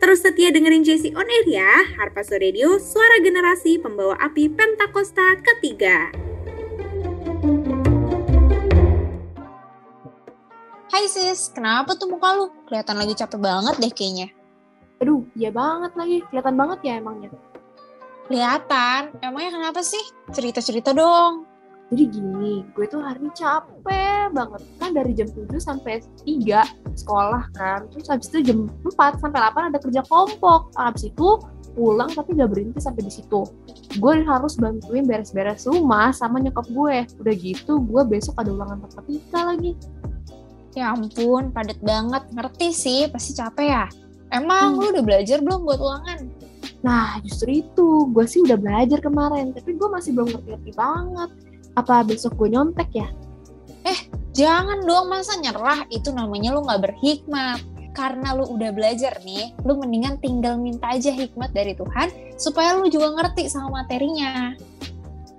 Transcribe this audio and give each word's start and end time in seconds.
Terus 0.00 0.24
setia 0.24 0.48
dengerin 0.48 0.80
JC 0.80 1.12
On 1.12 1.28
Air 1.28 1.44
ya, 1.44 1.70
Harpazo 2.00 2.40
Radio, 2.40 2.80
suara 2.80 3.20
generasi 3.20 3.76
pembawa 3.76 4.16
api 4.16 4.48
Pentakosta 4.48 5.36
ketiga. 5.44 6.08
Hai 10.88 11.04
sis, 11.04 11.52
kenapa 11.52 11.92
tuh 12.00 12.08
muka 12.08 12.32
lu? 12.32 12.48
Kelihatan 12.64 12.96
lagi 12.96 13.12
capek 13.12 13.44
banget 13.44 13.76
deh 13.76 13.92
kayaknya. 13.92 14.28
Aduh, 15.04 15.20
iya 15.36 15.52
banget 15.52 15.92
lagi. 15.92 16.24
Kelihatan 16.32 16.56
banget 16.56 16.78
ya 16.80 16.92
emangnya. 16.96 17.28
Kelihatan. 18.24 19.00
Emangnya 19.20 19.52
kenapa 19.52 19.84
sih? 19.84 20.00
Cerita-cerita 20.32 20.96
dong. 20.96 21.49
Jadi 21.90 22.04
gini, 22.06 22.62
gue 22.70 22.86
tuh 22.86 23.02
hari 23.02 23.18
ini 23.18 23.34
capek 23.34 24.30
banget. 24.30 24.62
Kan 24.78 24.90
dari 24.94 25.10
jam 25.10 25.26
7 25.26 25.58
sampai 25.58 25.98
3 26.22 26.62
sekolah 26.94 27.50
kan. 27.50 27.90
Terus 27.90 28.06
habis 28.06 28.30
itu 28.30 28.46
jam 28.46 28.70
4 28.86 29.18
sampai 29.18 29.38
8 29.42 29.74
ada 29.74 29.78
kerja 29.82 30.00
kelompok. 30.06 30.70
Habis 30.78 31.10
itu 31.10 31.28
pulang 31.74 32.10
tapi 32.14 32.38
gak 32.38 32.50
berhenti 32.50 32.78
sampai 32.78 33.02
di 33.02 33.10
situ. 33.10 33.42
Gue 33.98 34.22
harus 34.22 34.54
bantuin 34.54 35.02
beres-beres 35.02 35.66
rumah 35.66 36.14
sama 36.14 36.38
nyokap 36.38 36.70
gue. 36.70 36.96
Udah 37.18 37.34
gitu, 37.34 37.82
gue 37.82 38.02
besok 38.06 38.38
ada 38.38 38.54
ulangan 38.54 38.86
matematika 38.86 39.50
lagi. 39.50 39.74
Ya 40.78 40.94
ampun, 40.94 41.50
padat 41.50 41.82
banget. 41.82 42.22
Ngerti 42.30 42.70
sih, 42.70 43.00
pasti 43.10 43.34
capek 43.34 43.66
ya. 43.66 43.84
Emang 44.30 44.78
Hmm. 44.78 44.86
lu 44.86 44.86
udah 44.94 45.02
belajar 45.02 45.42
belum 45.42 45.66
buat 45.66 45.82
ulangan? 45.82 46.30
Nah, 46.86 47.18
justru 47.26 47.66
itu. 47.66 48.06
Gue 48.14 48.30
sih 48.30 48.46
udah 48.46 48.54
belajar 48.54 49.02
kemarin, 49.02 49.50
tapi 49.50 49.74
gue 49.74 49.88
masih 49.90 50.14
belum 50.14 50.30
ngerti-ngerti 50.30 50.72
banget. 50.78 51.30
Apa 51.80 52.04
besok 52.04 52.36
gue 52.36 52.52
nyontek 52.52 52.92
ya? 52.92 53.08
Jangan 54.30 54.86
dong, 54.86 55.10
masa 55.10 55.34
nyerah? 55.40 55.88
Itu 55.90 56.14
namanya 56.14 56.54
lu 56.54 56.62
gak 56.62 56.84
berhikmat. 56.84 57.60
Karena 57.90 58.38
lu 58.38 58.46
udah 58.46 58.70
belajar 58.70 59.18
nih, 59.26 59.50
lu 59.66 59.74
mendingan 59.74 60.22
tinggal 60.22 60.54
minta 60.54 60.94
aja 60.94 61.10
hikmat 61.10 61.50
dari 61.50 61.74
Tuhan 61.74 62.38
supaya 62.38 62.78
lu 62.78 62.86
juga 62.86 63.10
ngerti 63.18 63.50
sama 63.50 63.82
materinya. 63.82 64.54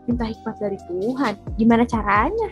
Minta 0.03 0.28
hikmat 0.28 0.59
dari 0.59 0.75
Tuhan. 0.92 1.39
Gimana 1.56 1.88
caranya? 1.88 2.52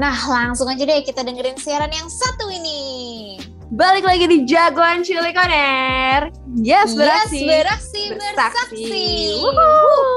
Nah, 0.00 0.16
langsung 0.16 0.72
aja 0.72 0.80
deh 0.80 1.04
kita 1.04 1.20
dengerin 1.20 1.60
siaran 1.60 1.92
yang 1.92 2.08
satu 2.08 2.48
ini. 2.48 3.36
Balik 3.70 4.08
lagi 4.08 4.24
di 4.26 4.48
Jagoan 4.48 5.04
Cilik 5.04 5.36
On 5.36 5.52
Air. 5.52 6.32
Yes, 6.56 6.96
beraksi. 6.96 7.44
Yes, 7.44 7.46
beraksi, 7.46 8.02
bersaksi. 8.16 8.34
bersaksi. 8.80 9.06
Woohoo. 9.36 10.09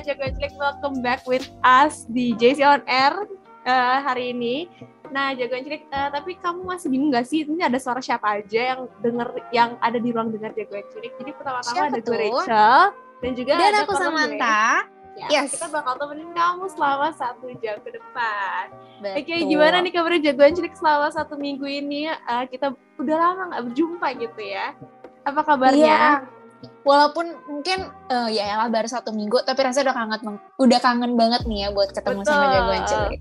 Jagoan 0.00 0.32
Cilik 0.32 0.54
welcome 0.56 1.04
back 1.04 1.20
with 1.28 1.44
us 1.60 2.08
di 2.08 2.32
JC 2.40 2.64
On 2.64 2.80
Air 2.88 3.12
eh, 3.68 3.98
hari 4.00 4.32
ini. 4.32 4.70
Nah, 5.12 5.36
Jagoan 5.36 5.60
Cilik, 5.60 5.84
eh, 5.92 6.08
tapi 6.08 6.40
kamu 6.40 6.64
masih 6.64 6.88
bingung 6.88 7.12
gak 7.12 7.28
sih? 7.28 7.44
Ini 7.44 7.68
ada 7.68 7.76
suara 7.76 8.00
siapa 8.00 8.40
aja 8.40 8.72
yang 8.72 8.88
denger 9.04 9.28
yang 9.52 9.76
ada 9.84 10.00
di 10.00 10.08
ruang 10.08 10.32
dengar 10.32 10.56
Jagoan 10.56 10.88
Cilik. 10.88 11.12
Jadi 11.20 11.30
pertama-tama 11.36 11.92
ada 11.92 12.00
gue? 12.00 12.16
Rachel 12.16 12.80
dan 13.20 13.30
juga 13.36 13.50
Dan 13.52 13.68
ada 13.68 13.80
aku. 13.84 13.92
Samantha. 13.98 14.64
Ya, 15.12 15.28
Yes. 15.28 15.52
Kita 15.52 15.68
bakal 15.68 16.00
temenin 16.00 16.32
kamu 16.32 16.72
selama 16.72 17.12
satu 17.12 17.52
jam 17.60 17.76
ke 17.84 17.92
depan. 17.92 18.72
Betul. 19.04 19.20
Oke, 19.20 19.34
gimana 19.44 19.76
nih 19.84 19.92
kabarnya 19.92 20.32
Jagoan 20.32 20.56
Cilik 20.56 20.72
selama 20.72 21.12
satu 21.12 21.36
minggu 21.36 21.68
ini? 21.68 22.08
Eh, 22.08 22.44
kita 22.48 22.72
udah 22.96 23.16
lama 23.20 23.42
nggak 23.52 23.62
berjumpa 23.68 24.08
gitu 24.16 24.40
ya. 24.40 24.72
Apa 25.28 25.40
kabarnya? 25.44 26.24
Iya. 26.24 26.41
Walaupun 26.82 27.26
mungkin 27.46 27.90
eh, 28.10 28.28
ya 28.34 28.58
elah 28.58 28.68
baru 28.70 28.88
satu 28.90 29.10
minggu, 29.14 29.42
tapi 29.46 29.62
rasanya 29.62 29.90
udah 29.90 29.96
kangen, 29.96 30.20
udah 30.58 30.80
kangen 30.82 31.12
banget 31.14 31.42
nih 31.46 31.66
ya 31.66 31.68
buat 31.70 31.90
ketemu 31.90 32.22
sama 32.26 32.44
Betul. 32.46 32.54
jagoan 32.54 32.84
cilik. 32.86 33.20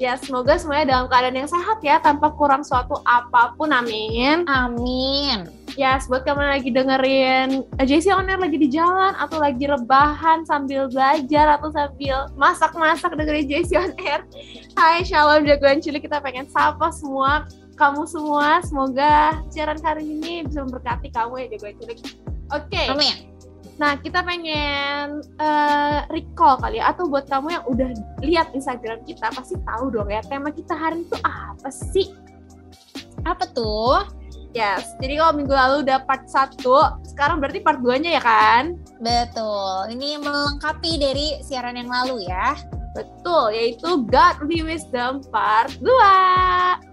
Ya, 0.00 0.18
semoga 0.18 0.58
semuanya 0.58 0.98
dalam 0.98 1.06
keadaan 1.06 1.36
yang 1.36 1.46
sehat 1.46 1.78
ya, 1.78 2.02
tanpa 2.02 2.34
kurang 2.34 2.66
suatu 2.66 2.98
apa 3.06 3.54
pun, 3.54 3.70
amin. 3.70 4.42
Amin. 4.50 5.46
Ya, 5.78 6.00
buat 6.10 6.26
kamu 6.26 6.42
lagi 6.42 6.74
dengerin 6.74 7.62
eh, 7.78 7.86
JC 7.86 8.10
On 8.10 8.26
Air 8.26 8.42
lagi 8.42 8.58
di 8.58 8.66
jalan, 8.66 9.14
atau 9.14 9.38
lagi 9.38 9.62
rebahan 9.62 10.42
sambil 10.42 10.90
belajar, 10.90 11.54
atau 11.54 11.70
sambil 11.70 12.26
masak-masak 12.34 13.14
dengerin 13.14 13.46
JC 13.46 13.78
On 13.78 13.94
Air. 14.02 14.26
Hai, 14.74 15.06
shalom 15.06 15.46
jagoan 15.46 15.78
cilik, 15.78 16.02
kita 16.02 16.18
pengen 16.18 16.50
sapa 16.50 16.90
semua, 16.90 17.46
kamu 17.78 18.02
semua. 18.08 18.58
Semoga 18.66 19.38
siaran 19.54 19.78
kali 19.78 20.18
ini 20.18 20.42
bisa 20.50 20.66
memberkati 20.66 21.14
kamu 21.14 21.46
ya 21.46 21.46
jagoan 21.54 21.78
cilik. 21.78 22.00
Oke, 22.52 22.84
Amin. 22.92 23.32
Nah, 23.80 23.96
kita 23.98 24.20
pengen 24.22 25.24
eh, 25.40 25.98
recall 26.12 26.60
kali 26.60 26.78
ya, 26.78 26.92
atau 26.92 27.08
buat 27.08 27.26
kamu 27.26 27.48
yang 27.50 27.64
udah 27.66 27.88
lihat 28.20 28.52
Instagram 28.52 29.02
kita, 29.08 29.32
pasti 29.32 29.56
tahu 29.64 29.88
dong 29.90 30.12
ya, 30.12 30.20
tema 30.22 30.52
kita 30.52 30.76
hari 30.76 31.02
itu 31.02 31.16
apa 31.24 31.72
sih? 31.72 32.12
Apa 33.24 33.48
tuh? 33.50 34.04
Yes, 34.52 34.92
jadi 35.00 35.16
kalau 35.16 35.32
minggu 35.40 35.54
lalu 35.56 35.88
udah 35.88 36.04
part 36.04 36.28
1, 36.28 36.60
sekarang 37.08 37.40
berarti 37.40 37.64
part 37.64 37.80
2-nya 37.80 38.20
ya 38.20 38.22
kan? 38.22 38.76
Betul. 39.00 39.96
Ini 39.96 40.20
melengkapi 40.20 41.00
dari 41.00 41.40
siaran 41.40 41.80
yang 41.80 41.88
lalu 41.88 42.28
ya. 42.28 42.52
Betul, 42.92 43.56
yaitu 43.56 44.04
Godly 44.04 44.60
Wisdom 44.60 45.24
part 45.32 45.72
2. 45.80 46.91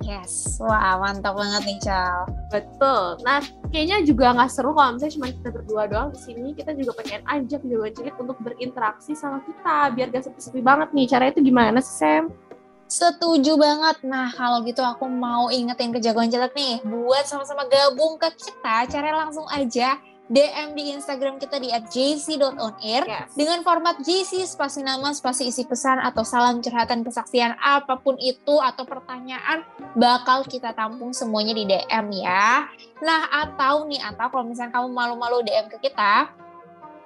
Yes. 0.00 0.56
Wah, 0.56 0.96
mantap 0.96 1.36
banget 1.36 1.62
nih, 1.68 1.78
Cal. 1.84 2.24
Betul. 2.48 3.20
Nah, 3.20 3.44
kayaknya 3.68 4.00
juga 4.00 4.32
nggak 4.32 4.48
seru 4.48 4.72
kalau 4.72 4.96
misalnya 4.96 5.14
cuma 5.20 5.26
kita 5.28 5.48
berdua 5.52 5.82
doang 5.92 6.08
di 6.08 6.18
sini. 6.20 6.56
Kita 6.56 6.72
juga 6.72 6.96
pengen 6.96 7.20
ajak 7.28 7.60
jagoan 7.60 7.92
cilik 7.92 8.16
untuk 8.16 8.36
berinteraksi 8.40 9.12
sama 9.12 9.44
kita, 9.44 9.92
biar 9.92 10.08
gak 10.08 10.24
sepi-sepi 10.24 10.60
banget 10.64 10.88
nih. 10.96 11.06
Caranya 11.06 11.32
itu 11.36 11.42
gimana 11.44 11.78
sih, 11.84 11.96
Sam? 12.00 12.24
Setuju 12.90 13.54
banget. 13.54 14.02
Nah, 14.02 14.32
kalau 14.34 14.64
gitu 14.66 14.82
aku 14.82 15.06
mau 15.06 15.52
ingetin 15.52 15.92
ke 15.92 16.00
jagoan 16.00 16.32
cilik 16.32 16.50
nih, 16.56 16.82
buat 16.82 17.22
sama-sama 17.28 17.68
gabung 17.68 18.16
ke 18.16 18.34
kita, 18.34 18.88
caranya 18.88 19.28
langsung 19.28 19.46
aja 19.52 19.94
DM 20.30 20.78
di 20.78 20.94
Instagram 20.94 21.42
kita 21.42 21.58
di 21.58 21.74
@jc.onair 21.74 23.02
Yes. 23.02 23.34
dengan 23.34 23.66
format 23.66 23.98
JC 23.98 24.46
spasi 24.46 24.86
nama, 24.86 25.10
spasi 25.10 25.50
isi 25.50 25.66
pesan 25.66 25.98
atau 25.98 26.22
salam 26.22 26.62
curhatan 26.62 27.02
kesaksian 27.02 27.58
apa 27.58 27.98
pun 27.98 28.14
itu 28.22 28.54
atau 28.62 28.86
pertanyaan 28.86 29.66
bakal 29.98 30.46
kita 30.46 30.70
tampung 30.70 31.10
semuanya 31.10 31.50
di 31.50 31.66
DM 31.66 32.06
ya. 32.22 32.70
Nah, 33.02 33.26
atau 33.42 33.90
nih 33.90 33.98
atau 33.98 34.30
kalau 34.30 34.46
misalnya 34.46 34.78
kamu 34.78 34.88
malu-malu 34.94 35.42
DM 35.42 35.66
ke 35.66 35.90
kita, 35.90 36.30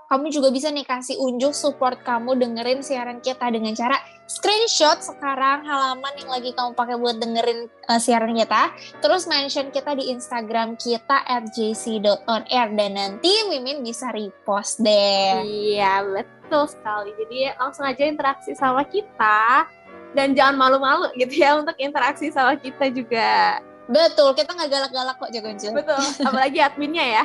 kamu 0.09 0.31
juga 0.31 0.49
bisa 0.53 0.69
nih 0.71 0.87
kasih 0.87 1.17
unjuk 1.21 1.57
support 1.57 2.01
kamu 2.05 2.37
dengerin 2.37 2.81
siaran 2.85 3.19
kita 3.25 3.49
dengan 3.49 3.73
cara 3.73 3.97
screenshot 4.25 5.05
sekarang 5.05 5.65
halaman 5.69 6.13
yang 6.17 6.31
lagi 6.33 6.51
kamu 6.57 6.73
pakai 6.73 6.97
buat 6.97 7.21
dengerin 7.21 7.69
uh, 7.93 8.01
siaran 8.01 8.33
kita, 8.33 8.73
terus 9.05 9.29
mention 9.29 9.69
kita 9.69 9.93
di 9.97 10.09
Instagram 10.13 10.81
kita 10.81 11.25
@jc.onair 11.53 12.67
dan 12.73 12.93
nanti 12.97 13.33
Mimin 13.53 13.85
bisa 13.85 14.09
repost 14.17 14.81
deh. 14.81 15.45
Iya, 15.45 16.01
betul 16.05 16.65
sekali. 16.69 17.13
Jadi 17.21 17.53
langsung 17.61 17.85
aja 17.85 18.03
interaksi 18.05 18.57
sama 18.57 18.85
kita 18.89 19.69
dan 20.17 20.33
jangan 20.33 20.57
malu-malu 20.57 21.11
gitu 21.21 21.45
ya 21.45 21.61
untuk 21.61 21.77
interaksi 21.77 22.33
sama 22.33 22.57
kita 22.57 22.89
juga. 22.89 23.61
Betul, 23.85 24.33
kita 24.33 24.51
nggak 24.57 24.71
galak-galak 24.73 25.17
kok 25.21 25.31
jagoan 25.33 25.57
cilik. 25.61 25.85
Betul, 25.85 26.01
apalagi 26.29 26.59
adminnya 26.61 27.05
ya. 27.21 27.25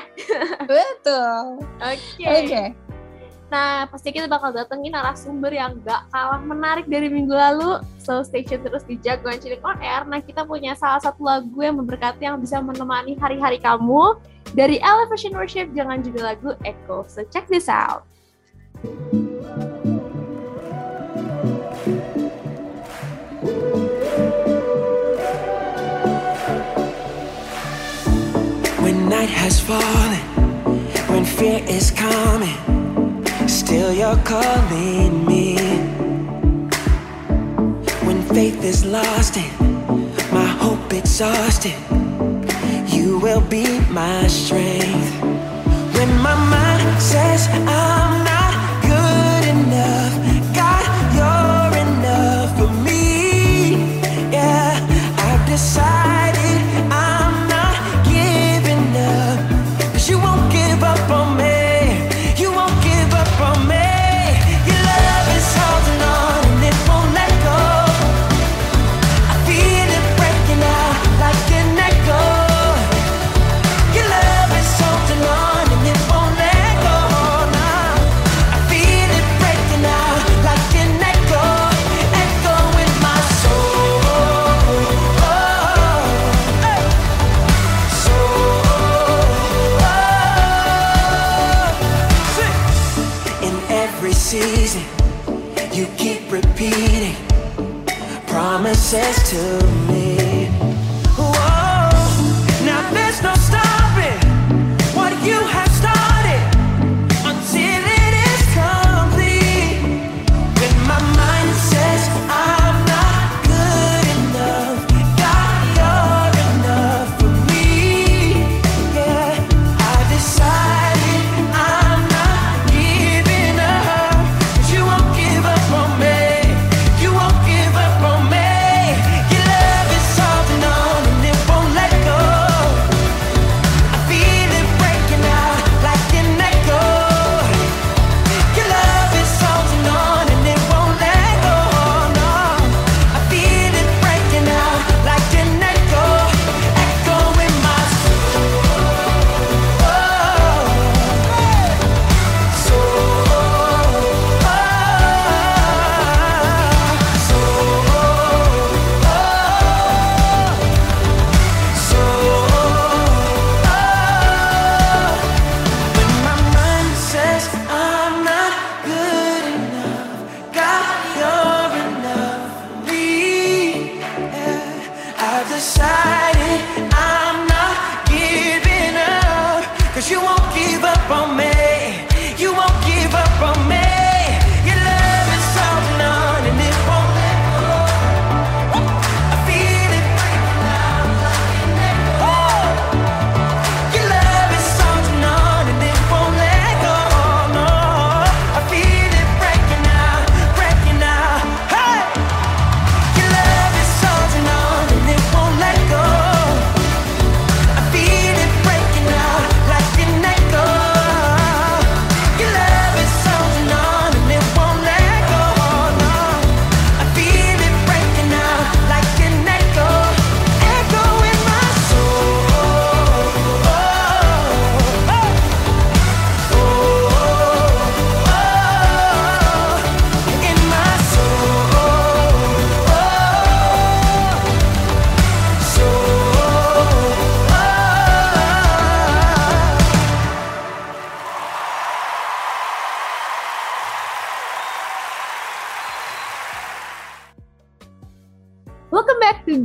Betul. 0.68 1.64
Oke. 1.80 2.26
Oke. 2.28 2.64
Nah, 3.50 3.90
pasti 3.90 4.14
kita 4.14 4.30
bakal 4.30 4.54
datengin 4.54 4.94
narasumber 4.94 5.50
yang 5.50 5.82
gak 5.82 6.06
kalah 6.14 6.38
menarik 6.38 6.86
dari 6.86 7.10
minggu 7.10 7.34
lalu. 7.34 7.82
So, 7.98 8.22
stay 8.22 8.46
tune 8.46 8.62
terus 8.62 8.86
di 8.86 8.94
Jagoan 9.02 9.42
Cilik 9.42 9.66
On 9.66 9.74
Air. 9.82 10.06
Nah, 10.06 10.22
kita 10.22 10.46
punya 10.46 10.78
salah 10.78 11.02
satu 11.02 11.26
lagu 11.26 11.58
yang 11.58 11.82
memberkati 11.82 12.30
yang 12.30 12.38
bisa 12.38 12.62
menemani 12.62 13.18
hari-hari 13.18 13.58
kamu. 13.58 14.22
Dari 14.54 14.78
Elevation 14.78 15.34
Worship, 15.34 15.74
jangan 15.74 16.06
juga 16.06 16.34
lagu 16.34 16.54
Echo. 16.62 17.10
So, 17.10 17.26
check 17.34 17.50
this 17.50 17.66
out. 17.66 18.06
When 28.90 29.08
night 29.08 29.30
has 29.30 29.60
fallen, 29.60 30.20
when 31.12 31.24
fear 31.24 31.64
is 31.68 31.92
coming, 31.92 32.58
still 33.48 33.94
you're 33.94 34.18
calling 34.24 35.28
me. 35.28 35.58
When 38.08 38.24
faith 38.34 38.64
is 38.64 38.84
lost 38.84 39.38
and 39.38 39.54
my 40.34 40.48
hope 40.64 40.92
exhausted, 40.92 41.78
you 42.88 43.20
will 43.20 43.42
be 43.42 43.80
my 43.92 44.26
strength. 44.26 45.22
When 45.94 46.10
my 46.24 46.34
mind 46.50 47.00
says 47.00 47.48
I'm 47.48 48.24
not 48.26 48.39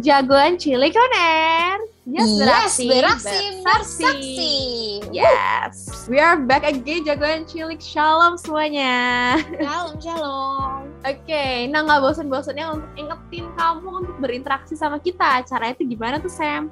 Jagoan 0.04 0.60
Cilik 0.60 0.92
on 0.92 1.12
Air. 1.16 1.80
Yes, 2.04 2.28
Yes, 2.28 2.36
beraksi, 2.36 2.84
beraksi, 2.92 3.38
bersaksi. 3.64 3.64
bersaksi. 3.64 4.56
Yes, 5.08 6.04
we 6.12 6.20
are 6.20 6.36
back 6.36 6.68
again 6.68 7.08
Jagoan 7.08 7.48
Cilik. 7.48 7.80
Shalom 7.80 8.36
semuanya. 8.36 9.40
Shalom, 9.40 9.96
shalom. 9.96 10.92
Oke, 11.08 11.72
nah 11.72 11.88
nggak 11.88 12.04
bosan-bosannya 12.04 12.76
untuk 12.76 12.90
ingetin 13.00 13.48
kamu 13.56 13.88
untuk 14.04 14.16
berinteraksi 14.20 14.76
sama 14.76 15.00
kita. 15.00 15.40
Caranya 15.48 15.72
itu 15.72 15.96
gimana 15.96 16.20
tuh 16.20 16.28
Sam? 16.28 16.68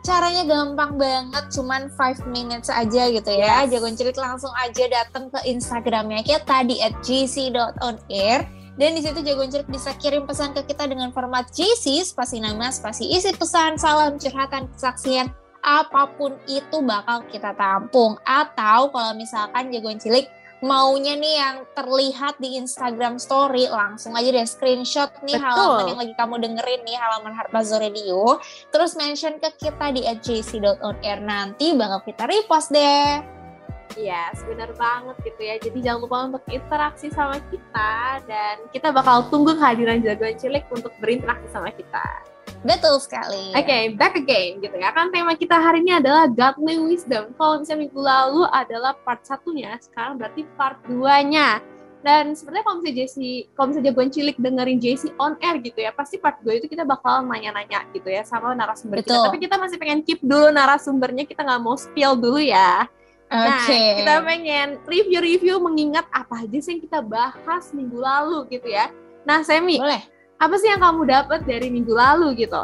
Caranya 0.00 0.48
gampang 0.48 0.96
banget, 0.96 1.44
cuman 1.52 1.92
5 1.92 2.24
minutes 2.32 2.72
aja 2.72 3.12
gitu 3.12 3.28
ya. 3.28 3.68
Yes. 3.68 3.76
Jagoan 3.76 3.92
Cilik 3.92 4.16
langsung 4.16 4.52
aja 4.56 4.88
datang 4.88 5.28
ke 5.28 5.44
Instagramnya 5.44 6.24
kita 6.24 6.64
di 6.64 6.80
@gc.onair. 7.04 8.48
Dan 8.74 8.98
di 8.98 9.00
situ 9.06 9.22
Jagoan 9.22 9.50
Cilik 9.54 9.70
bisa 9.70 9.94
kirim 9.94 10.26
pesan 10.26 10.50
ke 10.50 10.66
kita 10.66 10.90
dengan 10.90 11.14
format 11.14 11.46
GC, 11.54 12.02
spasi 12.02 12.42
nama, 12.42 12.74
spasi 12.74 13.06
isi 13.06 13.30
pesan, 13.30 13.78
salam, 13.78 14.18
curhatan, 14.18 14.66
kesaksian, 14.74 15.30
apa 15.62 16.10
pun 16.18 16.34
itu 16.50 16.82
bakal 16.82 17.22
kita 17.30 17.54
tampung. 17.54 18.18
Atau 18.26 18.90
kalau 18.90 19.14
misalkan 19.14 19.70
Jagoan 19.70 20.02
Cilik 20.02 20.26
maunya 20.64 21.14
nih 21.14 21.34
yang 21.38 21.56
terlihat 21.76 22.40
di 22.40 22.56
Instagram 22.58 23.20
Story, 23.20 23.68
langsung 23.68 24.16
aja 24.16 24.32
deh 24.32 24.48
screenshot 24.48 25.12
nih 25.22 25.36
Betul. 25.36 25.44
halaman 25.44 25.84
yang 25.92 26.00
lagi 26.00 26.14
kamu 26.16 26.34
dengerin 26.40 26.80
nih, 26.82 26.96
halaman 26.96 27.32
Harpazo 27.36 27.76
Radio. 27.78 28.40
Terus 28.72 28.96
mention 28.96 29.38
ke 29.38 29.54
kita 29.60 29.92
di 29.92 30.02
@jc.onair 30.02 31.20
nanti 31.20 31.76
bakal 31.76 32.00
kita 32.02 32.24
repost 32.26 32.72
deh. 32.72 33.43
Yes, 33.94 34.42
benar 34.42 34.74
banget 34.74 35.16
gitu 35.22 35.40
ya. 35.42 35.54
Jadi 35.62 35.78
jangan 35.78 36.00
lupa 36.02 36.18
untuk 36.26 36.42
interaksi 36.50 37.08
sama 37.14 37.38
kita 37.50 38.22
dan 38.26 38.66
kita 38.74 38.90
bakal 38.90 39.30
tunggu 39.30 39.54
kehadiran 39.54 40.02
Jagoan 40.02 40.34
Cilik 40.34 40.66
untuk 40.74 40.90
berinteraksi 40.98 41.46
sama 41.54 41.70
kita. 41.70 42.02
Betul 42.64 42.96
sekali. 42.96 43.52
Oke, 43.52 43.92
back 43.94 44.16
again 44.16 44.58
gitu 44.58 44.74
ya. 44.80 44.90
Kan 44.90 45.12
tema 45.12 45.36
kita 45.36 45.60
hari 45.60 45.84
ini 45.84 46.00
adalah 46.00 46.26
Godly 46.26 46.80
Wisdom. 46.80 47.36
Kalau 47.36 47.60
misalnya 47.60 47.86
minggu 47.86 48.00
lalu 48.00 48.42
adalah 48.50 48.96
part 49.04 49.20
satunya, 49.22 49.76
sekarang 49.78 50.16
berarti 50.16 50.48
part 50.56 50.80
2-nya. 50.88 51.60
Dan 52.04 52.36
sebenarnya 52.36 52.64
kalau 52.68 52.76
misalnya 52.80 52.96
Jesse, 53.04 53.48
kalau 53.56 53.66
misalnya 53.72 53.88
Jagoan 53.92 54.10
Cilik 54.12 54.36
dengerin 54.36 54.78
Jesse 54.80 55.08
on 55.20 55.36
air 55.40 55.56
gitu 55.60 55.80
ya, 55.80 55.92
pasti 55.92 56.16
part 56.20 56.40
2 56.44 56.60
itu 56.60 56.66
kita 56.68 56.84
bakal 56.84 57.24
nanya-nanya 57.24 57.84
gitu 57.96 58.08
ya 58.12 58.24
sama 58.24 58.52
narasumber 58.56 59.00
kita. 59.00 59.12
Betul. 59.12 59.24
Tapi 59.28 59.38
kita 59.40 59.56
masih 59.56 59.76
pengen 59.80 60.00
keep 60.04 60.20
dulu 60.24 60.48
narasumbernya, 60.52 61.24
kita 61.24 61.44
nggak 61.44 61.60
mau 61.64 61.76
spill 61.76 62.16
dulu 62.16 62.40
ya. 62.40 62.88
Oke. 63.32 63.72
Nah, 63.72 63.94
kita 63.98 64.14
pengen 64.22 64.68
review-review 64.86 65.56
mengingat 65.58 66.06
apa 66.12 66.44
aja 66.44 66.58
sih 66.60 66.76
yang 66.78 66.82
kita 66.84 67.00
bahas 67.02 67.72
minggu 67.74 67.98
lalu 67.98 68.46
gitu 68.52 68.68
ya. 68.70 68.92
Nah, 69.24 69.40
Semi, 69.42 69.80
Boleh. 69.80 70.04
apa 70.36 70.54
sih 70.60 70.68
yang 70.68 70.80
kamu 70.84 71.02
dapat 71.08 71.40
dari 71.48 71.72
minggu 71.72 71.90
lalu 71.90 72.44
gitu? 72.46 72.62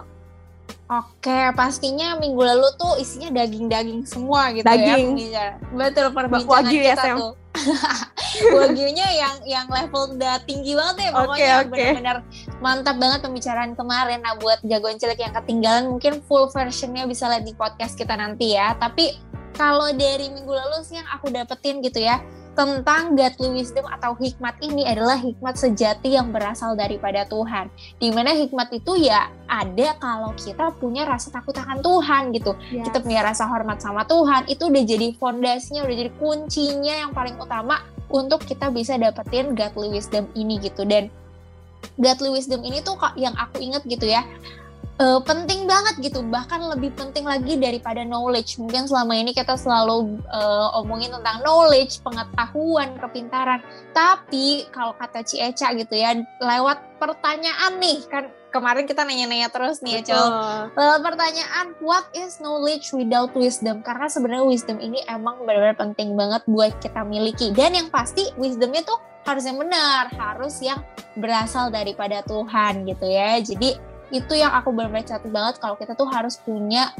Oke, 0.90 1.54
pastinya 1.54 2.18
minggu 2.18 2.42
lalu 2.42 2.66
tuh 2.74 2.98
isinya 2.98 3.30
daging-daging 3.30 4.02
semua 4.06 4.50
gitu 4.50 4.66
Daging. 4.66 5.14
ya. 5.16 5.26
Iya. 5.26 5.46
Betul 5.70 6.10
perbincangan 6.10 6.50
Wagyu 6.50 6.80
ya, 6.82 6.94
Sam? 6.98 7.16
Wagyunya 8.54 9.06
yang 9.10 9.34
yang 9.42 9.66
level 9.66 10.14
udah 10.14 10.38
tinggi 10.46 10.74
banget 10.78 10.96
ya 11.02 11.10
pokoknya 11.10 11.34
Oke, 11.34 11.50
oke. 11.50 11.70
benar-benar 11.70 12.16
mantap 12.62 12.96
banget 12.98 13.20
pembicaraan 13.26 13.72
kemarin. 13.74 14.22
Nah 14.22 14.34
buat 14.38 14.62
jagoan 14.62 14.96
cilik 14.98 15.18
yang 15.18 15.34
ketinggalan 15.34 15.84
mungkin 15.90 16.22
full 16.30 16.46
versionnya 16.50 17.06
bisa 17.10 17.26
lihat 17.26 17.42
di 17.42 17.54
podcast 17.54 17.98
kita 17.98 18.14
nanti 18.14 18.54
ya. 18.54 18.78
Tapi 18.78 19.18
kalau 19.60 19.92
dari 19.92 20.32
minggu 20.32 20.48
lalu 20.48 20.80
sih 20.80 20.96
yang 20.96 21.04
aku 21.12 21.28
dapetin 21.28 21.84
gitu 21.84 22.00
ya 22.00 22.24
tentang 22.56 23.12
godly 23.12 23.60
wisdom 23.60 23.84
atau 23.92 24.16
hikmat 24.16 24.56
ini 24.64 24.88
adalah 24.88 25.20
hikmat 25.20 25.54
sejati 25.54 26.16
yang 26.16 26.32
berasal 26.32 26.72
daripada 26.74 27.28
Tuhan. 27.28 27.68
Di 28.00 28.08
mana 28.08 28.32
hikmat 28.32 28.72
itu 28.72 28.96
ya 29.04 29.28
ada 29.46 30.00
kalau 30.00 30.32
kita 30.34 30.72
punya 30.80 31.04
rasa 31.04 31.28
takut 31.28 31.52
akan 31.54 31.78
Tuhan 31.84 32.32
gitu. 32.32 32.56
Kita 32.56 33.04
punya 33.04 33.20
rasa 33.20 33.44
hormat 33.46 33.84
sama 33.84 34.08
Tuhan 34.08 34.48
itu 34.48 34.66
udah 34.66 34.84
jadi 34.88 35.12
fondasinya 35.20 35.84
udah 35.84 35.96
jadi 36.08 36.12
kuncinya 36.16 36.94
yang 37.06 37.12
paling 37.12 37.36
utama 37.36 37.84
untuk 38.08 38.42
kita 38.42 38.72
bisa 38.72 38.96
dapetin 38.96 39.52
godly 39.52 39.92
wisdom 39.92 40.24
ini 40.34 40.56
gitu. 40.58 40.88
Dan 40.88 41.12
godly 42.00 42.32
wisdom 42.32 42.64
ini 42.64 42.80
tuh 42.80 42.96
yang 43.14 43.36
aku 43.36 43.60
inget 43.60 43.84
gitu 43.84 44.08
ya 44.08 44.24
eh, 45.00 45.20
penting 45.24 45.64
banget 45.64 45.96
gitu. 46.04 46.20
Bahkan 46.20 46.60
lebih 46.76 46.92
penting 46.92 47.24
lagi 47.24 47.56
daripada 47.56 48.04
knowledge. 48.04 48.60
Mungkin 48.60 48.84
selama 48.84 49.16
ini 49.16 49.32
kita 49.32 49.56
selalu 49.56 50.20
eh, 50.28 50.78
omongin 50.78 51.10
tentang 51.16 51.40
knowledge 51.40 52.04
pengetahuan 52.04 52.94
kepintaran. 53.00 53.64
Tapi 53.96 54.68
kalau 54.70 54.92
kata 54.94 55.24
Ci 55.24 55.40
Eca 55.40 55.72
gitu 55.72 55.96
ya 55.96 56.14
lewat 56.44 57.00
pertanyaan 57.00 57.80
nih 57.80 58.04
kan 58.12 58.28
kemarin 58.50 58.84
kita 58.84 59.06
nanya-nanya 59.06 59.48
terus 59.48 59.80
nih 59.80 60.02
ya 60.02 60.12
Cel. 60.12 60.26
Uh, 60.74 60.98
pertanyaan 61.00 61.72
what 61.80 62.04
is 62.12 62.42
knowledge 62.42 62.90
without 62.92 63.30
wisdom? 63.32 63.80
Karena 63.80 64.10
sebenarnya 64.10 64.44
wisdom 64.44 64.76
ini 64.82 65.00
emang 65.06 65.46
benar-benar 65.46 65.78
penting 65.78 66.18
banget 66.18 66.42
buat 66.50 66.74
kita 66.82 67.06
miliki. 67.06 67.54
Dan 67.54 67.78
yang 67.78 67.88
pasti 67.88 68.26
wisdomnya 68.36 68.82
tuh 68.82 68.98
harus 69.24 69.46
yang 69.46 69.58
benar 69.62 70.10
harus 70.16 70.58
yang 70.60 70.82
berasal 71.14 71.70
daripada 71.70 72.20
Tuhan 72.26 72.84
gitu 72.84 73.06
ya. 73.06 73.38
Jadi 73.38 73.89
itu 74.10 74.34
yang 74.34 74.50
aku 74.54 74.74
benar-benar 74.74 75.06
catat 75.06 75.30
banget 75.30 75.54
kalau 75.62 75.78
kita 75.78 75.94
tuh 75.94 76.10
harus 76.10 76.34
punya 76.42 76.90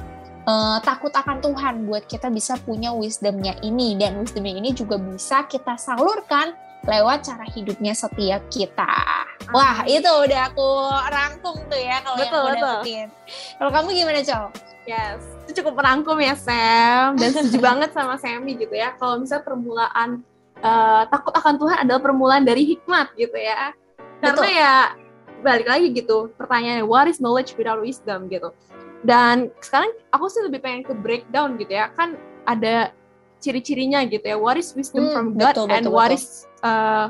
uh, 0.47 0.79
takut 0.83 1.11
akan 1.11 1.43
Tuhan 1.43 1.75
buat 1.91 2.07
kita 2.07 2.31
bisa 2.31 2.57
punya 2.63 2.95
wisdomnya 2.95 3.59
ini 3.61 3.99
dan 3.99 4.19
wisdomnya 4.23 4.55
ini 4.57 4.71
juga 4.73 4.97
bisa 4.97 5.45
kita 5.51 5.75
salurkan 5.77 6.55
lewat 6.89 7.29
cara 7.29 7.45
hidupnya 7.45 7.93
setiap 7.93 8.41
kita. 8.49 8.89
Wah, 9.53 9.85
itu 9.85 10.07
udah 10.07 10.41
aku 10.49 10.69
rangkum 11.13 11.57
tuh 11.69 11.77
ya 11.77 12.01
kalau 12.01 12.17
yang 12.17 12.33
aku 12.33 12.39
betul. 12.49 12.57
dapetin. 12.57 13.07
Kalau 13.61 13.71
kamu 13.75 13.89
gimana, 13.93 14.21
Col? 14.25 14.47
Yes, 14.89 15.21
itu 15.45 15.61
cukup 15.61 15.77
merangkum 15.77 16.17
ya 16.19 16.33
Sam 16.33 17.21
dan 17.21 17.31
setuju 17.37 17.59
banget 17.69 17.91
sama 17.93 18.17
Sammy 18.17 18.57
gitu 18.57 18.73
ya. 18.73 18.97
Kalau 18.97 19.21
misalnya 19.21 19.45
permulaan 19.45 20.25
eh, 20.57 21.03
takut 21.13 21.35
akan 21.37 21.55
Tuhan 21.61 21.77
adalah 21.85 22.01
permulaan 22.01 22.49
dari 22.49 22.65
hikmat 22.65 23.13
gitu 23.19 23.37
ya. 23.37 23.77
Karena 24.25 24.41
Betul. 24.41 24.57
ya 24.57 24.75
balik 25.41 25.69
lagi 25.69 25.91
gitu 25.91 26.31
pertanyaannya 26.37 26.85
what 26.85 27.09
is 27.09 27.19
knowledge 27.19 27.57
without 27.57 27.81
wisdom 27.81 28.29
gitu. 28.29 28.53
Dan 29.01 29.49
sekarang 29.65 29.97
aku 30.13 30.29
sih 30.29 30.45
lebih 30.45 30.61
pengen 30.61 30.85
ke 30.85 30.93
breakdown 30.93 31.57
gitu 31.57 31.73
ya. 31.73 31.89
Kan 31.97 32.21
ada 32.45 32.93
ciri-cirinya 33.41 34.05
gitu 34.05 34.25
ya. 34.25 34.37
What 34.37 34.61
is 34.61 34.77
wisdom 34.77 35.09
Hmm, 35.09 35.15
from 35.17 35.27
God 35.35 35.57
betul, 35.57 35.67
and 35.73 35.85
betul, 35.89 35.93
what 35.97 36.13
betul. 36.13 36.21
is 36.21 36.27
uh, 36.61 37.09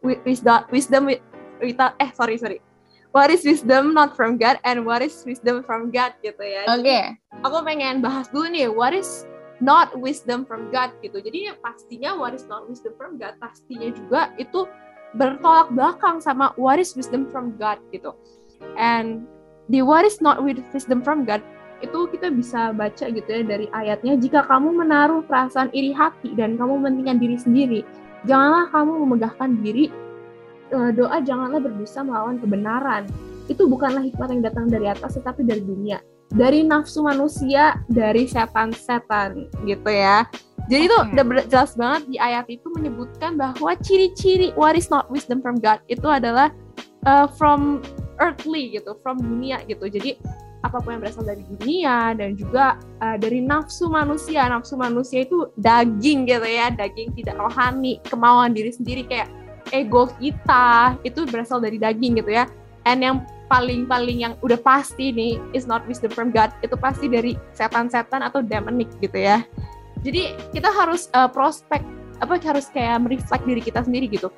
wi- 0.00 0.22
wisdom 0.22 0.62
wisdom 0.70 1.02
with- 1.10 1.24
without 1.58 1.98
eh 1.98 2.14
sorry 2.14 2.38
sorry. 2.38 2.62
What 3.10 3.30
is 3.30 3.42
wisdom 3.42 3.94
not 3.94 4.14
from 4.14 4.38
God 4.38 4.58
and 4.62 4.82
what 4.86 5.02
is 5.02 5.14
wisdom 5.22 5.62
from 5.62 5.90
God 5.90 6.14
gitu 6.22 6.38
ya. 6.42 6.66
Oke. 6.70 6.82
Jadi, 6.82 6.98
aku 7.42 7.56
pengen 7.62 7.98
bahas 8.02 8.26
dulu 8.30 8.50
nih 8.50 8.70
what 8.70 8.94
is 8.94 9.26
not 9.62 9.94
wisdom 9.98 10.42
from 10.42 10.70
God 10.70 10.94
gitu. 10.98 11.22
Jadi 11.22 11.50
ya 11.50 11.54
pastinya 11.58 12.14
what 12.14 12.34
is 12.34 12.46
not 12.46 12.66
wisdom 12.66 12.94
from 12.94 13.18
God 13.18 13.38
pastinya 13.38 13.90
juga 13.90 14.34
itu 14.34 14.66
bertolak 15.14 15.70
belakang 15.72 16.18
sama 16.18 16.50
what 16.58 16.78
is 16.78 16.94
wisdom 16.98 17.30
from 17.30 17.54
God 17.56 17.78
gitu. 17.94 18.14
And 18.74 19.26
di 19.70 19.80
what 19.80 20.04
is 20.04 20.18
not 20.20 20.42
with 20.42 20.60
wisdom 20.74 21.00
from 21.00 21.24
God 21.24 21.40
itu 21.82 22.08
kita 22.08 22.32
bisa 22.32 22.72
baca 22.72 23.12
gitu 23.12 23.28
ya 23.28 23.42
dari 23.44 23.66
ayatnya 23.74 24.16
jika 24.16 24.46
kamu 24.48 24.72
menaruh 24.72 25.20
perasaan 25.26 25.68
iri 25.76 25.92
hati 25.92 26.32
dan 26.32 26.56
kamu 26.56 26.80
mementingkan 26.80 27.20
diri 27.20 27.36
sendiri 27.36 27.80
janganlah 28.24 28.72
kamu 28.72 28.92
memegahkan 29.04 29.50
diri 29.60 29.92
eh, 30.72 30.90
doa 30.96 31.20
janganlah 31.20 31.60
berdosa 31.60 32.00
melawan 32.02 32.40
kebenaran. 32.40 33.04
Itu 33.44 33.68
bukanlah 33.68 34.00
hikmat 34.00 34.32
yang 34.32 34.42
datang 34.42 34.66
dari 34.72 34.88
atas 34.88 35.20
tetapi 35.20 35.44
dari 35.44 35.60
dunia. 35.60 36.00
Dari 36.32 36.64
nafsu 36.64 37.04
manusia 37.04 37.84
dari 37.86 38.24
setan-setan 38.24 39.52
gitu 39.68 39.90
ya 39.92 40.24
jadi 40.64 40.88
itu 40.88 40.96
udah 40.96 41.24
jelas 41.44 41.76
banget 41.76 42.02
di 42.08 42.16
ayat 42.16 42.48
itu 42.48 42.64
menyebutkan 42.72 43.36
bahwa 43.36 43.76
ciri-ciri 43.84 44.56
what 44.56 44.72
is 44.72 44.88
not 44.88 45.04
wisdom 45.12 45.44
from 45.44 45.60
God 45.60 45.84
itu 45.92 46.08
adalah 46.08 46.48
uh, 47.04 47.28
from 47.36 47.84
earthly 48.16 48.72
gitu 48.72 48.96
from 49.04 49.20
dunia 49.20 49.60
gitu. 49.68 49.84
Jadi 49.92 50.16
apa 50.64 50.80
pun 50.80 50.96
yang 50.96 51.02
berasal 51.04 51.28
dari 51.28 51.44
dunia 51.44 52.16
dan 52.16 52.32
juga 52.32 52.80
uh, 53.04 53.20
dari 53.20 53.44
nafsu 53.44 53.92
manusia. 53.92 54.48
Nafsu 54.48 54.80
manusia 54.80 55.28
itu 55.28 55.52
daging 55.60 56.24
gitu 56.24 56.48
ya 56.48 56.72
daging 56.72 57.12
tidak 57.12 57.36
rohani 57.36 58.00
kemauan 58.08 58.56
diri 58.56 58.72
sendiri 58.72 59.04
kayak 59.04 59.28
ego 59.68 60.08
kita 60.16 60.96
itu 61.04 61.28
berasal 61.28 61.60
dari 61.60 61.76
daging 61.76 62.24
gitu 62.24 62.32
ya. 62.32 62.48
And 62.88 63.04
yang 63.04 63.16
paling-paling 63.52 64.24
yang 64.24 64.34
udah 64.40 64.56
pasti 64.64 65.12
nih 65.12 65.36
is 65.52 65.68
not 65.68 65.84
wisdom 65.84 66.08
from 66.08 66.32
God 66.32 66.48
itu 66.64 66.72
pasti 66.80 67.12
dari 67.12 67.36
setan-setan 67.52 68.24
atau 68.24 68.40
demonic 68.40 68.88
gitu 69.04 69.20
ya 69.20 69.44
jadi 70.04 70.36
kita 70.52 70.68
harus 70.68 71.08
uh, 71.16 71.26
prospek 71.26 71.80
apa 72.22 72.38
harus 72.38 72.70
kayak 72.70 73.02
mereflect 73.02 73.42
diri 73.42 73.58
kita 73.64 73.82
sendiri 73.82 74.06
gitu 74.06 74.30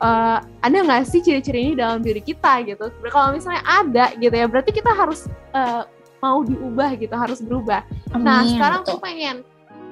Eh, 0.00 0.38
ada 0.64 0.76
nggak 0.80 1.04
sih 1.04 1.20
ciri-ciri 1.20 1.60
ini 1.60 1.72
dalam 1.76 2.00
diri 2.00 2.24
kita 2.24 2.64
gitu 2.64 2.88
kalau 3.12 3.36
misalnya 3.36 3.60
ada 3.68 4.08
gitu 4.16 4.32
ya 4.32 4.48
berarti 4.48 4.72
kita 4.72 4.88
harus 4.96 5.28
eh, 5.52 5.84
mau 6.24 6.40
diubah 6.40 6.96
gitu 6.96 7.12
harus 7.12 7.44
berubah 7.44 7.84
Nah, 8.16 8.40
Amin, 8.40 8.56
sekarang 8.56 8.80
betul. 8.80 8.96
aku 8.96 9.04
pengen 9.04 9.36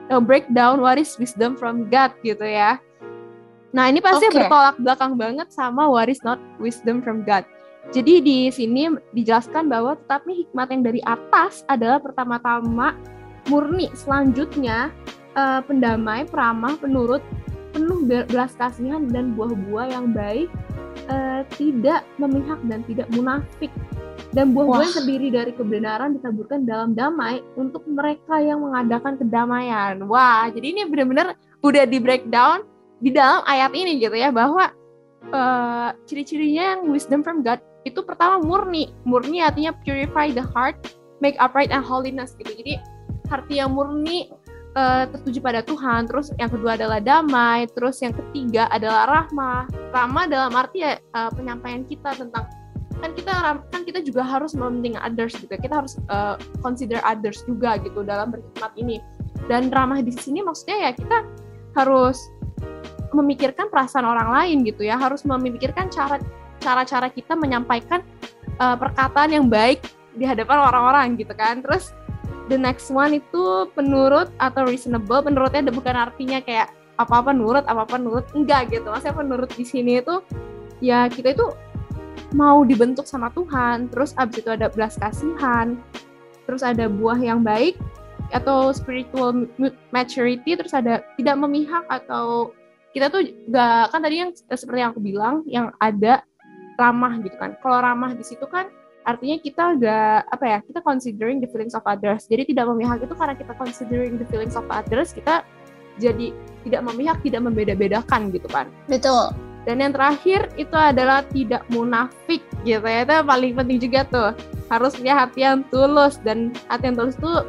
uh, 0.08 0.18
breakdown 0.18 0.80
what 0.80 0.96
is 0.98 1.12
wisdom 1.20 1.54
from 1.54 1.86
God 1.86 2.10
gitu 2.26 2.42
ya. 2.42 2.82
Nah, 3.70 3.86
ini 3.86 4.02
pasti 4.02 4.26
Oke. 4.26 4.42
bertolak 4.42 4.74
belakang 4.80 5.14
banget 5.14 5.54
sama 5.54 5.86
what 5.86 6.10
is 6.10 6.18
not 6.26 6.42
wisdom 6.58 6.98
from 6.98 7.22
God. 7.22 7.46
Jadi 7.94 8.18
di 8.18 8.38
sini 8.50 8.90
dijelaskan 9.14 9.70
bahwa 9.70 9.94
tetapi 10.02 10.44
hikmat 10.44 10.66
yang 10.74 10.82
dari 10.82 11.00
atas 11.06 11.62
adalah 11.70 12.02
pertama-tama 12.02 12.98
murni, 13.48 13.88
selanjutnya 13.96 14.92
uh, 15.34 15.60
pendamai, 15.64 16.28
peramah, 16.28 16.76
penurut, 16.78 17.24
penuh 17.72 18.04
be- 18.04 18.28
belas 18.28 18.54
kasihan 18.56 19.08
dan 19.08 19.34
buah-buah 19.34 19.86
yang 19.92 20.12
baik, 20.12 20.48
uh, 21.08 21.42
tidak 21.56 22.04
memihak 22.20 22.60
dan 22.68 22.80
tidak 22.86 23.08
munafik. 23.12 23.72
Dan 24.28 24.52
buah-buah 24.52 24.84
yang 24.84 24.96
terdiri 25.00 25.28
dari 25.32 25.52
kebenaran 25.56 26.20
ditaburkan 26.20 26.68
dalam 26.68 26.92
damai 26.92 27.40
untuk 27.56 27.80
mereka 27.88 28.36
yang 28.36 28.60
mengadakan 28.60 29.16
kedamaian. 29.16 30.04
Wah, 30.04 30.52
jadi 30.52 30.76
ini 30.76 30.82
benar-benar 30.84 31.32
udah 31.64 31.84
di 31.88 31.96
breakdown 31.96 32.62
di 33.00 33.08
dalam 33.08 33.40
ayat 33.48 33.72
ini 33.72 33.96
gitu 33.96 34.12
ya 34.12 34.28
bahwa 34.28 34.68
eh, 35.32 35.88
ciri-cirinya 36.04 36.76
yang 36.76 36.80
wisdom 36.92 37.24
from 37.24 37.40
God 37.40 37.62
itu 37.88 38.04
pertama 38.04 38.36
murni. 38.42 38.92
Murni 39.08 39.40
artinya 39.40 39.72
purify 39.80 40.28
the 40.28 40.44
heart, 40.44 40.76
make 41.24 41.38
upright 41.40 41.72
and 41.72 41.80
holiness 41.80 42.36
gitu. 42.36 42.52
Jadi 42.52 42.76
hati 43.28 43.60
yang 43.60 43.76
murni 43.76 44.32
eh, 44.76 45.04
tertuju 45.08 45.38
pada 45.40 45.60
Tuhan. 45.64 46.08
Terus 46.08 46.32
yang 46.36 46.50
kedua 46.50 46.74
adalah 46.74 47.00
damai. 47.00 47.68
Terus 47.72 48.00
yang 48.00 48.12
ketiga 48.16 48.68
adalah 48.72 49.06
rahmah. 49.06 49.68
Rahmah 49.92 50.24
dalam 50.28 50.52
arti 50.56 50.84
ya 50.84 50.98
eh, 50.98 51.30
penyampaian 51.32 51.84
kita 51.84 52.16
tentang 52.16 52.48
kan 52.98 53.14
kita 53.14 53.32
kan 53.70 53.82
kita 53.86 54.02
juga 54.02 54.26
harus 54.26 54.58
mementingkan 54.58 55.02
others 55.06 55.38
gitu 55.38 55.50
ya. 55.54 55.60
kita 55.60 55.74
harus 55.84 55.94
eh, 55.98 56.36
consider 56.60 56.98
others 57.06 57.46
juga 57.46 57.78
gitu 57.78 58.02
dalam 58.02 58.34
berkhidmat 58.34 58.72
ini 58.74 58.98
dan 59.46 59.70
ramah 59.70 60.02
di 60.02 60.10
sini 60.10 60.42
maksudnya 60.42 60.90
ya 60.90 60.92
kita 60.92 61.22
harus 61.78 62.18
memikirkan 63.14 63.70
perasaan 63.70 64.04
orang 64.04 64.34
lain 64.34 64.66
gitu 64.66 64.84
ya 64.84 64.98
harus 64.98 65.22
memikirkan 65.22 65.88
cara 65.88 66.18
cara-cara 66.58 67.08
kita 67.08 67.38
menyampaikan 67.38 68.02
eh, 68.58 68.76
perkataan 68.76 69.30
yang 69.30 69.46
baik 69.46 69.80
di 70.18 70.26
hadapan 70.26 70.58
orang-orang 70.58 71.14
gitu 71.14 71.32
kan 71.38 71.62
terus 71.62 71.94
the 72.48 72.58
next 72.58 72.88
one 72.88 73.16
itu 73.16 73.68
penurut 73.76 74.32
atau 74.40 74.64
reasonable 74.66 75.20
penurutnya 75.22 75.68
bukan 75.70 75.94
artinya 75.94 76.40
kayak 76.42 76.72
apa-apa 76.98 77.30
nurut 77.30 77.62
apa-apa 77.68 77.94
nurut 78.00 78.26
enggak 78.34 78.74
gitu 78.74 78.90
maksudnya 78.90 79.14
penurut 79.14 79.50
di 79.54 79.62
sini 79.62 80.02
itu 80.02 80.18
ya 80.82 81.06
kita 81.06 81.36
itu 81.36 81.46
mau 82.32 82.60
dibentuk 82.64 83.08
sama 83.08 83.32
Tuhan, 83.32 83.88
terus 83.88 84.12
abis 84.20 84.44
itu 84.44 84.50
ada 84.52 84.68
belas 84.68 85.00
kasihan, 85.00 85.78
terus 86.44 86.60
ada 86.60 86.88
buah 86.90 87.16
yang 87.16 87.40
baik 87.40 87.78
atau 88.28 88.68
spiritual 88.76 89.48
maturity, 89.88 90.52
terus 90.52 90.76
ada 90.76 91.00
tidak 91.16 91.36
memihak 91.40 91.84
atau 91.88 92.52
kita 92.92 93.08
tuh 93.08 93.24
gak 93.48 93.92
kan 93.92 94.00
tadi 94.00 94.16
yang 94.20 94.30
seperti 94.32 94.80
yang 94.80 94.90
aku 94.92 95.00
bilang 95.00 95.40
yang 95.48 95.72
ada 95.80 96.24
ramah 96.76 97.16
gitu 97.24 97.36
kan. 97.40 97.56
Kalau 97.64 97.78
ramah 97.80 98.12
di 98.12 98.24
situ 98.24 98.44
kan 98.48 98.68
artinya 99.08 99.40
kita 99.40 99.64
gak 99.80 100.20
apa 100.28 100.44
ya 100.44 100.58
kita 100.60 100.84
considering 100.84 101.40
the 101.40 101.48
feelings 101.48 101.72
of 101.72 101.80
others. 101.88 102.28
Jadi 102.28 102.52
tidak 102.52 102.68
memihak 102.68 103.00
itu 103.00 103.14
karena 103.16 103.32
kita 103.32 103.56
considering 103.56 104.20
the 104.20 104.28
feelings 104.28 104.52
of 104.52 104.68
others 104.68 105.16
kita 105.16 105.48
jadi 105.96 106.30
tidak 106.68 106.82
memihak, 106.84 107.18
tidak 107.24 107.42
membeda-bedakan 107.42 108.28
gitu 108.30 108.46
kan. 108.52 108.68
Betul. 108.86 109.32
Dan 109.66 109.84
yang 109.84 109.92
terakhir 109.92 110.48
itu 110.56 110.76
adalah 110.76 111.24
tidak 111.28 111.64
munafik 111.72 112.40
gitu 112.62 112.84
ya. 112.84 113.04
Itu 113.04 113.12
yang 113.20 113.28
paling 113.28 113.52
penting 113.56 113.78
juga 113.82 114.00
tuh. 114.08 114.30
Harus 114.68 114.96
punya 114.96 115.24
hati 115.24 115.44
yang 115.44 115.64
tulus 115.72 116.20
dan 116.22 116.54
hati 116.68 116.92
yang 116.92 116.96
tulus 116.96 117.16
tuh 117.18 117.44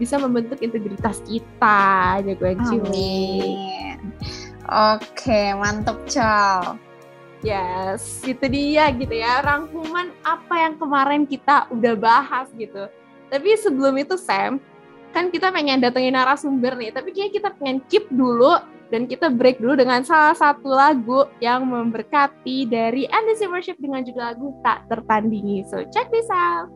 bisa 0.00 0.16
membentuk 0.16 0.62
integritas 0.64 1.20
kita. 1.28 2.22
Jagoan 2.24 2.58
cilik. 2.66 2.88
Amin. 2.90 3.98
Oke, 4.70 5.54
mantep 5.58 5.98
Cal. 6.08 6.80
Yes, 7.40 8.20
itu 8.20 8.44
dia 8.52 8.92
gitu 8.92 9.16
ya. 9.16 9.40
Rangkuman 9.40 10.12
apa 10.20 10.54
yang 10.60 10.74
kemarin 10.76 11.24
kita 11.24 11.72
udah 11.72 11.96
bahas 11.96 12.52
gitu. 12.52 12.84
Tapi 13.32 13.56
sebelum 13.56 13.96
itu 13.96 14.20
Sam, 14.20 14.60
kan 15.16 15.32
kita 15.32 15.48
pengen 15.48 15.80
datengin 15.80 16.12
narasumber 16.12 16.76
nih. 16.76 16.92
Tapi 16.92 17.16
kayaknya 17.16 17.32
kita 17.40 17.48
pengen 17.56 17.78
keep 17.88 18.04
dulu 18.12 18.60
dan 18.92 19.08
kita 19.08 19.32
break 19.32 19.56
dulu 19.56 19.72
dengan 19.78 20.04
salah 20.04 20.36
satu 20.36 20.68
lagu 20.68 21.24
yang 21.40 21.64
memberkati 21.64 22.68
dari 22.68 23.08
Endless 23.08 23.40
Worship 23.48 23.80
dengan 23.80 24.04
juga 24.04 24.36
lagu 24.36 24.52
tak 24.60 24.84
tertandingi. 24.92 25.64
So 25.64 25.80
check 25.88 26.12
this 26.12 26.28
out. 26.28 26.68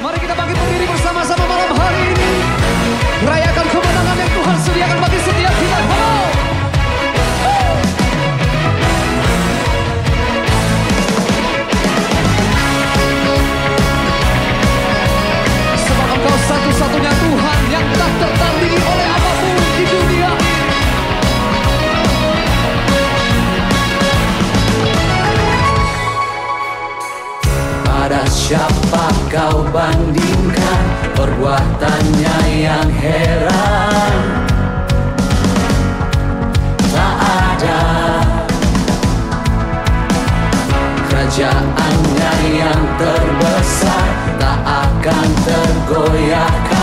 Mari 0.00 0.18
kita 0.18 0.34
bangkit 0.34 0.56
berdiri 0.56 0.86
bersama-sama 0.88 1.44
malam 1.46 1.76
hari 1.76 2.00
ini. 2.16 2.30
Rayakan 3.22 3.66
kemenangan 3.70 4.16
yang 4.18 4.32
Tuhan 4.34 4.56
sediakan 4.66 4.98
bagi 4.98 5.20
setiap 5.20 5.54
kita. 5.60 5.78
Hello. 5.84 6.21
Pada 28.02 28.26
siapa 28.26 29.08
kau 29.30 29.62
bandingkan 29.72 30.82
perbuatannya 31.14 32.38
yang 32.60 32.88
heran? 32.92 34.14
Tak 36.90 37.14
ada. 37.22 37.82
Kerajaannya 41.08 42.32
yang 42.52 42.82
terbesar 42.98 44.06
tak 44.36 44.60
akan 44.66 45.28
tergoyahkan 45.46 46.81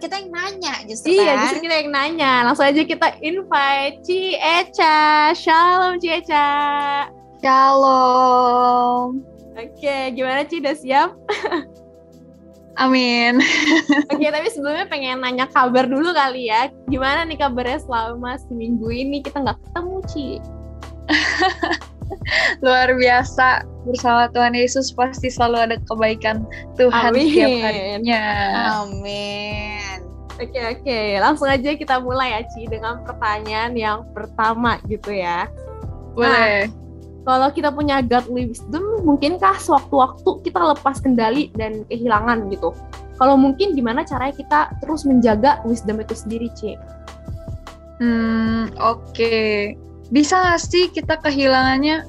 kita 0.00 0.16
yang 0.16 0.32
nanya 0.32 0.74
justru 0.88 1.12
Iya, 1.12 1.36
kan. 1.36 1.40
justru 1.44 1.58
kita 1.68 1.76
yang 1.84 1.90
nanya. 1.92 2.32
Langsung 2.48 2.64
aja 2.64 2.82
kita 2.82 3.08
invite 3.20 4.00
Ci 4.02 4.34
Eca. 4.34 5.30
Shalom 5.36 6.00
Ci 6.00 6.08
Eca. 6.08 6.48
Shalom. 7.38 9.20
Oke, 9.54 9.96
gimana 10.16 10.40
Ci? 10.48 10.56
Udah 10.58 10.76
siap? 10.76 11.10
Amin. 12.80 13.44
Oke, 14.12 14.24
tapi 14.24 14.48
sebelumnya 14.48 14.88
pengen 14.88 15.20
nanya 15.20 15.44
kabar 15.44 15.84
dulu 15.84 16.16
kali 16.16 16.48
ya. 16.48 16.72
Gimana 16.88 17.28
nih 17.28 17.36
kabarnya 17.36 17.84
selama 17.84 18.40
seminggu 18.40 18.88
ini 18.88 19.20
kita 19.20 19.44
nggak 19.44 19.60
ketemu, 19.60 19.96
Ci? 20.08 20.28
Luar 22.64 22.92
biasa 22.94 23.64
bersama 23.88 24.28
Tuhan 24.30 24.52
Yesus 24.52 24.92
pasti 24.92 25.32
selalu 25.32 25.56
ada 25.70 25.76
kebaikan 25.88 26.44
Tuhan 26.76 27.14
Amin. 27.14 27.26
setiap 27.28 27.54
harinya. 27.64 28.24
Amin. 28.84 29.98
Oke, 30.40 30.60
oke. 30.72 31.00
Langsung 31.20 31.48
aja 31.52 31.76
kita 31.76 32.00
mulai 32.00 32.32
ya, 32.32 32.40
Ci, 32.48 32.64
dengan 32.64 33.04
pertanyaan 33.04 33.76
yang 33.76 34.08
pertama 34.16 34.80
gitu 34.88 35.12
ya. 35.12 35.44
Boleh. 36.16 36.72
Kalau 37.28 37.48
kita 37.52 37.68
punya 37.68 38.00
godly 38.00 38.48
wisdom, 38.48 39.04
mungkinkah 39.04 39.60
sewaktu-waktu 39.60 40.40
kita 40.40 40.56
lepas 40.56 41.04
kendali 41.04 41.52
dan 41.52 41.84
kehilangan 41.92 42.48
gitu? 42.48 42.72
Kalau 43.20 43.36
mungkin 43.36 43.76
gimana 43.76 44.00
caranya 44.00 44.32
kita 44.32 44.60
terus 44.80 45.04
menjaga 45.04 45.60
wisdom 45.68 46.00
itu 46.00 46.16
sendiri, 46.16 46.48
Ci? 46.56 46.80
Hmm, 48.00 48.72
oke. 48.80 49.76
Bisa 50.10 50.42
nggak 50.42 50.60
sih 50.60 50.84
kita 50.90 51.18
kehilangannya? 51.22 52.02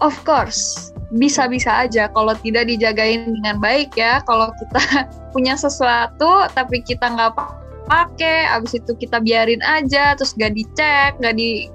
Of 0.00 0.14
course, 0.24 0.92
bisa-bisa 1.12 1.88
aja 1.88 2.08
kalau 2.12 2.36
tidak 2.40 2.68
dijagain 2.68 3.36
dengan 3.40 3.60
baik 3.60 3.92
ya. 3.96 4.24
Kalau 4.24 4.52
kita 4.56 4.82
punya 5.32 5.56
sesuatu 5.56 6.48
tapi 6.52 6.80
kita 6.84 7.12
nggak 7.12 7.32
pa- 7.36 7.56
pakai, 7.88 8.48
abis 8.52 8.76
itu 8.80 8.92
kita 8.96 9.20
biarin 9.20 9.64
aja, 9.64 10.12
terus 10.16 10.36
nggak 10.36 10.52
dicek, 10.52 11.16
nggak 11.20 11.34
di, 11.36 11.72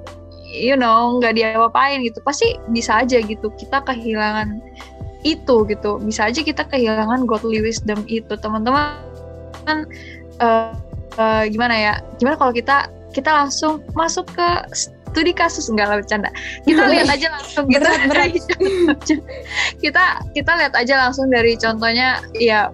you 0.54 0.78
know, 0.78 1.17
nggak 1.17 1.34
diapa-apain 1.38 2.06
gitu, 2.06 2.21
pasti 2.21 2.58
bisa 2.69 3.02
aja 3.02 3.17
gitu. 3.17 3.49
Kita 3.58 3.82
kehilangan 3.82 4.62
itu 5.26 5.65
gitu. 5.65 5.97
Bisa 6.02 6.30
aja 6.30 6.39
kita 6.45 6.63
kehilangan 6.69 7.26
godly 7.26 7.60
wisdom 7.65 8.06
itu, 8.06 8.38
teman-teman. 8.38 9.02
Eh, 9.67 9.84
eh, 11.17 11.43
gimana 11.49 11.76
ya? 11.76 11.93
Gimana 12.21 12.38
kalau 12.38 12.54
kita 12.54 12.88
kita 13.13 13.30
langsung 13.30 13.82
masuk 13.93 14.26
ke 14.34 14.49
studi 15.13 15.32
kasus 15.32 15.69
enggak 15.69 15.93
lah 15.93 15.97
bercanda. 16.02 16.34
Kita 16.65 16.84
lihat 16.91 17.13
aja 17.13 17.28
langsung 17.30 17.69
gitu 17.69 17.86
Berat, 17.86 18.02
berat. 18.10 18.32
kita 19.86 20.04
kita 20.34 20.52
lihat 20.58 20.73
aja 20.73 20.93
langsung 21.06 21.30
dari 21.30 21.54
contohnya 21.54 22.26
ya 22.34 22.73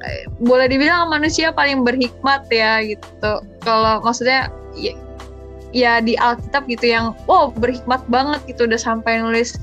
eh, 0.00 0.24
boleh 0.40 0.66
dibilang 0.72 1.12
manusia 1.12 1.52
paling 1.52 1.84
berhikmat 1.84 2.48
ya 2.48 2.80
gitu. 2.80 3.32
Kalau 3.60 4.00
maksudnya 4.00 4.48
ya, 4.72 4.96
ya 5.76 6.00
di 6.00 6.16
Alkitab 6.16 6.64
gitu 6.72 6.88
yang 6.88 7.12
wow 7.28 7.52
berhikmat 7.52 8.00
banget 8.08 8.40
gitu 8.48 8.64
udah 8.64 8.80
sampai 8.80 9.20
nulis 9.20 9.60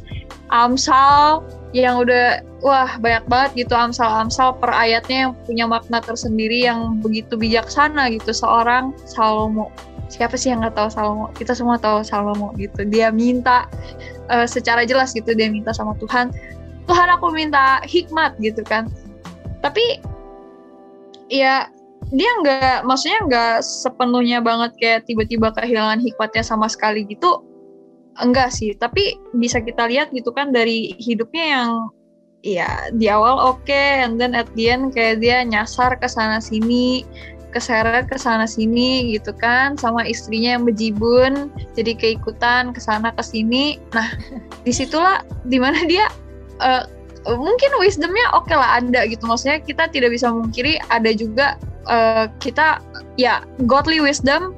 Amsal 0.52 1.42
yang 1.72 2.04
udah 2.04 2.44
wah 2.60 3.00
banyak 3.00 3.24
banget 3.32 3.66
gitu 3.66 3.74
Amsal-Amsal 3.80 4.60
per 4.60 4.76
ayatnya 4.76 5.28
yang 5.28 5.34
punya 5.48 5.66
makna 5.66 6.04
tersendiri 6.04 6.68
yang 6.68 7.00
begitu 7.00 7.40
bijaksana 7.40 8.12
gitu 8.12 8.36
seorang 8.36 8.92
Salomo 9.08 9.72
siapa 10.12 10.36
sih 10.36 10.52
yang 10.52 10.60
nggak 10.60 10.76
tahu 10.76 10.92
Salomo? 10.92 11.32
Kita 11.32 11.56
semua 11.56 11.80
tahu 11.80 12.04
Salomo 12.04 12.52
gitu. 12.60 12.84
Dia 12.84 13.08
minta 13.16 13.72
eh, 14.28 14.44
secara 14.44 14.84
jelas 14.84 15.16
gitu 15.16 15.32
dia 15.32 15.48
minta 15.48 15.72
sama 15.72 15.96
Tuhan 16.04 16.36
Tuhan 16.92 17.08
aku 17.16 17.32
minta 17.32 17.80
hikmat 17.88 18.36
gitu 18.44 18.60
kan. 18.68 18.92
Tapi 19.64 20.04
ya 21.32 21.72
dia 22.12 22.32
nggak 22.44 22.84
maksudnya 22.84 23.24
nggak 23.24 23.56
sepenuhnya 23.64 24.44
banget 24.44 24.76
kayak 24.76 25.08
tiba-tiba 25.08 25.56
kehilangan 25.56 26.04
hikmatnya 26.04 26.44
sama 26.44 26.68
sekali 26.68 27.08
gitu 27.08 27.48
enggak 28.20 28.52
sih. 28.52 28.76
Tapi 28.76 29.16
bisa 29.40 29.64
kita 29.64 29.88
lihat 29.88 30.12
gitu 30.12 30.36
kan 30.36 30.52
dari 30.52 30.92
hidupnya 31.00 31.46
yang 31.56 31.72
ya 32.42 32.90
di 32.98 33.06
awal 33.06 33.38
oke 33.38 33.70
and 33.72 34.18
then 34.18 34.34
at 34.34 34.50
the 34.58 34.74
end 34.74 34.92
kayak 34.92 35.22
dia 35.22 35.46
nyasar 35.46 35.94
ke 36.02 36.10
sana 36.10 36.42
sini 36.42 37.06
keseret 37.52 38.08
ke 38.08 38.16
sana 38.16 38.48
sini 38.48 39.12
gitu 39.12 39.36
kan 39.36 39.76
sama 39.76 40.08
istrinya 40.08 40.56
yang 40.56 40.64
bejibun 40.64 41.52
jadi 41.76 41.94
keikutan 41.94 42.72
ke 42.72 42.80
sana 42.80 43.12
ke 43.12 43.24
sini. 43.24 43.78
Nah 43.92 44.08
di 44.66 44.72
situlah 44.72 45.22
di 45.46 45.60
mana 45.60 45.84
dia 45.86 46.08
eh, 46.64 46.84
mungkin 47.28 47.72
wisdomnya 47.84 48.32
oke 48.34 48.52
lah 48.52 48.80
ada 48.80 49.04
gitu. 49.06 49.28
Maksudnya 49.28 49.60
kita 49.60 49.92
tidak 49.92 50.16
bisa 50.16 50.32
memungkiri 50.32 50.80
ada 50.88 51.12
juga 51.12 51.60
eh, 51.92 52.26
kita 52.40 52.80
ya 53.20 53.44
godly 53.68 54.00
wisdom 54.00 54.56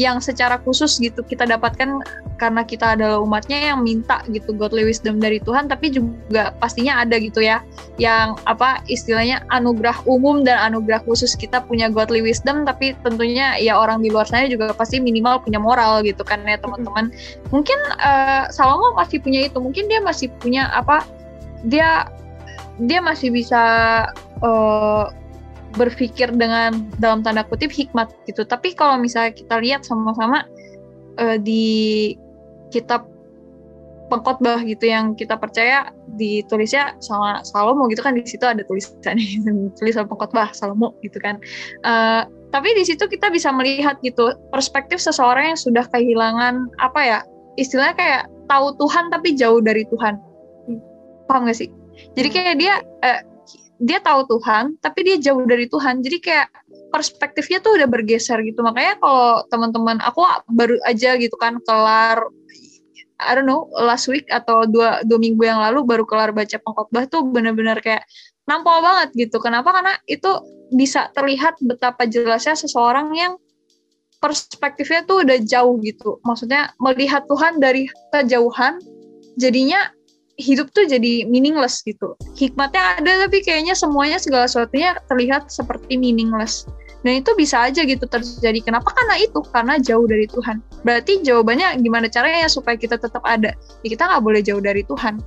yang 0.00 0.24
secara 0.24 0.56
khusus 0.64 0.96
gitu 0.96 1.20
kita 1.20 1.44
dapatkan 1.44 2.00
karena 2.40 2.62
kita 2.64 2.96
adalah 2.96 3.20
umatnya 3.20 3.72
yang 3.72 3.84
minta 3.84 4.24
gitu 4.32 4.56
godly 4.56 4.88
wisdom 4.88 5.20
dari 5.20 5.38
Tuhan. 5.38 5.68
Tapi 5.68 5.92
juga 5.92 6.56
pastinya 6.58 7.04
ada 7.04 7.20
gitu 7.20 7.44
ya 7.44 7.60
yang 8.00 8.40
apa 8.48 8.80
istilahnya 8.88 9.44
anugerah 9.52 9.94
umum 10.08 10.42
dan 10.42 10.72
anugerah 10.72 11.04
khusus 11.04 11.36
kita 11.36 11.60
punya 11.62 11.92
godly 11.92 12.24
wisdom. 12.24 12.64
Tapi 12.64 12.96
tentunya 13.04 13.54
ya 13.60 13.76
orang 13.76 14.00
di 14.00 14.08
luar 14.08 14.24
sana 14.24 14.48
juga 14.48 14.72
pasti 14.72 14.98
minimal 14.98 15.44
punya 15.44 15.60
moral 15.60 16.00
gitu 16.02 16.24
kan 16.24 16.40
ya 16.48 16.56
teman-teman. 16.56 17.12
Mungkin 17.52 17.78
eh, 18.00 18.44
Salomo 18.50 18.96
masih 18.96 19.20
punya 19.20 19.46
itu 19.46 19.60
mungkin 19.60 19.86
dia 19.86 20.00
masih 20.00 20.32
punya 20.40 20.72
apa 20.72 21.04
dia 21.68 22.08
dia 22.80 22.98
masih 23.04 23.28
bisa 23.28 23.62
eh, 24.40 25.04
berpikir 25.74 26.28
dengan 26.34 26.86
dalam 27.00 27.24
tanda 27.24 27.44
kutip 27.46 27.72
hikmat 27.72 28.12
gitu. 28.28 28.44
Tapi 28.44 28.76
kalau 28.76 29.00
misalnya 29.00 29.32
kita 29.32 29.58
lihat 29.60 29.82
sama-sama 29.84 30.44
eh, 31.20 31.38
di 31.40 31.64
kitab 32.72 33.08
pengkhotbah 34.12 34.60
gitu 34.68 34.92
yang 34.92 35.16
kita 35.16 35.40
percaya 35.40 35.88
ditulisnya 36.20 36.92
sama 37.00 37.40
Salomo 37.48 37.88
gitu 37.88 38.04
kan 38.04 38.12
di 38.12 38.20
situ 38.28 38.44
ada 38.44 38.60
tulisannya 38.68 39.72
tulisan 39.80 40.04
pengkhotbah 40.04 40.52
Salomo 40.52 40.92
gitu 41.00 41.16
kan. 41.20 41.40
Eh, 41.84 42.22
tapi 42.52 42.68
di 42.76 42.84
situ 42.84 43.08
kita 43.08 43.32
bisa 43.32 43.48
melihat 43.48 43.96
gitu 44.04 44.36
perspektif 44.52 45.00
seseorang 45.00 45.56
yang 45.56 45.60
sudah 45.60 45.88
kehilangan 45.88 46.68
apa 46.84 47.00
ya 47.00 47.18
istilahnya 47.56 47.96
kayak 47.96 48.22
tahu 48.48 48.76
Tuhan 48.76 49.08
tapi 49.08 49.32
jauh 49.32 49.64
dari 49.64 49.88
Tuhan. 49.88 50.20
Paham 51.24 51.48
gak 51.48 51.56
sih? 51.56 51.72
Jadi 52.12 52.28
kayak 52.28 52.56
dia 52.60 52.84
eh, 53.00 53.24
dia 53.82 53.98
tahu 53.98 54.38
Tuhan 54.38 54.78
tapi 54.78 55.02
dia 55.02 55.16
jauh 55.18 55.42
dari 55.42 55.66
Tuhan. 55.66 55.98
Jadi 56.06 56.18
kayak 56.22 56.48
perspektifnya 56.94 57.58
tuh 57.58 57.74
udah 57.74 57.88
bergeser 57.90 58.38
gitu. 58.46 58.62
Makanya 58.62 59.02
kalau 59.02 59.42
teman-teman 59.50 59.98
aku 59.98 60.22
baru 60.54 60.78
aja 60.86 61.18
gitu 61.18 61.34
kan 61.34 61.58
kelar 61.66 62.22
I 63.22 63.38
don't 63.38 63.46
know 63.46 63.70
last 63.74 64.10
week 64.10 64.26
atau 64.30 64.66
dua 64.66 65.02
dua 65.06 65.18
minggu 65.18 65.42
yang 65.46 65.62
lalu 65.62 65.86
baru 65.86 66.04
kelar 66.06 66.34
baca 66.34 66.58
pengkhotbah 66.58 67.06
tuh 67.06 67.22
bener-bener 67.26 67.78
kayak 67.78 68.06
nampol 68.46 68.82
banget 68.82 69.14
gitu. 69.14 69.38
Kenapa? 69.38 69.70
Karena 69.70 69.94
itu 70.06 70.30
bisa 70.74 71.10
terlihat 71.14 71.58
betapa 71.62 72.06
jelasnya 72.06 72.58
seseorang 72.58 73.14
yang 73.14 73.38
perspektifnya 74.18 75.02
tuh 75.06 75.26
udah 75.26 75.38
jauh 75.42 75.78
gitu. 75.82 76.18
Maksudnya 76.22 76.74
melihat 76.78 77.26
Tuhan 77.26 77.58
dari 77.58 77.86
kejauhan 78.14 78.78
jadinya 79.38 79.90
hidup 80.40 80.72
tuh 80.72 80.88
jadi 80.88 81.28
meaningless 81.28 81.84
gitu. 81.84 82.16
Hikmatnya 82.36 83.00
ada 83.00 83.26
tapi 83.26 83.44
kayaknya 83.44 83.76
semuanya 83.76 84.16
segala 84.16 84.48
sesuatunya 84.48 84.96
terlihat 85.08 85.52
seperti 85.52 86.00
meaningless. 86.00 86.64
Dan 87.02 87.18
itu 87.18 87.34
bisa 87.34 87.66
aja 87.66 87.82
gitu 87.82 88.06
terjadi. 88.06 88.62
Kenapa? 88.62 88.94
Karena 88.94 89.18
itu, 89.18 89.42
karena 89.50 89.74
jauh 89.82 90.06
dari 90.06 90.30
Tuhan. 90.30 90.62
Berarti 90.86 91.18
jawabannya 91.26 91.82
gimana 91.82 92.06
caranya 92.06 92.46
supaya 92.46 92.78
kita 92.78 92.94
tetap 92.94 93.26
ada? 93.26 93.58
Ya 93.82 93.88
kita 93.90 94.06
nggak 94.06 94.22
boleh 94.22 94.38
jauh 94.38 94.62
dari 94.62 94.86
Tuhan. 94.86 95.18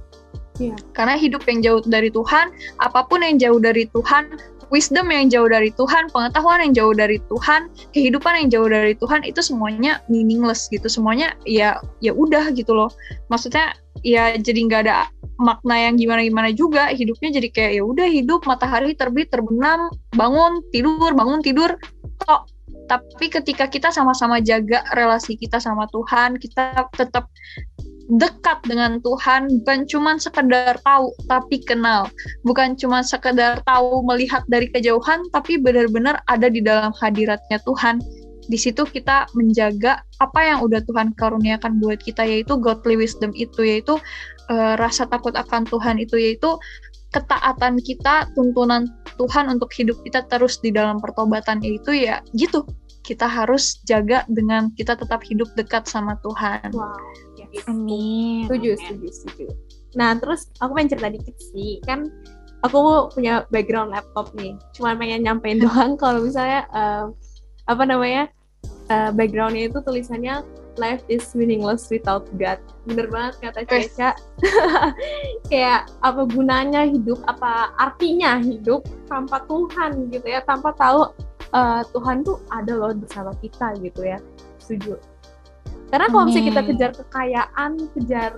Iya. 0.55 0.75
Karena 0.95 1.19
hidup 1.19 1.43
yang 1.51 1.59
jauh 1.59 1.83
dari 1.83 2.07
Tuhan, 2.07 2.47
apa 2.79 3.03
pun 3.03 3.19
yang 3.19 3.35
jauh 3.35 3.59
dari 3.59 3.91
Tuhan, 3.91 4.39
wisdom 4.71 5.11
yang 5.11 5.27
jauh 5.27 5.51
dari 5.51 5.67
Tuhan, 5.75 6.07
pengetahuan 6.15 6.63
yang 6.63 6.73
jauh 6.73 6.93
dari 6.95 7.19
Tuhan, 7.27 7.67
kehidupan 7.91 8.33
yang 8.39 8.47
jauh 8.47 8.69
dari 8.71 8.95
Tuhan 8.95 9.27
itu 9.27 9.43
semuanya 9.43 9.99
meaningless 10.07 10.71
gitu. 10.71 10.87
Semuanya 10.87 11.35
ya 11.43 11.75
ya 11.99 12.15
udah 12.15 12.55
gitu 12.55 12.71
loh. 12.71 12.87
Maksudnya 13.27 13.75
ya 14.05 14.37
jadi 14.37 14.59
nggak 14.69 14.81
ada 14.85 15.09
makna 15.41 15.89
yang 15.89 15.97
gimana-gimana 15.97 16.53
juga. 16.53 16.93
Hidupnya 16.93 17.41
jadi 17.41 17.49
kayak 17.49 17.71
ya 17.81 17.83
udah 17.83 18.07
hidup 18.07 18.45
matahari 18.45 18.93
terbit 18.93 19.33
terbenam 19.33 19.89
bangun 20.13 20.61
tidur 20.69 21.11
bangun 21.17 21.41
tidur 21.41 21.75
tok 22.23 22.47
tapi 22.85 23.33
ketika 23.33 23.65
kita 23.65 23.89
sama-sama 23.89 24.37
jaga 24.37 24.85
relasi 24.93 25.33
kita 25.33 25.57
sama 25.57 25.89
Tuhan 25.89 26.37
kita 26.37 26.85
tetap 26.93 27.25
dekat 28.05 28.61
dengan 28.69 29.01
Tuhan 29.01 29.65
bukan 29.65 29.89
cuma 29.89 30.21
sekedar 30.21 30.77
tahu 30.85 31.09
tapi 31.25 31.57
kenal. 31.65 32.05
Bukan 32.45 32.77
cuma 32.77 33.01
sekedar 33.01 33.65
tahu 33.65 34.05
melihat 34.05 34.45
dari 34.45 34.69
kejauhan 34.69 35.25
tapi 35.33 35.57
benar-benar 35.57 36.21
ada 36.29 36.45
di 36.45 36.61
dalam 36.61 36.93
hadiratnya 37.01 37.57
Tuhan 37.65 37.97
di 38.45 38.57
situ 38.57 38.85
kita 38.85 39.25
menjaga 39.33 40.05
apa 40.21 40.39
yang 40.45 40.59
udah 40.61 40.81
Tuhan 40.85 41.17
karuniakan 41.17 41.81
buat 41.81 41.99
kita 42.01 42.23
yaitu 42.25 42.57
godly 42.57 42.95
wisdom 42.95 43.33
itu 43.33 43.65
yaitu 43.65 43.97
uh, 44.49 44.73
rasa 44.77 45.09
takut 45.09 45.33
akan 45.33 45.65
Tuhan 45.65 45.97
itu 45.97 46.15
yaitu 46.17 46.57
ketaatan 47.13 47.79
kita 47.79 48.27
tuntunan 48.35 48.91
Tuhan 49.15 49.47
untuk 49.47 49.71
hidup 49.71 49.95
kita 50.03 50.27
terus 50.27 50.59
di 50.59 50.69
dalam 50.69 50.99
pertobatan 50.99 51.63
itu 51.63 51.95
ya 51.95 52.19
gitu 52.35 52.67
kita 53.05 53.29
harus 53.29 53.79
jaga 53.85 54.25
dengan 54.27 54.73
kita 54.73 54.97
tetap 54.97 55.21
hidup 55.21 55.45
dekat 55.53 55.85
sama 55.85 56.17
Tuhan. 56.25 56.73
Wow. 56.73 56.97
Ya, 57.37 57.45
Amin. 57.69 58.49
Setuju, 58.49 58.81
setuju, 58.81 59.07
setuju. 59.13 59.45
Nah, 59.93 60.17
terus 60.17 60.49
aku 60.57 60.73
pengen 60.73 60.97
cerita 60.97 61.09
dikit 61.13 61.37
sih. 61.53 61.77
Kan 61.85 62.09
aku 62.65 63.13
punya 63.13 63.45
background 63.53 63.93
laptop 63.93 64.33
nih. 64.33 64.57
Cuma 64.73 64.97
pengen 64.97 65.21
nyampein 65.21 65.61
doang 65.63 65.95
kalau 66.01 66.25
misalnya 66.25 66.65
um, 66.73 67.13
apa 67.65 67.83
namanya? 67.85 68.29
Uh, 68.85 69.09
backgroundnya 69.09 69.69
itu 69.69 69.81
tulisannya 69.81 70.45
life 70.77 71.01
is 71.07 71.25
meaningless 71.33 71.87
without 71.89 72.27
God. 72.37 72.59
Bener 72.85 73.07
banget 73.09 73.33
kata 73.41 73.59
Ceca. 73.65 74.09
Kayak 75.51 75.89
apa 76.03 76.21
gunanya 76.29 76.85
hidup, 76.85 77.19
apa 77.25 77.73
artinya 77.79 78.39
hidup 78.39 78.85
tanpa 79.09 79.43
Tuhan 79.49 80.11
gitu 80.11 80.27
ya, 80.27 80.43
tanpa 80.45 80.75
tahu 80.75 81.09
uh, 81.55 81.81
Tuhan 81.91 82.23
tuh 82.23 82.43
ada 82.51 82.73
loh 82.75 82.93
bersama 82.93 83.31
kita 83.39 83.73
gitu 83.81 84.05
ya. 84.05 84.19
Setuju. 84.61 84.99
Karena 85.89 86.09
kalau 86.09 86.23
misalnya 86.27 86.47
kita 86.51 86.61
kejar 86.73 86.91
kekayaan, 86.97 87.71
kejar 87.95 88.31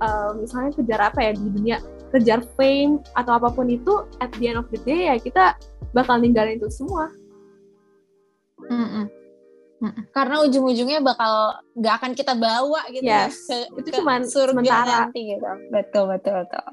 uh, 0.00 0.30
misalnya 0.38 0.72
kejar 0.72 1.00
apa 1.02 1.18
ya 1.20 1.32
di 1.34 1.48
dunia, 1.50 1.76
kejar 2.14 2.40
fame 2.54 3.02
atau 3.18 3.36
apa 3.36 3.52
pun 3.52 3.68
itu, 3.68 4.06
at 4.22 4.30
the 4.38 4.48
end 4.48 4.58
of 4.58 4.66
the 4.70 4.80
day 4.86 5.10
ya 5.10 5.18
kita 5.18 5.58
bakal 5.92 6.16
ninggalin 6.16 6.56
itu 6.56 6.70
semua. 6.70 7.10
Mm-mm. 8.68 9.06
Karena 10.08 10.40
ujung-ujungnya 10.40 11.04
bakal 11.04 11.52
nggak 11.76 11.94
akan 12.00 12.12
kita 12.16 12.32
bawa 12.32 12.80
gitu 12.88 13.04
Yes. 13.04 13.36
ya 13.44 13.68
ke, 13.68 13.80
Itu 13.84 13.88
ke 13.92 13.96
cuman 14.00 14.20
surga 14.24 14.56
sementara. 14.56 14.96
nanti 15.04 15.20
gitu. 15.28 15.50
Betul 15.68 16.04
betul 16.10 16.34
betul. 16.42 16.64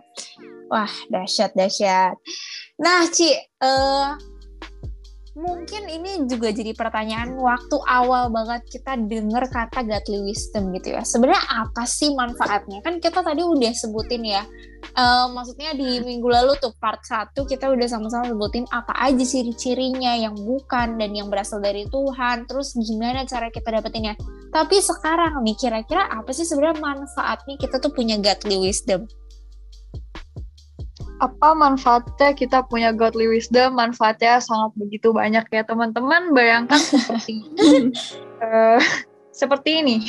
Wah 0.72 0.94
dahsyat 1.12 1.52
dahsyat. 1.52 2.16
Nah 2.80 3.04
Ci, 3.12 3.28
eh 3.36 4.08
mungkin 5.34 5.90
ini 5.90 6.30
juga 6.30 6.54
jadi 6.54 6.78
pertanyaan 6.78 7.34
waktu 7.42 7.78
awal 7.90 8.30
banget 8.30 8.70
kita 8.70 8.94
dengar 9.02 9.50
kata 9.50 9.82
godly 9.82 10.30
wisdom 10.30 10.70
gitu 10.78 10.94
ya. 10.94 11.02
Sebenarnya 11.02 11.42
apa 11.50 11.84
sih 11.90 12.14
manfaatnya? 12.14 12.86
Kan 12.86 13.02
kita 13.02 13.26
tadi 13.26 13.42
udah 13.42 13.74
sebutin 13.74 14.22
ya. 14.22 14.46
Eh, 14.94 15.28
maksudnya 15.34 15.74
di 15.74 16.06
minggu 16.06 16.30
lalu 16.30 16.54
tuh 16.62 16.78
part 16.78 17.02
1 17.02 17.34
kita 17.50 17.66
udah 17.72 17.88
sama-sama 17.90 18.30
sebutin 18.30 18.70
apa 18.70 18.94
aja 18.94 19.26
ciri-cirinya 19.26 20.14
yang 20.14 20.38
bukan 20.38 21.02
dan 21.02 21.12
yang 21.18 21.34
berasal 21.34 21.58
dari 21.58 21.90
Tuhan. 21.90 22.46
Terus 22.46 22.78
gimana 22.78 23.26
cara 23.26 23.50
kita 23.50 23.74
dapetinnya. 23.74 24.14
Tapi 24.54 24.78
sekarang 24.86 25.42
nih 25.42 25.58
kira-kira 25.58 26.14
apa 26.14 26.30
sih 26.30 26.46
sebenarnya 26.46 26.78
manfaatnya 26.78 27.58
kita 27.58 27.82
tuh 27.82 27.90
punya 27.90 28.22
godly 28.22 28.70
wisdom? 28.70 29.10
Apa 31.22 31.54
manfaatnya 31.54 32.34
kita 32.34 32.66
punya 32.66 32.90
godly 32.90 33.30
wisdom 33.30 33.78
manfaatnya 33.78 34.42
sangat 34.42 34.74
begitu 34.80 35.14
banyak 35.14 35.46
ya 35.52 35.62
teman-teman. 35.66 36.34
Bayangkan 36.34 36.82
seperti 36.90 37.44
eh, 38.42 38.82
seperti 39.30 39.70
ini. 39.84 39.98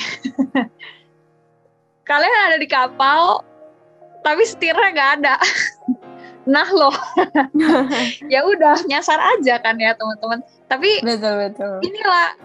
Kalian 2.08 2.40
ada 2.52 2.58
di 2.60 2.68
kapal 2.68 3.44
tapi 4.24 4.42
setirnya 4.48 4.88
nggak 4.94 5.12
ada. 5.20 5.36
Nah 6.44 6.68
loh. 6.68 6.92
Ya 8.28 8.44
udah 8.44 8.76
nyasar 8.84 9.16
aja 9.16 9.56
kan 9.64 9.80
ya 9.80 9.96
teman-teman. 9.96 10.44
Tapi 10.68 11.00
Betul 11.00 11.40
betul. 11.40 11.80
inilah 11.80 12.36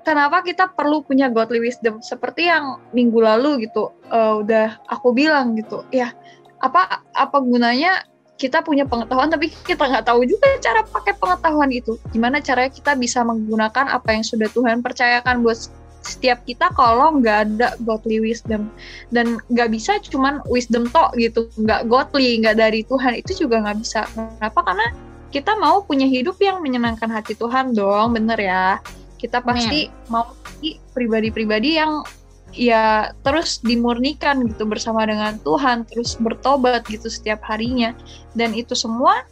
kenapa 0.00 0.40
kita 0.40 0.72
perlu 0.72 1.04
punya 1.04 1.28
godly 1.28 1.60
wisdom. 1.60 2.00
Seperti 2.00 2.48
yang 2.48 2.80
minggu 2.96 3.20
lalu 3.20 3.68
gitu 3.68 3.92
eh, 4.08 4.32
udah 4.32 4.80
aku 4.88 5.12
bilang 5.12 5.60
gitu 5.60 5.84
ya 5.92 6.16
apa 6.58 7.02
apa 7.14 7.38
gunanya 7.38 8.02
kita 8.38 8.62
punya 8.62 8.86
pengetahuan 8.86 9.28
tapi 9.34 9.50
kita 9.66 9.82
nggak 9.82 10.06
tahu 10.06 10.22
juga 10.22 10.46
cara 10.62 10.86
pakai 10.86 11.18
pengetahuan 11.18 11.74
itu. 11.74 11.98
Gimana 12.14 12.38
caranya 12.38 12.70
kita 12.70 12.94
bisa 12.94 13.26
menggunakan 13.26 13.90
apa 13.90 14.14
yang 14.14 14.22
sudah 14.22 14.46
Tuhan 14.54 14.78
percayakan 14.78 15.42
buat 15.42 15.58
setiap 16.06 16.46
kita 16.46 16.70
kalau 16.78 17.18
nggak 17.18 17.38
ada 17.50 17.74
godly 17.82 18.22
wisdom. 18.22 18.70
Dan 19.10 19.42
nggak 19.50 19.74
bisa 19.74 19.98
cuman 19.98 20.38
wisdom 20.46 20.86
tok 20.86 21.18
gitu 21.18 21.50
nggak 21.58 21.90
godly 21.90 22.38
nggak 22.38 22.62
dari 22.62 22.86
Tuhan. 22.86 23.18
Itu 23.18 23.34
juga 23.34 23.58
nggak 23.58 23.78
bisa. 23.82 24.06
Kenapa? 24.14 24.62
Karena 24.62 24.86
kita 25.34 25.58
mau 25.58 25.82
punya 25.82 26.06
hidup 26.06 26.38
yang 26.38 26.62
menyenangkan 26.62 27.10
hati 27.10 27.34
Tuhan 27.34 27.74
dong 27.74 28.14
bener 28.14 28.38
ya. 28.38 28.78
Kita 29.18 29.42
pasti 29.42 29.90
mau 30.06 30.30
jadi 30.62 30.78
pribadi-pribadi 30.94 31.74
yang 31.74 32.06
ya 32.52 33.12
terus 33.22 33.60
dimurnikan 33.60 34.44
gitu 34.48 34.64
bersama 34.64 35.04
dengan 35.04 35.36
Tuhan 35.42 35.84
terus 35.88 36.16
bertobat 36.16 36.86
gitu 36.88 37.08
setiap 37.08 37.44
harinya. 37.46 37.92
Dan 38.32 38.56
itu 38.56 38.72
semua 38.72 39.24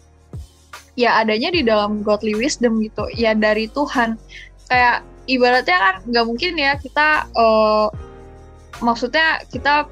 ya 0.97 1.21
adanya 1.21 1.53
di 1.53 1.61
dalam 1.61 2.01
godly 2.01 2.37
wisdom 2.37 2.81
gitu 2.81 3.09
ya 3.15 3.33
dari 3.37 3.69
Tuhan. 3.73 4.17
Kayak 4.67 5.07
ibaratnya 5.27 5.77
kan 5.79 5.95
nggak 6.07 6.25
mungkin 6.27 6.53
ya 6.59 6.73
kita 6.79 7.29
eh, 7.31 7.89
maksudnya 8.81 9.43
kita 9.49 9.89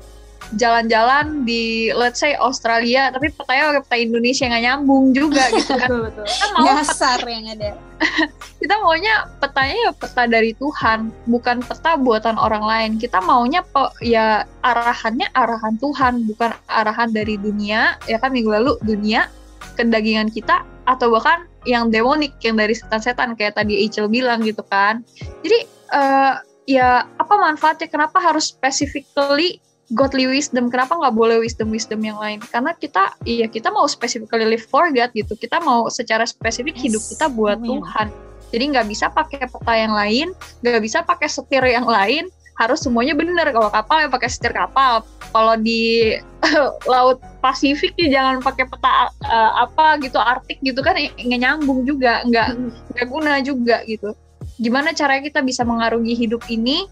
jalan-jalan 0.55 1.47
di 1.47 1.91
let's 1.95 2.23
say 2.23 2.39
Australia 2.39 3.11
tapi 3.11 3.31
petanya 3.31 3.75
pakai 3.75 3.83
peta 3.85 3.97
Indonesia 3.99 4.45
nggak 4.49 4.65
nyambung 4.65 5.05
juga 5.13 5.45
gitu 5.59 5.75
kan 5.77 5.89
betul 5.91 6.01
betul. 6.11 6.25
kita 6.27 6.47
mau 6.55 6.65
Nyasar 6.65 7.21
yang 7.27 7.47
ada. 7.51 7.71
kita 8.61 8.75
maunya 8.81 9.15
petanya 9.39 9.77
ya 9.89 9.93
peta 9.95 10.25
dari 10.27 10.53
Tuhan, 10.57 11.13
bukan 11.29 11.63
peta 11.65 11.97
buatan 12.01 12.37
orang 12.41 12.65
lain. 12.65 12.91
Kita 12.97 13.21
maunya 13.23 13.61
pe- 13.65 13.95
ya 14.05 14.45
arahannya 14.65 15.29
arahan 15.33 15.77
Tuhan, 15.79 16.25
bukan 16.29 16.51
arahan 16.69 17.11
dari 17.13 17.37
dunia. 17.39 17.97
Ya 18.09 18.19
kan 18.21 18.33
minggu 18.33 18.51
lalu 18.51 18.73
dunia 18.83 19.31
kedagingan 19.75 20.31
kita 20.31 20.63
atau 20.85 21.11
bahkan 21.11 21.49
yang 21.65 21.89
demonik 21.89 22.37
yang 22.45 22.61
dari 22.61 22.77
setan-setan 22.77 23.35
kayak 23.35 23.57
tadi 23.57 23.89
Ichel 23.89 24.09
bilang 24.09 24.45
gitu 24.45 24.63
kan. 24.69 25.03
Jadi 25.41 25.59
eh, 25.93 26.35
ya 26.69 27.05
apa 27.05 27.35
manfaatnya? 27.37 27.89
Kenapa 27.89 28.21
harus 28.21 28.53
specifically 28.53 29.61
godly 29.93 30.25
wisdom? 30.25 30.73
Kenapa 30.73 30.97
nggak 30.97 31.13
boleh 31.13 31.37
wisdom-wisdom 31.45 32.01
yang 32.01 32.17
lain? 32.17 32.41
Karena 32.41 32.73
kita 32.73 33.13
iya 33.29 33.45
kita 33.45 33.69
mau 33.69 33.85
specifically 33.85 34.49
live 34.49 34.65
for 34.65 34.89
God 34.89 35.13
gitu. 35.13 35.37
Kita 35.37 35.61
mau 35.61 35.93
secara 35.93 36.25
spesifik 36.25 36.79
hidup 36.81 37.05
kita 37.05 37.29
buat 37.29 37.61
Amin. 37.61 37.85
Tuhan. 37.85 38.09
Jadi 38.55 38.65
nggak 38.71 38.87
bisa 38.87 39.11
pakai 39.11 39.45
peta 39.51 39.75
yang 39.75 39.93
lain, 39.93 40.31
nggak 40.63 40.81
bisa 40.81 41.03
pakai 41.05 41.29
setir 41.29 41.65
yang 41.67 41.85
lain. 41.85 42.31
Harus 42.55 42.87
semuanya 42.87 43.19
bener. 43.19 43.51
Kalau 43.51 43.67
kapal 43.69 44.07
ya 44.07 44.09
pakai 44.09 44.31
setir 44.31 44.55
kapal. 44.55 45.03
Kalau 45.35 45.59
di 45.59 46.15
laut 46.93 47.19
Pasifik 47.43 47.93
ya 47.99 48.23
jangan 48.23 48.41
pakai 48.41 48.65
peta 48.71 49.11
eh, 49.27 49.53
apa 49.59 50.01
gitu 50.01 50.17
Arktik 50.17 50.63
gitu 50.65 50.81
kan 50.81 50.97
nggak 50.97 51.41
nyambung 51.43 51.85
juga, 51.85 52.23
nggak 52.25 52.49
nggak 52.95 53.07
guna 53.11 53.43
juga 53.43 53.83
gitu. 53.85 54.15
Gimana 54.63 54.95
caranya 54.95 55.27
kita 55.27 55.43
bisa 55.43 55.67
mengarungi 55.67 56.15
hidup 56.15 56.47
ini 56.47 56.87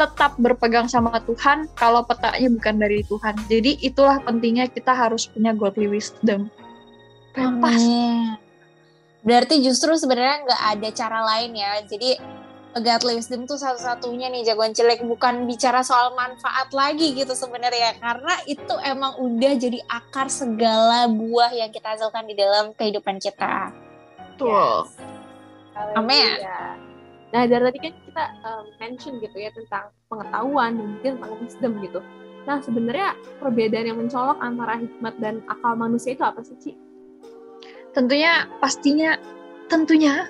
tetap 0.00 0.32
berpegang 0.40 0.88
sama 0.88 1.20
Tuhan 1.28 1.68
kalau 1.76 2.00
petanya 2.08 2.48
bukan 2.48 2.80
dari 2.80 3.04
Tuhan. 3.04 3.36
Jadi 3.52 3.84
itulah 3.84 4.16
pentingnya 4.24 4.72
kita 4.72 4.96
harus 4.96 5.28
punya 5.28 5.52
godly 5.52 5.92
wisdom. 5.92 6.48
Pas. 7.36 7.84
Berarti 9.20 9.60
justru 9.60 9.92
sebenarnya 10.00 10.48
nggak 10.48 10.62
ada 10.72 10.88
cara 10.96 11.20
lain 11.20 11.52
ya. 11.52 11.84
Jadi 11.84 12.16
godly 12.72 13.20
wisdom 13.20 13.44
tuh 13.44 13.60
satu-satunya 13.60 14.32
nih 14.32 14.48
jagoan 14.48 14.72
cilik 14.72 15.04
bukan 15.04 15.44
bicara 15.44 15.84
soal 15.84 16.16
manfaat 16.16 16.72
lagi 16.72 17.12
gitu 17.18 17.36
sebenarnya 17.36 17.98
karena 17.98 18.34
itu 18.46 18.74
emang 18.86 19.18
udah 19.20 19.52
jadi 19.58 19.82
akar 19.90 20.30
segala 20.32 21.10
buah 21.10 21.50
yang 21.52 21.68
kita 21.74 21.92
hasilkan 21.98 22.24
di 22.24 22.38
dalam 22.38 22.72
kehidupan 22.72 23.20
kita. 23.20 23.74
Betul. 24.32 24.88
Amin. 25.92 26.40
Nah 27.30 27.46
dari 27.46 27.62
tadi 27.62 27.78
kan 27.78 27.94
kita 27.94 28.24
um, 28.42 28.64
mention 28.82 29.14
gitu 29.22 29.36
ya 29.38 29.50
tentang 29.54 29.94
pengetahuan 30.10 30.78
dan 30.78 30.86
mungkin 30.98 31.10
tentang 31.18 31.32
wisdom 31.38 31.72
gitu. 31.78 32.00
Nah 32.46 32.58
sebenarnya 32.58 33.14
perbedaan 33.38 33.86
yang 33.86 33.98
mencolok 34.02 34.38
antara 34.42 34.82
hikmat 34.82 35.14
dan 35.22 35.38
akal 35.46 35.78
manusia 35.78 36.18
itu 36.18 36.24
apa 36.26 36.42
sih 36.42 36.56
Ci? 36.58 36.72
Tentunya 37.94 38.50
pastinya 38.58 39.14
tentunya 39.70 40.26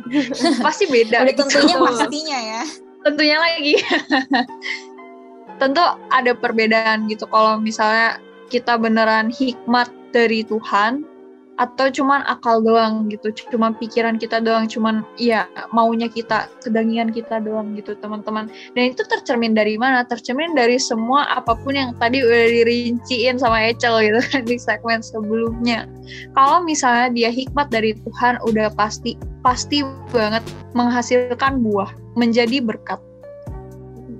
pasti 0.66 0.86
beda. 0.86 1.26
Udah 1.26 1.34
gitu. 1.34 1.42
tentunya 1.50 1.76
pastinya 1.82 2.38
ya. 2.38 2.62
tentunya 3.04 3.36
lagi. 3.36 3.74
Tentu 5.60 5.82
ada 6.10 6.34
perbedaan 6.34 7.06
gitu 7.06 7.30
kalau 7.30 7.62
misalnya 7.62 8.18
kita 8.50 8.74
beneran 8.74 9.30
hikmat 9.30 9.86
dari 10.10 10.42
Tuhan, 10.42 11.06
atau 11.54 11.86
cuman 11.86 12.26
akal 12.26 12.58
doang 12.58 13.06
gitu 13.06 13.30
cuma 13.54 13.70
pikiran 13.70 14.18
kita 14.18 14.42
doang 14.42 14.66
cuman 14.66 15.06
ya 15.14 15.46
maunya 15.70 16.10
kita 16.10 16.50
kedangian 16.66 17.14
kita 17.14 17.38
doang 17.38 17.78
gitu 17.78 17.94
teman-teman. 18.02 18.50
Dan 18.74 18.90
itu 18.90 19.06
tercermin 19.06 19.54
dari 19.54 19.78
mana? 19.78 20.02
Tercermin 20.02 20.58
dari 20.58 20.82
semua 20.82 21.30
apa 21.30 21.54
pun 21.54 21.78
yang 21.78 21.94
tadi 22.02 22.26
udah 22.26 22.44
dirinciin 22.50 23.38
sama 23.38 23.70
Echel 23.70 23.94
gitu 24.02 24.20
kan 24.34 24.42
di 24.42 24.58
segmen 24.58 24.98
sebelumnya. 24.98 25.86
Kalau 26.34 26.66
misalnya 26.66 27.14
dia 27.14 27.30
hikmat 27.30 27.70
dari 27.70 27.94
Tuhan 28.02 28.42
udah 28.42 28.74
pasti 28.74 29.14
pasti 29.46 29.86
banget 30.10 30.42
menghasilkan 30.74 31.62
buah 31.62 31.90
menjadi 32.18 32.58
berkat. 32.58 32.98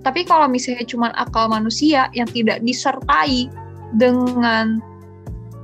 Tapi 0.05 0.23
kalau 0.29 0.47
misalnya 0.47 0.85
cuman 0.85 1.11
akal 1.17 1.49
manusia 1.49 2.13
yang 2.13 2.29
tidak 2.29 2.61
disertai 2.61 3.49
dengan 3.97 4.85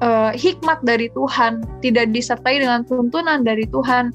uh, 0.00 0.32
hikmat 0.34 0.80
dari 0.84 1.08
Tuhan, 1.12 1.64
tidak 1.84 2.12
disertai 2.12 2.60
dengan 2.60 2.84
tuntunan 2.84 3.44
dari 3.44 3.64
Tuhan, 3.68 4.12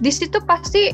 di 0.00 0.12
situ 0.12 0.40
pasti 0.44 0.92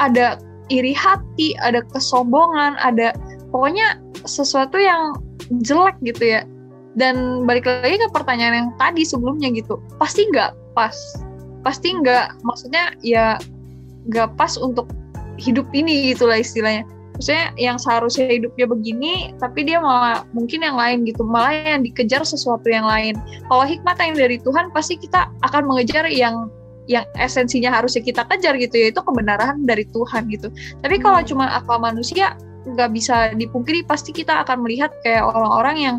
ada 0.00 0.40
iri 0.68 0.96
hati, 0.96 1.56
ada 1.60 1.84
kesombongan, 1.92 2.76
ada 2.80 3.12
pokoknya 3.52 4.00
sesuatu 4.24 4.80
yang 4.80 5.16
jelek 5.62 5.96
gitu 6.04 6.38
ya. 6.38 6.42
Dan 6.92 7.48
balik 7.48 7.64
lagi 7.64 7.96
ke 7.96 8.08
pertanyaan 8.12 8.54
yang 8.54 8.70
tadi 8.76 9.00
sebelumnya 9.00 9.48
gitu, 9.56 9.80
pasti 9.96 10.28
nggak 10.28 10.52
pas, 10.76 10.92
pasti 11.64 11.96
nggak, 11.96 12.44
maksudnya 12.44 12.92
ya 13.00 13.40
nggak 14.12 14.36
pas 14.36 14.60
untuk 14.60 14.92
hidup 15.40 15.64
ini 15.72 16.12
gitulah 16.12 16.36
istilahnya 16.36 16.84
maksudnya 17.22 17.54
yang 17.54 17.78
seharusnya 17.78 18.26
hidupnya 18.26 18.66
begini 18.66 19.30
tapi 19.38 19.62
dia 19.62 19.78
malah 19.78 20.26
mungkin 20.34 20.58
yang 20.66 20.74
lain 20.74 21.06
gitu. 21.06 21.22
Malah 21.22 21.78
yang 21.78 21.86
dikejar 21.86 22.26
sesuatu 22.26 22.66
yang 22.66 22.82
lain. 22.82 23.14
Kalau 23.46 23.62
hikmat 23.62 23.94
yang 24.02 24.18
dari 24.18 24.42
Tuhan 24.42 24.74
pasti 24.74 24.98
kita 24.98 25.30
akan 25.46 25.70
mengejar 25.70 26.10
yang 26.10 26.50
yang 26.90 27.06
esensinya 27.14 27.70
harusnya 27.70 28.02
kita 28.02 28.26
kejar 28.26 28.58
gitu 28.58 28.74
ya. 28.74 28.90
Itu 28.90 29.06
kebenaran 29.06 29.62
dari 29.62 29.86
Tuhan 29.94 30.34
gitu. 30.34 30.50
Tapi 30.82 30.98
kalau 30.98 31.22
hmm. 31.22 31.30
cuma 31.30 31.46
akal 31.46 31.78
manusia 31.78 32.34
nggak 32.66 32.90
bisa 32.90 33.30
dipungkiri 33.38 33.86
pasti 33.86 34.10
kita 34.10 34.42
akan 34.42 34.66
melihat 34.66 34.90
kayak 35.06 35.22
orang-orang 35.22 35.76
yang 35.78 35.96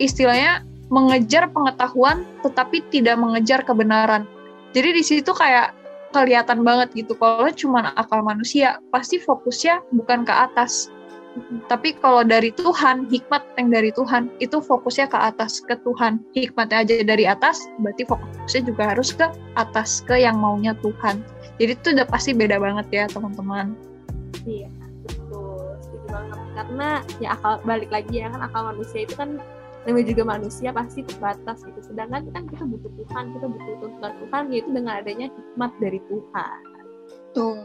istilahnya 0.00 0.64
mengejar 0.88 1.52
pengetahuan 1.52 2.24
tetapi 2.40 2.80
tidak 2.88 3.20
mengejar 3.20 3.60
kebenaran. 3.68 4.24
Jadi 4.72 4.96
di 4.96 5.04
situ 5.04 5.36
kayak 5.36 5.75
kelihatan 6.16 6.64
banget 6.64 6.88
gitu. 6.96 7.12
Kalau 7.20 7.52
cuma 7.52 7.92
akal 8.00 8.24
manusia 8.24 8.80
pasti 8.88 9.20
fokusnya 9.20 9.84
bukan 9.92 10.24
ke 10.24 10.32
atas. 10.32 10.88
Tapi 11.68 11.92
kalau 12.00 12.24
dari 12.24 12.48
Tuhan 12.48 13.12
hikmat 13.12 13.44
yang 13.60 13.68
dari 13.68 13.92
Tuhan 13.92 14.32
itu 14.40 14.56
fokusnya 14.56 15.12
ke 15.12 15.18
atas 15.20 15.60
ke 15.60 15.76
Tuhan. 15.84 16.24
Hikmatnya 16.32 16.80
aja 16.80 16.94
dari 17.04 17.28
atas 17.28 17.68
berarti 17.84 18.08
fokusnya 18.08 18.62
juga 18.64 18.96
harus 18.96 19.12
ke 19.12 19.28
atas 19.60 20.00
ke 20.08 20.16
yang 20.16 20.40
maunya 20.40 20.72
Tuhan. 20.80 21.20
Jadi 21.60 21.72
itu 21.76 21.88
udah 21.92 22.08
pasti 22.08 22.32
beda 22.32 22.56
banget 22.56 22.86
ya 22.88 23.04
teman-teman. 23.12 23.76
Iya 24.48 24.72
betul. 25.04 25.76
Setuju 25.84 26.08
banget. 26.08 26.38
Karena 26.56 26.88
ya 27.20 27.28
akal 27.36 27.60
balik 27.68 27.92
lagi 27.92 28.24
ya 28.24 28.32
kan 28.32 28.40
akal 28.40 28.72
manusia 28.72 29.04
itu 29.04 29.12
kan 29.12 29.36
namanya 29.86 30.06
juga 30.10 30.22
manusia 30.26 30.74
pasti 30.74 31.06
terbatas 31.06 31.62
gitu 31.62 31.80
sedangkan 31.80 32.26
kan 32.34 32.44
kita 32.50 32.64
butuh 32.66 32.90
Tuhan 32.90 33.24
kita 33.38 33.46
butuh 33.46 33.74
tuntunan 33.80 34.12
Tuhan 34.18 34.42
yaitu 34.50 34.70
dengan 34.74 34.92
adanya 34.98 35.26
hikmat 35.30 35.72
dari 35.78 36.00
Tuhan 36.10 36.58
tuh 37.32 37.62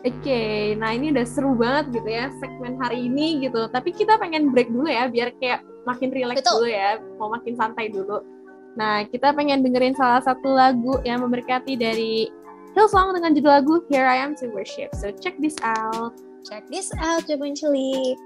Oke, 0.00 0.16
okay, 0.24 0.72
nah 0.80 0.96
ini 0.96 1.12
udah 1.12 1.28
seru 1.28 1.52
banget 1.52 2.00
gitu 2.00 2.08
ya 2.08 2.32
segmen 2.40 2.80
hari 2.80 3.04
ini 3.04 3.44
gitu. 3.44 3.68
Tapi 3.68 3.92
kita 3.92 4.16
pengen 4.16 4.48
break 4.48 4.72
dulu 4.72 4.88
ya, 4.88 5.12
biar 5.12 5.28
kayak 5.36 5.60
makin 5.84 6.08
relax 6.08 6.40
dulu 6.40 6.64
ya, 6.64 6.96
mau 7.20 7.28
makin 7.28 7.52
santai 7.52 7.92
dulu. 7.92 8.24
Nah, 8.80 9.04
kita 9.04 9.36
pengen 9.36 9.60
dengerin 9.60 9.92
salah 9.92 10.24
satu 10.24 10.56
lagu 10.56 11.04
yang 11.04 11.20
memberkati 11.20 11.76
dari 11.76 12.32
Hillsong 12.72 13.12
dengan 13.12 13.36
judul 13.36 13.52
lagu 13.52 13.74
Here 13.92 14.08
I 14.08 14.24
Am 14.24 14.32
to 14.40 14.48
Worship. 14.56 14.88
So 14.96 15.12
check 15.12 15.36
this 15.36 15.60
out. 15.60 16.16
Check 16.48 16.64
this 16.72 16.88
out, 16.96 17.28
Jaban 17.28 17.52
Cilik. 17.52 18.16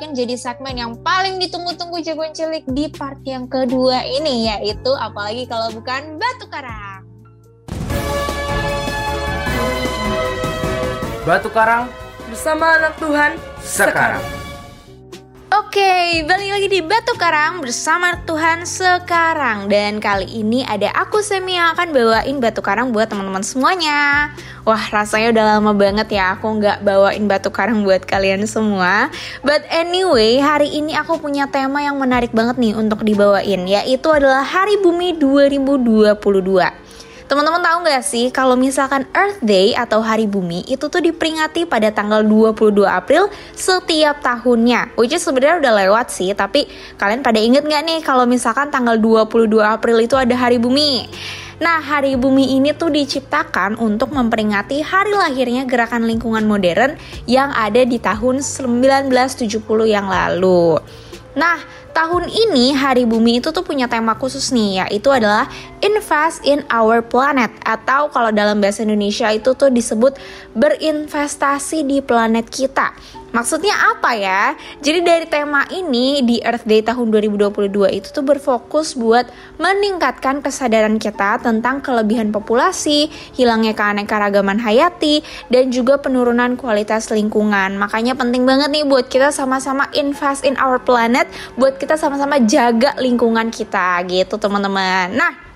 Mungkin 0.00 0.16
jadi 0.16 0.32
segmen 0.32 0.80
yang 0.80 0.96
paling 1.04 1.36
ditunggu-tunggu 1.36 2.00
Jagoan 2.00 2.32
Cilik 2.32 2.64
di 2.72 2.88
part 2.88 3.20
yang 3.28 3.44
kedua 3.44 4.00
ini. 4.08 4.48
Yaitu 4.48 4.96
apalagi 4.96 5.44
kalau 5.44 5.68
bukan 5.76 6.16
Batu 6.16 6.48
Karang. 6.48 7.04
Batu 11.28 11.52
Karang 11.52 11.84
bersama 12.32 12.80
anak 12.80 12.96
Tuhan 12.96 13.36
sekarang. 13.60 14.39
Oke, 15.50 16.22
balik 16.30 16.46
lagi 16.46 16.68
di 16.70 16.78
Batu 16.78 17.18
Karang 17.18 17.58
bersama 17.58 18.14
Tuhan 18.22 18.62
sekarang. 18.62 19.66
Dan 19.66 19.98
kali 19.98 20.30
ini 20.30 20.62
ada 20.62 20.94
aku 20.94 21.26
Semi 21.26 21.58
yang 21.58 21.74
akan 21.74 21.90
bawain 21.90 22.38
Batu 22.38 22.62
Karang 22.62 22.94
buat 22.94 23.10
teman-teman 23.10 23.42
semuanya. 23.42 24.30
Wah 24.62 24.78
rasanya 24.94 25.34
udah 25.34 25.44
lama 25.58 25.74
banget 25.74 26.14
ya 26.14 26.38
aku 26.38 26.54
nggak 26.54 26.86
bawain 26.86 27.26
Batu 27.26 27.50
Karang 27.50 27.82
buat 27.82 28.06
kalian 28.06 28.46
semua. 28.46 29.10
But 29.42 29.66
anyway, 29.74 30.38
hari 30.38 30.70
ini 30.70 30.94
aku 30.94 31.18
punya 31.18 31.50
tema 31.50 31.82
yang 31.82 31.98
menarik 31.98 32.30
banget 32.30 32.54
nih 32.54 32.78
untuk 32.78 33.02
dibawain 33.02 33.66
Yaitu 33.66 34.06
adalah 34.06 34.46
Hari 34.46 34.78
Bumi 34.78 35.18
2022 35.18 36.14
Teman-teman 37.30 37.62
tahu 37.62 37.86
nggak 37.86 38.02
sih 38.02 38.26
kalau 38.34 38.58
misalkan 38.58 39.06
Earth 39.14 39.38
Day 39.38 39.70
atau 39.70 40.02
Hari 40.02 40.26
Bumi 40.26 40.66
itu 40.66 40.90
tuh 40.90 40.98
diperingati 40.98 41.62
pada 41.62 41.94
tanggal 41.94 42.26
22 42.26 42.82
April 42.82 43.30
setiap 43.54 44.18
tahunnya. 44.18 44.98
Which 44.98 45.14
is 45.14 45.22
sebenarnya 45.22 45.62
udah 45.62 45.72
lewat 45.86 46.10
sih, 46.10 46.34
tapi 46.34 46.66
kalian 46.98 47.22
pada 47.22 47.38
inget 47.38 47.62
nggak 47.62 47.82
nih 47.86 48.00
kalau 48.02 48.26
misalkan 48.26 48.74
tanggal 48.74 48.98
22 48.98 49.46
April 49.62 50.02
itu 50.02 50.18
ada 50.18 50.34
Hari 50.34 50.58
Bumi? 50.58 51.06
Nah, 51.62 51.78
Hari 51.78 52.18
Bumi 52.18 52.58
ini 52.58 52.74
tuh 52.74 52.90
diciptakan 52.90 53.78
untuk 53.78 54.10
memperingati 54.10 54.82
hari 54.82 55.14
lahirnya 55.14 55.62
gerakan 55.70 56.10
lingkungan 56.10 56.42
modern 56.42 56.98
yang 57.30 57.54
ada 57.54 57.86
di 57.86 58.02
tahun 58.02 58.42
1970 58.42 59.62
yang 59.86 60.10
lalu. 60.10 60.82
Nah, 61.30 61.62
tahun 61.94 62.26
ini 62.26 62.74
Hari 62.74 63.06
Bumi 63.06 63.38
itu 63.38 63.54
tuh 63.54 63.62
punya 63.62 63.86
tema 63.86 64.18
khusus 64.18 64.50
nih, 64.50 64.82
yaitu 64.82 65.14
adalah 65.14 65.46
Invest 65.78 66.42
in 66.42 66.66
Our 66.66 67.06
Planet 67.06 67.54
atau 67.62 68.10
kalau 68.10 68.34
dalam 68.34 68.58
bahasa 68.58 68.82
Indonesia 68.82 69.30
itu 69.30 69.54
tuh 69.54 69.70
disebut 69.70 70.18
berinvestasi 70.58 71.86
di 71.86 72.02
planet 72.02 72.50
kita. 72.50 72.90
Maksudnya 73.30 73.94
apa 73.94 74.18
ya? 74.18 74.58
Jadi 74.82 75.06
dari 75.06 75.26
tema 75.30 75.62
ini 75.70 76.18
di 76.26 76.42
Earth 76.42 76.66
Day 76.66 76.82
tahun 76.82 77.14
2022 77.14 77.70
itu 77.94 78.10
tuh 78.10 78.26
berfokus 78.26 78.98
buat 78.98 79.30
meningkatkan 79.54 80.42
kesadaran 80.42 80.98
kita 80.98 81.38
tentang 81.38 81.78
kelebihan 81.78 82.34
populasi, 82.34 83.06
hilangnya 83.38 83.70
keanekaragaman 83.78 84.58
hayati, 84.58 85.22
dan 85.46 85.70
juga 85.70 86.02
penurunan 86.02 86.58
kualitas 86.58 87.06
lingkungan. 87.14 87.78
Makanya 87.78 88.18
penting 88.18 88.42
banget 88.42 88.74
nih 88.74 88.82
buat 88.82 89.06
kita 89.06 89.30
sama-sama 89.30 89.86
invest 89.94 90.42
in 90.42 90.58
our 90.58 90.82
planet, 90.82 91.30
buat 91.54 91.78
kita 91.78 91.94
sama-sama 91.94 92.42
jaga 92.42 92.98
lingkungan 92.98 93.54
kita 93.54 94.02
gitu 94.10 94.42
teman-teman. 94.42 95.14
Nah, 95.14 95.49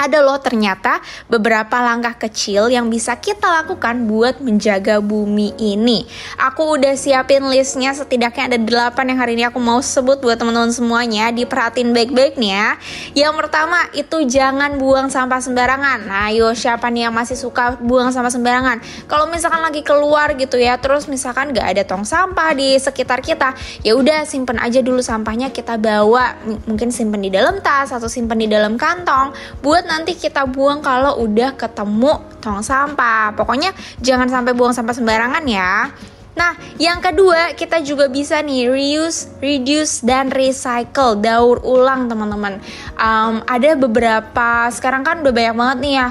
ada 0.00 0.24
loh 0.24 0.40
ternyata 0.40 1.04
beberapa 1.28 1.76
langkah 1.84 2.16
kecil 2.16 2.72
yang 2.72 2.88
bisa 2.88 3.20
kita 3.20 3.60
lakukan 3.60 4.08
buat 4.08 4.40
menjaga 4.40 5.04
bumi 5.04 5.52
ini. 5.60 6.08
Aku 6.40 6.80
udah 6.80 6.96
siapin 6.96 7.44
listnya 7.52 7.92
setidaknya 7.92 8.56
ada 8.56 8.58
8 8.96 8.96
yang 9.12 9.18
hari 9.20 9.36
ini 9.36 9.44
aku 9.44 9.60
mau 9.60 9.84
sebut 9.84 10.24
buat 10.24 10.40
teman-teman 10.40 10.72
semuanya. 10.72 11.28
Diperhatiin 11.28 11.92
baik-baik 11.92 12.40
nih 12.40 12.56
ya. 12.56 12.68
Yang 13.12 13.34
pertama 13.44 13.78
itu 13.92 14.24
jangan 14.24 14.80
buang 14.80 15.12
sampah 15.12 15.44
sembarangan. 15.44 16.08
Nah, 16.08 16.32
ayo 16.32 16.56
siapa 16.56 16.88
nih 16.88 17.12
yang 17.12 17.14
masih 17.14 17.36
suka 17.36 17.76
buang 17.76 18.08
sampah 18.08 18.32
sembarangan? 18.32 18.80
Kalau 19.04 19.28
misalkan 19.28 19.60
lagi 19.60 19.84
keluar 19.84 20.32
gitu 20.32 20.56
ya, 20.56 20.80
terus 20.80 21.04
misalkan 21.12 21.52
gak 21.52 21.76
ada 21.76 21.82
tong 21.84 22.08
sampah 22.08 22.56
di 22.56 22.80
sekitar 22.80 23.20
kita, 23.20 23.52
ya 23.84 23.92
udah 23.92 24.24
simpen 24.24 24.56
aja 24.56 24.80
dulu 24.80 25.04
sampahnya 25.04 25.52
kita 25.52 25.76
bawa 25.76 26.40
mungkin 26.64 26.88
simpen 26.88 27.20
di 27.20 27.28
dalam 27.28 27.58
tas 27.60 27.92
atau 27.92 28.06
simpen 28.08 28.40
di 28.40 28.48
dalam 28.48 28.78
kantong 28.78 29.34
buat 29.60 29.89
nanti 29.90 30.14
kita 30.14 30.46
buang 30.46 30.78
kalau 30.78 31.18
udah 31.18 31.58
ketemu 31.58 32.22
tong 32.38 32.62
sampah. 32.62 33.34
Pokoknya 33.34 33.74
jangan 33.98 34.30
sampai 34.30 34.54
buang 34.54 34.70
sampah 34.70 34.94
sembarangan 34.94 35.42
ya. 35.50 35.90
Nah, 36.30 36.54
yang 36.78 37.02
kedua 37.02 37.58
kita 37.58 37.82
juga 37.82 38.06
bisa 38.06 38.38
nih 38.38 38.70
reuse, 38.70 39.34
reduce 39.42 40.06
dan 40.06 40.30
recycle, 40.30 41.18
daur 41.18 41.58
ulang 41.66 42.06
teman-teman. 42.06 42.62
Um, 42.94 43.42
ada 43.44 43.74
beberapa 43.74 44.70
sekarang 44.70 45.02
kan 45.02 45.26
udah 45.26 45.34
banyak 45.34 45.54
banget 45.58 45.78
nih 45.82 45.94
ya 45.98 46.08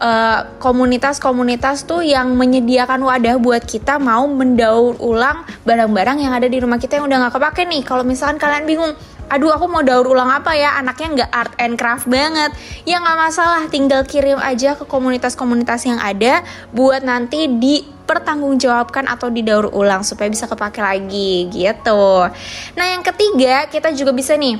uh, 0.00 0.38
komunitas-komunitas 0.60 1.84
tuh 1.84 2.04
yang 2.04 2.36
menyediakan 2.36 3.00
wadah 3.04 3.36
buat 3.40 3.64
kita 3.64 3.96
mau 3.96 4.24
mendaur 4.28 4.96
ulang 5.00 5.44
barang-barang 5.64 6.18
yang 6.20 6.32
ada 6.32 6.48
di 6.48 6.58
rumah 6.60 6.76
kita 6.80 7.00
yang 7.00 7.08
udah 7.08 7.26
nggak 7.26 7.34
kepake 7.36 7.62
nih. 7.68 7.82
Kalau 7.84 8.04
misalkan 8.04 8.38
kalian 8.40 8.64
bingung, 8.68 8.92
aduh 9.26 9.50
aku 9.54 9.66
mau 9.66 9.82
daur 9.82 10.06
ulang 10.06 10.30
apa 10.30 10.54
ya? 10.54 10.78
Anaknya 10.78 11.08
nggak 11.22 11.30
art 11.30 11.54
and 11.58 11.74
craft 11.74 12.06
banget. 12.06 12.54
Ya 12.86 13.02
nggak 13.02 13.18
masalah. 13.18 13.62
Tinggal 13.70 14.06
kirim 14.06 14.38
aja 14.38 14.78
ke 14.78 14.84
komunitas-komunitas 14.86 15.86
yang 15.86 15.98
ada 15.98 16.46
buat 16.70 17.02
nanti 17.02 17.50
dipertanggungjawabkan 17.50 19.10
atau 19.10 19.28
didaur 19.32 19.70
ulang 19.74 20.06
supaya 20.06 20.30
bisa 20.30 20.46
kepake 20.46 20.78
lagi 20.78 21.50
gitu. 21.50 22.30
Nah 22.78 22.86
yang 22.86 23.02
ketiga 23.02 23.66
kita 23.66 23.90
juga 23.94 24.14
bisa 24.14 24.38
nih 24.38 24.58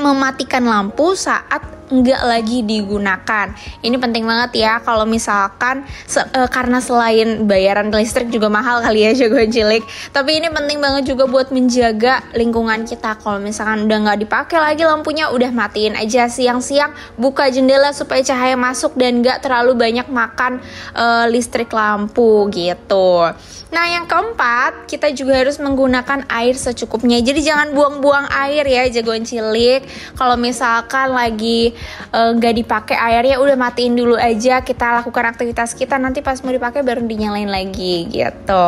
mematikan 0.00 0.64
lampu 0.64 1.12
saat 1.12 1.81
nggak 1.90 2.22
lagi 2.22 2.62
digunakan. 2.62 3.50
Ini 3.82 3.96
penting 3.98 4.24
banget 4.24 4.62
ya 4.62 4.78
kalau 4.80 5.08
misalkan 5.08 5.82
se- 6.06 6.24
eh, 6.32 6.48
karena 6.48 6.78
selain 6.78 7.44
bayaran 7.48 7.90
listrik 7.90 8.30
juga 8.30 8.46
mahal 8.52 8.84
kali 8.84 9.08
ya 9.08 9.10
jagoan 9.26 9.50
cilik. 9.50 9.82
Tapi 10.14 10.38
ini 10.38 10.48
penting 10.52 10.78
banget 10.78 11.10
juga 11.10 11.26
buat 11.26 11.50
menjaga 11.50 12.22
lingkungan 12.36 12.86
kita. 12.86 13.18
Kalau 13.18 13.42
misalkan 13.42 13.90
udah 13.90 13.98
nggak 14.08 14.18
dipakai 14.24 14.58
lagi 14.60 14.82
lampunya, 14.86 15.28
udah 15.32 15.50
matiin 15.50 15.98
aja 15.98 16.30
siang-siang, 16.30 16.94
buka 17.18 17.50
jendela 17.50 17.90
supaya 17.90 18.22
cahaya 18.22 18.54
masuk 18.54 18.94
dan 18.94 19.24
nggak 19.24 19.42
terlalu 19.42 19.74
banyak 19.74 20.06
makan 20.06 20.62
eh, 20.94 21.26
listrik 21.28 21.72
lampu 21.72 22.46
gitu. 22.52 23.32
Nah 23.72 23.88
yang 23.88 24.04
keempat 24.04 24.84
kita 24.84 25.08
juga 25.16 25.40
harus 25.40 25.56
menggunakan 25.56 26.28
air 26.28 26.52
secukupnya. 26.60 27.16
Jadi 27.24 27.40
jangan 27.40 27.72
buang-buang 27.72 28.28
air 28.28 28.68
ya 28.68 28.84
jagoan 28.92 29.24
cilik. 29.24 29.88
Kalau 30.12 30.36
misalkan 30.36 31.08
lagi 31.08 31.71
eh, 32.12 32.30
nggak 32.36 32.54
dipakai 32.64 32.96
airnya 32.96 33.36
udah 33.42 33.56
matiin 33.56 33.96
dulu 33.96 34.14
aja 34.16 34.62
kita 34.62 35.02
lakukan 35.02 35.32
aktivitas 35.32 35.74
kita 35.76 35.96
nanti 35.96 36.20
pas 36.20 36.38
mau 36.44 36.52
dipakai 36.52 36.80
baru 36.84 37.04
dinyalain 37.04 37.50
lagi 37.50 38.08
gitu. 38.08 38.66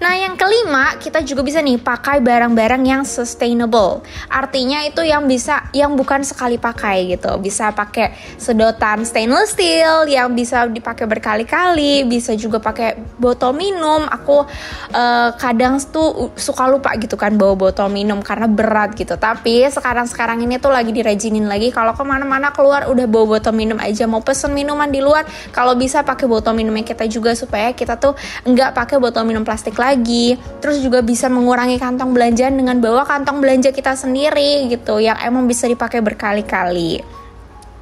Nah 0.00 0.16
yang 0.16 0.32
kelima 0.32 0.96
kita 0.96 1.20
juga 1.20 1.44
bisa 1.44 1.60
nih 1.60 1.76
pakai 1.76 2.24
barang-barang 2.24 2.82
yang 2.88 3.02
sustainable. 3.04 4.00
Artinya 4.32 4.80
itu 4.88 5.04
yang 5.04 5.28
bisa 5.28 5.68
yang 5.76 5.92
bukan 5.92 6.24
sekali 6.24 6.56
pakai 6.56 7.12
gitu. 7.12 7.36
Bisa 7.36 7.68
pakai 7.76 8.16
sedotan 8.40 9.04
stainless 9.04 9.52
steel 9.52 10.08
yang 10.08 10.32
bisa 10.32 10.64
dipakai 10.64 11.04
berkali-kali. 11.04 12.08
Bisa 12.08 12.32
juga 12.32 12.64
pakai 12.64 12.96
botol 13.20 13.52
minum. 13.52 14.08
Aku 14.08 14.48
eh, 14.88 15.30
kadang 15.36 15.76
tuh 15.92 16.32
suka 16.32 16.64
lupa 16.64 16.96
gitu 16.96 17.20
kan 17.20 17.36
bawa 17.36 17.52
botol 17.68 17.92
minum 17.92 18.24
karena 18.24 18.48
berat 18.48 18.96
gitu. 18.96 19.20
Tapi 19.20 19.68
sekarang-sekarang 19.68 20.40
ini 20.40 20.56
tuh 20.56 20.72
lagi 20.72 20.96
dirajinin 20.96 21.44
lagi. 21.44 21.68
Kalau 21.68 21.92
ke 21.92 22.00
mana-mana 22.00 22.56
keluar 22.56 22.88
udah 22.88 23.04
bawa 23.04 23.36
botol 23.36 23.52
minum 23.52 23.76
aja. 23.76 24.08
Mau 24.08 24.24
pesen 24.24 24.56
minuman 24.56 24.88
di 24.88 25.04
luar, 25.04 25.28
kalau 25.52 25.76
bisa 25.76 26.00
pakai 26.00 26.24
botol 26.24 26.56
minumnya 26.56 26.88
kita 26.88 27.04
juga 27.04 27.36
supaya 27.36 27.76
kita 27.76 28.00
tuh 28.00 28.16
nggak 28.48 28.72
pakai 28.72 28.96
botol 28.96 29.28
minum 29.28 29.44
plastik 29.44 29.76
lagi. 29.76 29.89
Terus 30.60 30.78
juga 30.84 31.00
bisa 31.00 31.26
mengurangi 31.26 31.80
kantong 31.80 32.14
belanjaan 32.14 32.54
dengan 32.54 32.78
bawa 32.78 33.02
kantong 33.08 33.42
belanja 33.42 33.74
kita 33.74 33.96
sendiri 33.96 34.70
gitu, 34.70 35.00
yang 35.00 35.16
emang 35.22 35.48
bisa 35.50 35.66
dipakai 35.66 36.04
berkali-kali. 36.04 37.19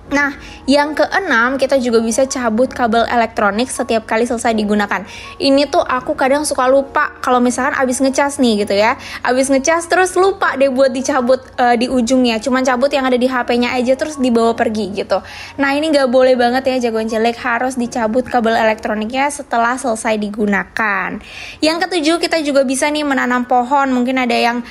Nah, 0.08 0.32
yang 0.64 0.96
keenam 0.96 1.60
kita 1.60 1.76
juga 1.76 2.00
bisa 2.00 2.24
cabut 2.24 2.72
kabel 2.72 3.04
elektronik 3.12 3.68
setiap 3.68 4.08
kali 4.08 4.24
selesai 4.24 4.56
digunakan. 4.56 5.04
Ini 5.36 5.68
tuh 5.68 5.84
aku 5.84 6.16
kadang 6.16 6.48
suka 6.48 6.64
lupa 6.64 7.12
kalau 7.20 7.44
misalkan 7.44 7.76
abis 7.76 8.00
ngecas 8.00 8.40
nih 8.40 8.64
gitu 8.64 8.72
ya. 8.72 8.96
Abis 9.20 9.52
ngecas 9.52 9.84
terus 9.84 10.16
lupa 10.16 10.56
deh 10.56 10.72
buat 10.72 10.88
dicabut 10.96 11.44
eh, 11.60 11.76
di 11.76 11.92
ujungnya. 11.92 12.40
Cuman 12.40 12.64
cabut 12.64 12.88
yang 12.88 13.04
ada 13.04 13.20
di 13.20 13.28
HP-nya 13.28 13.76
aja 13.76 14.00
terus 14.00 14.16
dibawa 14.16 14.56
pergi 14.56 14.96
gitu. 14.96 15.20
Nah 15.60 15.76
ini 15.76 15.92
nggak 15.92 16.08
boleh 16.08 16.40
banget 16.40 16.64
ya 16.72 16.88
jagoan 16.88 17.04
jelek 17.04 17.36
harus 17.44 17.76
dicabut 17.76 18.24
kabel 18.24 18.56
elektroniknya 18.56 19.28
setelah 19.28 19.76
selesai 19.76 20.16
digunakan. 20.16 21.20
Yang 21.60 21.76
ketujuh 21.84 22.16
kita 22.16 22.40
juga 22.40 22.64
bisa 22.64 22.88
nih 22.88 23.04
menanam 23.04 23.44
pohon. 23.44 23.92
Mungkin 23.92 24.24
ada 24.24 24.36
yang 24.36 24.64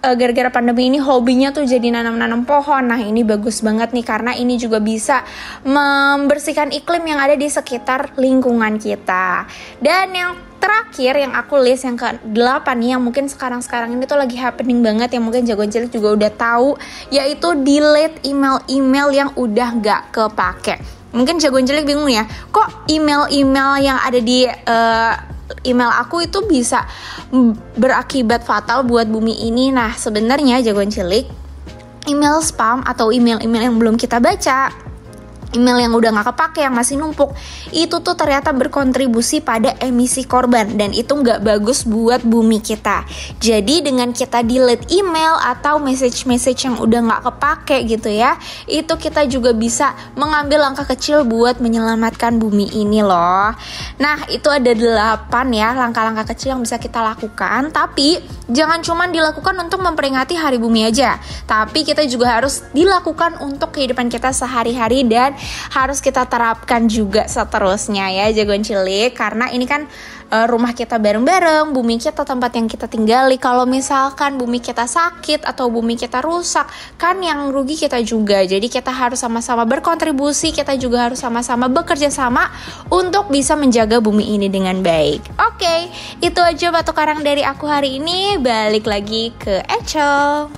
gara-gara 0.00 0.50
pandemi 0.52 0.88
ini 0.92 0.98
hobinya 1.00 1.50
tuh 1.50 1.64
jadi 1.64 1.94
nanam-nanam 1.94 2.44
pohon. 2.44 2.84
Nah, 2.90 3.00
ini 3.00 3.24
bagus 3.24 3.64
banget 3.64 3.92
nih 3.92 4.06
karena 4.06 4.32
ini 4.36 4.60
juga 4.60 4.78
bisa 4.78 5.24
membersihkan 5.64 6.72
iklim 6.72 7.04
yang 7.04 7.20
ada 7.20 7.34
di 7.36 7.48
sekitar 7.48 8.16
lingkungan 8.20 8.76
kita. 8.80 9.48
Dan 9.80 10.12
yang 10.12 10.32
terakhir 10.64 11.20
yang 11.20 11.36
aku 11.36 11.60
list 11.60 11.84
yang 11.84 12.00
ke 12.00 12.08
8 12.24 12.32
nih 12.80 12.96
yang 12.96 13.02
mungkin 13.04 13.28
sekarang-sekarang 13.28 13.92
ini 13.92 14.08
tuh 14.08 14.16
lagi 14.16 14.40
happening 14.40 14.80
banget 14.80 15.12
yang 15.12 15.28
mungkin 15.28 15.44
jagoan 15.44 15.68
cilik 15.68 15.92
juga 15.92 16.16
udah 16.16 16.32
tahu 16.32 16.80
yaitu 17.12 17.52
delete 17.60 18.24
email-email 18.24 19.08
yang 19.12 19.30
udah 19.36 19.68
nggak 19.76 20.02
kepake. 20.08 20.80
Mungkin 21.14 21.38
jagoan 21.38 21.68
cilik 21.68 21.86
bingung 21.86 22.10
ya, 22.10 22.26
kok 22.50 22.90
email-email 22.90 23.78
yang 23.78 23.98
ada 24.02 24.18
di 24.18 24.48
uh, 24.48 25.33
email 25.64 25.92
aku 25.92 26.24
itu 26.24 26.44
bisa 26.44 26.88
berakibat 27.76 28.44
fatal 28.44 28.84
buat 28.84 29.08
bumi 29.08 29.48
ini. 29.48 29.68
Nah, 29.74 29.92
sebenarnya 29.92 30.64
jagoan 30.64 30.88
cilik 30.88 31.28
email 32.04 32.40
spam 32.44 32.84
atau 32.84 33.08
email-email 33.08 33.72
yang 33.72 33.76
belum 33.80 33.96
kita 33.96 34.20
baca 34.20 34.68
email 35.54 35.78
yang 35.78 35.94
udah 35.94 36.10
nggak 36.10 36.28
kepake 36.34 36.60
yang 36.66 36.74
masih 36.74 36.98
numpuk. 36.98 37.32
Itu 37.70 38.02
tuh 38.02 38.18
ternyata 38.18 38.50
berkontribusi 38.50 39.40
pada 39.40 39.78
emisi 39.78 40.26
korban 40.26 40.74
dan 40.74 40.90
itu 40.90 41.14
nggak 41.14 41.40
bagus 41.46 41.86
buat 41.86 42.26
bumi 42.26 42.58
kita. 42.60 43.06
Jadi 43.38 43.86
dengan 43.86 44.10
kita 44.10 44.42
delete 44.42 44.90
email 44.90 45.38
atau 45.38 45.78
message-message 45.78 46.66
yang 46.66 46.76
udah 46.82 47.00
nggak 47.00 47.22
kepake 47.30 47.76
gitu 47.86 48.10
ya 48.10 48.36
itu 48.68 48.94
kita 48.96 49.26
juga 49.28 49.54
bisa 49.54 49.92
mengambil 50.18 50.66
langkah 50.66 50.86
kecil 50.88 51.22
buat 51.26 51.62
menyelamatkan 51.62 52.36
bumi 52.36 52.74
ini 52.74 53.00
loh. 53.04 53.54
Nah 54.00 54.18
itu 54.28 54.48
ada 54.50 54.72
delapan 54.74 55.46
ya 55.54 55.68
langkah-langkah 55.76 56.34
kecil 56.34 56.58
yang 56.58 56.62
bisa 56.62 56.80
kita 56.80 57.00
lakukan. 57.00 57.70
Tapi 57.70 58.18
jangan 58.50 58.80
cuma 58.82 59.06
dilakukan 59.06 59.54
untuk 59.60 59.80
memperingati 59.84 60.34
hari 60.34 60.58
bumi 60.58 60.88
aja. 60.88 61.20
Tapi 61.44 61.84
kita 61.86 62.04
juga 62.08 62.40
harus 62.40 62.64
dilakukan 62.74 63.38
untuk 63.44 63.76
kehidupan 63.76 64.10
kita 64.10 64.32
sehari-hari 64.34 65.06
dan 65.06 65.36
harus 65.72 65.98
kita 66.02 66.26
terapkan 66.28 66.86
juga 66.90 67.26
seterusnya 67.26 68.10
ya 68.10 68.26
jagoan 68.32 68.62
cilik 68.62 69.12
karena 69.16 69.50
ini 69.50 69.64
kan 69.64 69.88
uh, 70.34 70.46
rumah 70.50 70.72
kita 70.74 70.98
bareng-bareng, 70.98 71.70
bumi 71.70 72.02
kita 72.02 72.26
tempat 72.26 72.58
yang 72.58 72.66
kita 72.66 72.90
tinggali. 72.90 73.38
Kalau 73.38 73.62
misalkan 73.68 74.34
bumi 74.34 74.58
kita 74.58 74.90
sakit 74.90 75.46
atau 75.46 75.70
bumi 75.70 75.94
kita 75.94 76.18
rusak, 76.24 76.66
kan 76.98 77.22
yang 77.22 77.54
rugi 77.54 77.78
kita 77.78 78.02
juga. 78.02 78.42
Jadi 78.42 78.66
kita 78.66 78.90
harus 78.90 79.22
sama-sama 79.22 79.62
berkontribusi, 79.62 80.50
kita 80.50 80.74
juga 80.74 81.10
harus 81.10 81.22
sama-sama 81.22 81.70
bekerja 81.70 82.10
sama 82.10 82.50
untuk 82.90 83.30
bisa 83.30 83.54
menjaga 83.54 84.02
bumi 84.02 84.34
ini 84.34 84.50
dengan 84.50 84.82
baik. 84.82 85.22
Oke, 85.38 85.62
okay, 85.62 85.80
itu 86.18 86.40
aja 86.42 86.74
batu 86.74 86.90
karang 86.90 87.22
dari 87.22 87.46
aku 87.46 87.70
hari 87.70 88.02
ini. 88.02 88.36
Balik 88.42 88.90
lagi 88.90 89.30
ke 89.38 89.62
Echel. 89.70 90.50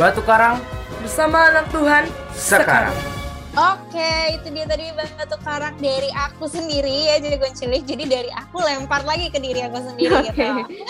Batu 0.00 0.24
karang 0.24 0.79
bersama 1.20 1.52
anak 1.52 1.68
Tuhan 1.68 2.04
sekarang. 2.32 2.96
Oke, 3.52 4.40
itu 4.40 4.48
dia 4.56 4.64
tadi 4.64 4.88
batu 4.96 5.36
karang 5.44 5.76
dari 5.76 6.08
aku 6.16 6.48
sendiri 6.48 7.12
ya 7.12 7.20
jadi 7.20 7.36
cilik. 7.36 7.84
Jadi 7.84 8.08
dari 8.08 8.32
aku 8.32 8.56
lempar 8.56 9.04
lagi 9.04 9.28
ke 9.28 9.36
diri 9.36 9.60
aku 9.60 9.84
sendiri 9.84 10.16
okay. 10.16 10.32
gitu. 10.32 10.80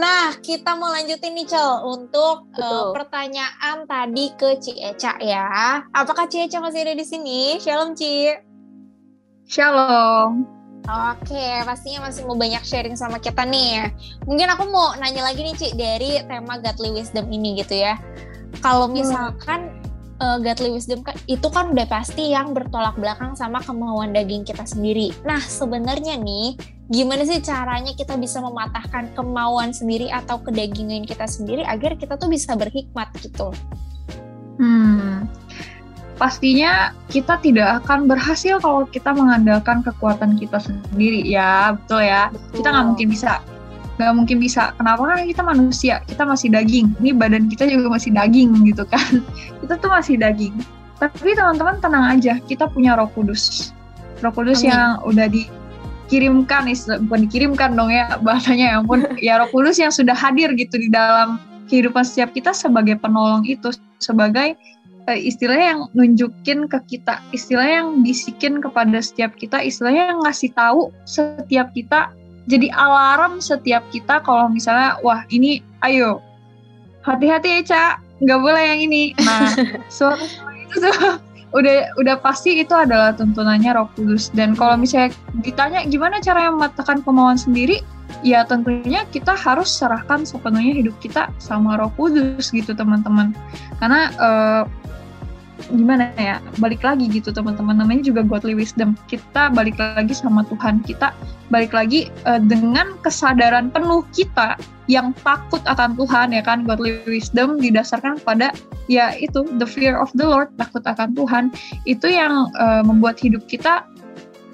Nah, 0.00 0.32
kita 0.40 0.80
mau 0.80 0.88
lanjutin 0.88 1.36
nih 1.36 1.44
Cel 1.44 1.84
untuk 1.92 2.48
uh, 2.56 2.96
pertanyaan 2.96 3.84
tadi 3.84 4.32
ke 4.40 4.56
Ci 4.64 4.80
Eca 4.80 5.20
ya. 5.20 5.84
Apakah 5.92 6.24
Ci 6.24 6.48
Eca 6.48 6.64
masih 6.64 6.80
ada 6.80 6.96
di 6.96 7.04
sini? 7.04 7.60
Shalom 7.60 7.92
Ci. 7.92 8.32
Shalom. 9.44 10.48
Oke, 10.88 11.68
pastinya 11.68 12.08
masih 12.08 12.24
mau 12.24 12.40
banyak 12.40 12.64
sharing 12.64 12.96
sama 12.96 13.20
kita 13.20 13.44
nih. 13.44 13.92
Mungkin 14.24 14.48
aku 14.56 14.72
mau 14.72 14.96
nanya 14.96 15.20
lagi 15.20 15.44
nih 15.44 15.52
Ci 15.52 15.68
dari 15.76 16.16
tema 16.24 16.64
Godly 16.64 16.96
Wisdom 16.96 17.28
ini 17.28 17.60
gitu 17.60 17.76
ya 17.76 18.00
kalau 18.66 18.90
misalkan 18.90 19.70
uh, 20.18 20.42
godly 20.42 20.74
wisdom 20.74 20.98
kan 21.06 21.14
itu 21.30 21.46
kan 21.46 21.70
udah 21.70 21.86
pasti 21.86 22.34
yang 22.34 22.50
bertolak 22.50 22.98
belakang 22.98 23.38
sama 23.38 23.62
kemauan 23.62 24.10
daging 24.10 24.42
kita 24.42 24.66
sendiri. 24.66 25.14
Nah, 25.22 25.38
sebenarnya 25.38 26.18
nih 26.18 26.58
gimana 26.90 27.22
sih 27.22 27.38
caranya 27.38 27.94
kita 27.94 28.18
bisa 28.18 28.42
mematahkan 28.42 29.14
kemauan 29.14 29.70
sendiri 29.70 30.10
atau 30.10 30.42
kedagingan 30.42 31.06
kita 31.06 31.30
sendiri 31.30 31.62
agar 31.62 31.94
kita 31.94 32.18
tuh 32.18 32.26
bisa 32.26 32.58
berhikmat 32.58 33.06
gitu? 33.22 33.54
Hmm. 34.58 35.30
Pastinya 36.18 36.90
kita 37.06 37.38
tidak 37.38 37.86
akan 37.86 38.10
berhasil 38.10 38.58
kalau 38.58 38.82
kita 38.90 39.14
mengandalkan 39.14 39.78
kekuatan 39.86 40.34
kita 40.42 40.58
sendiri 40.58 41.22
ya, 41.22 41.78
betul 41.78 42.02
ya. 42.02 42.34
Betul. 42.34 42.50
Kita 42.58 42.68
nggak 42.74 42.86
mungkin 42.90 43.08
bisa 43.14 43.30
nggak 43.96 44.12
mungkin 44.12 44.36
bisa. 44.38 44.76
Kenapa? 44.76 45.02
Kan 45.08 45.24
kita 45.24 45.42
manusia. 45.42 45.94
Kita 46.04 46.22
masih 46.28 46.52
daging. 46.52 46.92
Ini 47.00 47.16
badan 47.16 47.48
kita 47.48 47.64
juga 47.68 47.96
masih 47.96 48.12
daging 48.12 48.50
gitu 48.68 48.84
kan. 48.84 49.24
Kita 49.64 49.74
tuh 49.80 49.90
masih 49.90 50.20
daging. 50.20 50.54
Tapi 51.00 51.36
teman-teman 51.36 51.80
tenang 51.80 52.04
aja. 52.16 52.36
Kita 52.44 52.68
punya 52.68 52.96
roh 52.96 53.08
kudus. 53.12 53.72
Roh 54.20 54.32
kudus 54.32 54.64
Amin. 54.64 54.72
yang 54.72 54.90
udah 55.04 55.26
dikirimkan. 55.32 56.68
Bukan 57.08 57.20
dikirimkan 57.28 57.72
dong 57.72 57.92
ya 57.92 58.16
bahasanya 58.26 58.76
ya 58.76 58.84
ampun. 58.84 59.00
Ya 59.20 59.40
roh 59.40 59.48
kudus 59.48 59.80
yang 59.80 59.92
sudah 59.92 60.14
hadir 60.14 60.52
gitu 60.56 60.76
di 60.76 60.92
dalam 60.92 61.40
kehidupan 61.72 62.04
setiap 62.04 62.36
kita 62.36 62.52
sebagai 62.52 63.00
penolong 63.00 63.48
itu. 63.48 63.72
Sebagai 63.96 64.60
uh, 65.08 65.16
istilahnya 65.16 65.66
yang 65.72 65.82
nunjukin 65.96 66.68
ke 66.68 66.78
kita. 66.84 67.24
Istilah 67.32 67.64
yang 67.64 68.04
bisikin 68.04 68.60
kepada 68.60 69.00
setiap 69.00 69.32
kita. 69.40 69.64
Istilahnya 69.64 70.12
yang 70.12 70.20
ngasih 70.20 70.52
tahu 70.52 70.92
setiap 71.08 71.72
kita 71.72 72.12
jadi 72.46 72.70
alarm 72.70 73.42
setiap 73.42 73.82
kita 73.90 74.22
kalau 74.22 74.46
misalnya 74.46 74.98
wah 75.02 75.26
ini 75.34 75.62
ayo 75.82 76.22
hati-hati 77.02 77.60
ya 77.60 77.62
cak 77.66 77.92
nggak 78.22 78.40
boleh 78.40 78.62
yang 78.74 78.80
ini. 78.86 79.12
Nah 79.20 79.52
suara 79.92 80.22
itu 80.66 80.76
tuh 80.80 81.20
udah 81.54 81.94
udah 82.00 82.16
pasti 82.20 82.58
itu 82.60 82.72
adalah 82.72 83.12
tuntunannya 83.12 83.70
Roh 83.76 83.88
Kudus. 83.94 84.32
Dan 84.32 84.56
kalau 84.56 84.78
misalnya 84.78 85.14
ditanya 85.42 85.84
gimana 85.86 86.22
cara 86.22 86.48
mematahkan 86.50 87.02
kemauan 87.04 87.36
sendiri 87.36 87.82
ya 88.22 88.46
tentunya 88.46 89.02
kita 89.10 89.34
harus 89.34 89.68
serahkan 89.68 90.22
sepenuhnya 90.24 90.72
hidup 90.86 90.96
kita 91.02 91.28
sama 91.42 91.76
Roh 91.76 91.92
Kudus 91.94 92.50
gitu 92.50 92.72
teman-teman. 92.72 93.36
Karena 93.82 94.10
uh, 94.16 94.62
gimana 95.72 96.12
ya 96.20 96.38
balik 96.60 96.84
lagi 96.84 97.08
gitu 97.08 97.32
teman-teman. 97.32 97.80
Namanya 97.80 98.12
juga 98.12 98.22
godly 98.22 98.54
wisdom. 98.54 98.94
Kita 99.08 99.52
balik 99.52 99.80
lagi 99.80 100.12
sama 100.12 100.44
Tuhan 100.46 100.84
kita. 100.84 101.16
Balik 101.48 101.72
lagi 101.72 102.12
uh, 102.28 102.42
dengan 102.42 102.98
kesadaran 103.00 103.72
penuh 103.72 104.04
kita 104.12 104.58
yang 104.86 105.16
takut 105.26 105.62
akan 105.66 105.98
Tuhan 105.98 106.36
ya 106.36 106.42
kan? 106.44 106.68
Godly 106.68 107.00
wisdom 107.08 107.58
didasarkan 107.58 108.20
pada 108.22 108.52
ya 108.86 109.16
itu 109.18 109.42
the 109.58 109.66
fear 109.66 109.98
of 109.98 110.12
the 110.14 110.26
Lord 110.26 110.52
takut 110.60 110.84
akan 110.84 111.16
Tuhan. 111.16 111.44
Itu 111.88 112.06
yang 112.06 112.52
uh, 112.60 112.84
membuat 112.84 113.18
hidup 113.18 113.44
kita 113.48 113.86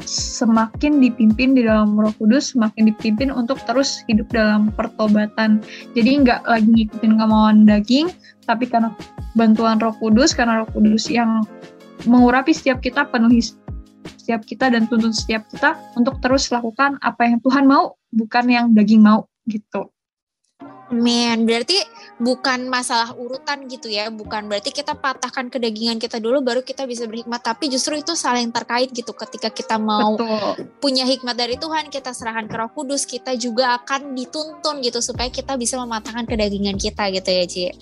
semakin 0.06 0.98
dipimpin 0.98 1.54
di 1.54 1.62
dalam 1.62 1.94
Roh 1.94 2.10
Kudus, 2.18 2.54
semakin 2.54 2.90
dipimpin 2.90 3.30
untuk 3.30 3.62
terus 3.70 4.02
hidup 4.10 4.26
dalam 4.34 4.74
pertobatan. 4.74 5.62
Jadi 5.94 6.26
nggak 6.26 6.42
lagi 6.46 6.66
ngikutin 6.66 7.12
kemauan 7.22 7.62
daging, 7.64 8.10
tapi 8.46 8.66
karena 8.66 8.90
bantuan 9.34 9.80
Roh 9.80 9.94
Kudus, 9.96 10.36
karena 10.36 10.64
Roh 10.64 10.70
Kudus 10.70 11.08
yang 11.08 11.44
mengurapi 12.08 12.52
setiap 12.52 12.82
kita, 12.82 13.06
penuhi 13.08 13.42
setiap 14.18 14.42
kita 14.46 14.70
dan 14.70 14.86
tuntun 14.86 15.10
setiap 15.10 15.46
kita 15.50 15.78
untuk 15.98 16.18
terus 16.22 16.50
lakukan 16.50 16.98
apa 17.02 17.26
yang 17.26 17.38
Tuhan 17.42 17.66
mau, 17.66 17.98
bukan 18.14 18.44
yang 18.46 18.66
daging 18.70 19.02
mau 19.02 19.26
gitu. 19.50 19.90
Men, 20.92 21.48
berarti 21.48 21.80
bukan 22.20 22.68
masalah 22.68 23.16
urutan 23.16 23.64
gitu 23.64 23.88
ya, 23.88 24.12
bukan 24.12 24.44
berarti 24.44 24.76
kita 24.76 24.92
patahkan 24.92 25.48
kedagingan 25.48 25.96
kita 25.96 26.20
dulu 26.20 26.44
baru 26.44 26.60
kita 26.60 26.84
bisa 26.84 27.08
berhikmat, 27.08 27.40
tapi 27.40 27.72
justru 27.72 27.96
itu 27.96 28.12
saling 28.12 28.52
terkait 28.52 28.92
gitu. 28.92 29.16
Ketika 29.16 29.48
kita 29.48 29.80
mau 29.80 30.20
betul. 30.20 30.68
punya 30.84 31.08
hikmat 31.08 31.32
dari 31.32 31.56
Tuhan, 31.56 31.88
kita 31.88 32.12
serahkan 32.12 32.44
ke 32.44 32.56
Roh 32.60 32.70
Kudus, 32.76 33.08
kita 33.08 33.32
juga 33.40 33.80
akan 33.80 34.12
dituntun 34.12 34.84
gitu 34.84 35.00
supaya 35.00 35.32
kita 35.32 35.56
bisa 35.56 35.80
mematahkan 35.80 36.28
kedagingan 36.28 36.76
kita 36.76 37.08
gitu 37.08 37.30
ya, 37.32 37.44
Ci. 37.48 37.72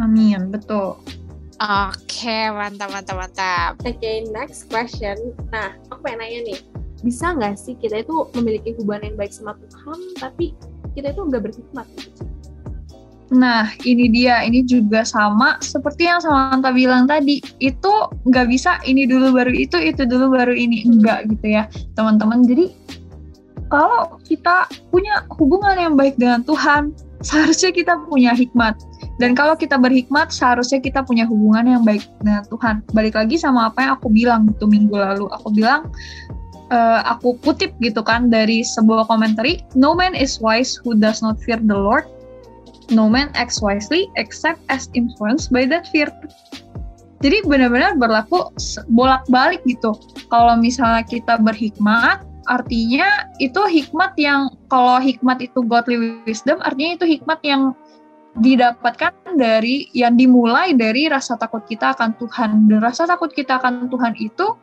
Amin, 0.00 0.48
betul. 0.48 0.96
Oke, 1.60 2.48
mantap, 2.48 2.88
mantap, 2.88 3.16
mantap. 3.20 3.76
Oke, 3.84 3.92
okay, 4.00 4.16
next 4.32 4.72
question. 4.72 5.36
Nah, 5.52 5.76
aku 5.92 6.00
pengen 6.00 6.24
nanya 6.24 6.40
nih, 6.48 6.58
bisa 7.04 7.36
nggak 7.36 7.60
sih 7.60 7.76
kita 7.76 8.00
itu 8.00 8.32
memiliki 8.32 8.72
hubungan 8.80 9.12
yang 9.12 9.16
baik 9.20 9.32
sama 9.36 9.52
Tuhan, 9.68 10.00
tapi 10.16 10.56
kita 10.96 11.12
itu 11.12 11.20
nggak 11.20 11.42
berhikmat 11.44 11.86
Nah, 13.30 13.70
ini 13.86 14.10
dia. 14.10 14.42
Ini 14.42 14.66
juga 14.66 15.06
sama 15.06 15.54
seperti 15.62 16.10
yang 16.10 16.18
Samantha 16.18 16.74
bilang 16.74 17.06
tadi. 17.06 17.38
Itu 17.62 18.10
nggak 18.26 18.46
bisa 18.50 18.82
ini 18.82 19.06
dulu 19.06 19.30
baru 19.30 19.54
itu, 19.54 19.78
itu 19.78 20.02
dulu 20.02 20.34
baru 20.34 20.50
ini. 20.50 20.82
Enggak 20.82 21.30
gitu 21.30 21.46
ya, 21.46 21.70
teman-teman. 21.94 22.42
Jadi, 22.42 22.74
kalau 23.70 24.18
kita 24.26 24.66
punya 24.90 25.22
hubungan 25.38 25.78
yang 25.78 25.94
baik 25.94 26.18
dengan 26.18 26.42
Tuhan, 26.42 26.90
seharusnya 27.22 27.70
kita 27.70 28.02
punya 28.10 28.34
hikmat. 28.34 28.74
Dan 29.20 29.36
kalau 29.36 29.52
kita 29.52 29.76
berhikmat, 29.76 30.32
seharusnya 30.32 30.80
kita 30.80 31.04
punya 31.04 31.28
hubungan 31.28 31.76
yang 31.76 31.82
baik 31.84 32.00
dengan 32.24 32.40
Tuhan. 32.48 32.80
Balik 32.96 33.20
lagi 33.20 33.36
sama 33.36 33.68
apa 33.68 33.84
yang 33.84 33.92
aku 34.00 34.08
bilang 34.08 34.48
gitu 34.48 34.64
minggu 34.64 34.96
lalu. 34.96 35.28
Aku 35.36 35.52
bilang, 35.52 35.92
uh, 36.72 37.04
aku 37.04 37.36
kutip 37.44 37.76
gitu 37.84 38.00
kan 38.00 38.32
dari 38.32 38.64
sebuah 38.64 39.04
komentari, 39.12 39.60
no 39.76 39.92
man 39.92 40.16
is 40.16 40.40
wise 40.40 40.80
who 40.80 40.96
does 40.96 41.20
not 41.20 41.36
fear 41.44 41.60
the 41.60 41.76
Lord. 41.76 42.08
No 42.88 43.06
man 43.06 43.28
acts 43.36 43.60
wisely 43.60 44.08
except 44.16 44.58
as 44.72 44.88
influenced 44.96 45.52
by 45.52 45.68
that 45.68 45.86
fear. 45.92 46.08
Jadi 47.20 47.44
benar-benar 47.44 48.00
berlaku 48.00 48.48
bolak-balik 48.88 49.60
gitu. 49.68 49.92
Kalau 50.32 50.56
misalnya 50.56 51.04
kita 51.04 51.36
berhikmat, 51.36 52.24
artinya 52.48 53.28
itu 53.36 53.60
hikmat 53.60 54.16
yang 54.16 54.48
kalau 54.72 54.96
hikmat 54.96 55.44
itu 55.44 55.60
godly 55.68 56.24
wisdom, 56.24 56.56
artinya 56.64 56.96
itu 56.96 57.20
hikmat 57.20 57.38
yang 57.44 57.76
didapatkan 58.38 59.34
dari 59.34 59.90
yang 59.90 60.14
dimulai 60.14 60.76
dari 60.78 61.10
rasa 61.10 61.34
takut 61.34 61.66
kita 61.66 61.96
akan 61.98 62.14
Tuhan. 62.14 62.70
Dan 62.70 62.78
rasa 62.78 63.08
takut 63.08 63.34
kita 63.34 63.58
akan 63.58 63.90
Tuhan 63.90 64.14
itu 64.22 64.54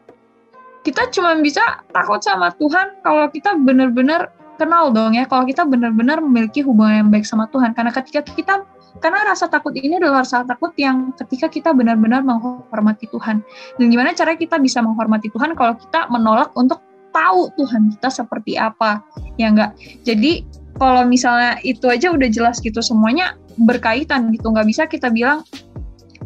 kita 0.87 1.11
cuma 1.11 1.35
bisa 1.35 1.83
takut 1.91 2.23
sama 2.23 2.55
Tuhan 2.55 3.03
kalau 3.03 3.27
kita 3.27 3.59
benar-benar 3.59 4.31
kenal 4.55 4.89
dong 4.95 5.19
ya, 5.19 5.27
kalau 5.27 5.43
kita 5.43 5.67
benar-benar 5.67 6.23
memiliki 6.23 6.63
hubungan 6.63 7.05
yang 7.05 7.09
baik 7.11 7.27
sama 7.27 7.51
Tuhan. 7.51 7.75
Karena 7.75 7.91
ketika 7.91 8.23
kita 8.23 8.63
karena 8.97 9.21
rasa 9.29 9.45
takut 9.45 9.75
ini 9.77 10.01
adalah 10.01 10.25
rasa 10.25 10.41
takut 10.41 10.73
yang 10.79 11.13
ketika 11.13 11.51
kita 11.51 11.69
benar-benar 11.75 12.25
menghormati 12.25 13.05
Tuhan. 13.11 13.43
Dan 13.77 13.85
gimana 13.93 14.15
caranya 14.15 14.39
kita 14.39 14.57
bisa 14.57 14.81
menghormati 14.81 15.29
Tuhan 15.29 15.53
kalau 15.53 15.77
kita 15.77 16.09
menolak 16.09 16.49
untuk 16.57 16.81
tahu 17.13 17.49
Tuhan 17.57 17.93
kita 17.97 18.09
seperti 18.09 18.57
apa, 18.57 19.05
ya 19.37 19.53
enggak? 19.53 19.77
Jadi 20.01 20.45
kalau 20.77 21.05
misalnya 21.05 21.57
itu 21.65 21.85
aja 21.89 22.13
udah 22.13 22.29
jelas 22.29 22.61
gitu 22.61 22.81
semuanya 22.81 23.37
berkaitan 23.57 24.29
gitu, 24.33 24.53
nggak 24.53 24.67
bisa 24.69 24.85
kita 24.85 25.09
bilang 25.09 25.41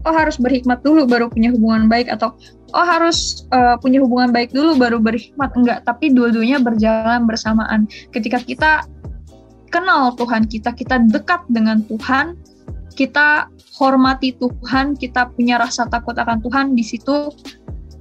oh 0.01 0.13
harus 0.15 0.37
berhikmat 0.41 0.81
dulu 0.81 1.05
baru 1.05 1.29
punya 1.29 1.53
hubungan 1.53 1.85
baik 1.85 2.09
atau 2.09 2.33
oh 2.73 2.85
harus 2.87 3.45
uh, 3.53 3.77
punya 3.77 4.01
hubungan 4.01 4.33
baik 4.33 4.49
dulu 4.55 4.75
baru 4.79 4.97
berhikmat 4.97 5.51
enggak, 5.53 5.83
tapi 5.85 6.09
dua-duanya 6.11 6.57
berjalan 6.63 7.27
bersamaan. 7.27 7.85
Ketika 8.15 8.41
kita 8.41 8.71
kenal 9.71 10.15
Tuhan 10.15 10.47
kita, 10.47 10.75
kita 10.75 10.99
dekat 11.11 11.43
dengan 11.51 11.83
Tuhan, 11.87 12.35
kita 12.95 13.47
hormati 13.79 14.35
Tuhan, 14.35 14.99
kita 14.99 15.31
punya 15.33 15.59
rasa 15.59 15.87
takut 15.87 16.15
akan 16.15 16.43
Tuhan, 16.43 16.75
di 16.75 16.83
situ 16.83 17.31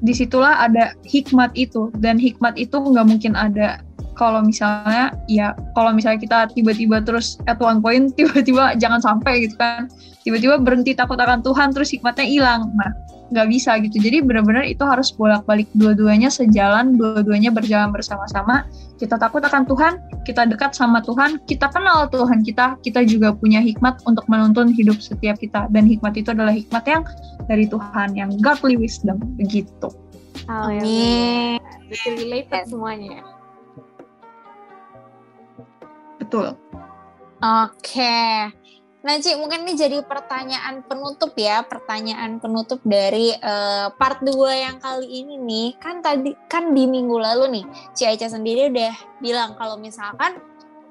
di 0.00 0.12
situlah 0.16 0.64
ada 0.64 0.96
hikmat 1.04 1.52
itu. 1.56 1.92
Dan 2.00 2.16
hikmat 2.16 2.56
itu 2.56 2.76
nggak 2.76 3.06
mungkin 3.06 3.36
ada 3.36 3.80
kalau 4.16 4.44
misalnya 4.44 5.16
ya 5.32 5.56
kalau 5.72 5.96
misalnya 5.96 6.20
kita 6.20 6.38
tiba-tiba 6.52 7.00
terus 7.00 7.40
at 7.48 7.56
one 7.60 7.80
point 7.80 8.12
tiba-tiba 8.18 8.76
jangan 8.76 9.00
sampai 9.00 9.48
gitu 9.48 9.56
kan. 9.60 9.88
Tiba-tiba 10.20 10.60
berhenti 10.60 10.92
takut 10.92 11.16
akan 11.16 11.40
Tuhan 11.40 11.72
terus 11.72 11.92
hikmatnya 11.92 12.26
hilang. 12.28 12.68
Nah 12.76 12.92
nggak 13.30 13.48
bisa 13.50 13.78
gitu. 13.82 13.96
Jadi 14.02 14.22
benar-benar 14.26 14.66
itu 14.66 14.82
harus 14.82 15.14
bolak-balik 15.14 15.70
dua-duanya 15.74 16.28
sejalan 16.28 16.98
dua-duanya 16.98 17.54
berjalan 17.54 17.94
bersama-sama. 17.94 18.66
Kita 18.98 19.16
takut 19.16 19.40
akan 19.40 19.64
Tuhan 19.64 19.92
kita 20.28 20.44
dekat 20.50 20.76
sama 20.76 21.00
Tuhan 21.00 21.40
kita 21.48 21.72
kenal 21.72 22.10
Tuhan 22.12 22.44
kita 22.44 22.76
kita 22.84 23.00
juga 23.08 23.32
punya 23.32 23.64
hikmat 23.64 24.04
untuk 24.04 24.28
menuntun 24.28 24.74
hidup 24.74 24.98
setiap 25.00 25.38
kita. 25.38 25.70
Dan 25.70 25.86
hikmat 25.86 26.18
itu 26.18 26.34
adalah 26.34 26.52
hikmat 26.52 26.84
yang 26.84 27.02
dari 27.48 27.64
Tuhan 27.70 28.18
yang 28.18 28.30
godly 28.42 28.76
wisdom. 28.76 29.22
Begitu. 29.40 29.88
Amin. 30.50 31.58
Betul. 31.88 32.12
Related 32.18 32.70
semuanya. 32.70 33.22
betul. 36.30 36.54
Oke. 37.42 38.14
Nah, 39.00 39.16
Ci, 39.16 39.32
mungkin 39.40 39.64
ini 39.64 39.80
jadi 39.80 40.04
pertanyaan 40.04 40.84
penutup 40.84 41.32
ya, 41.32 41.64
pertanyaan 41.64 42.36
penutup 42.36 42.84
dari 42.84 43.32
eh, 43.32 43.88
part 43.96 44.20
2 44.20 44.28
yang 44.52 44.76
kali 44.76 45.24
ini 45.24 45.40
nih. 45.40 45.68
Kan 45.80 46.04
tadi 46.04 46.36
kan 46.44 46.76
di 46.76 46.84
minggu 46.84 47.16
lalu 47.16 47.60
nih, 47.60 47.64
Ci 47.96 48.04
Aica 48.04 48.28
sendiri 48.28 48.68
udah 48.68 48.92
bilang 49.24 49.56
kalau 49.56 49.80
misalkan 49.80 50.36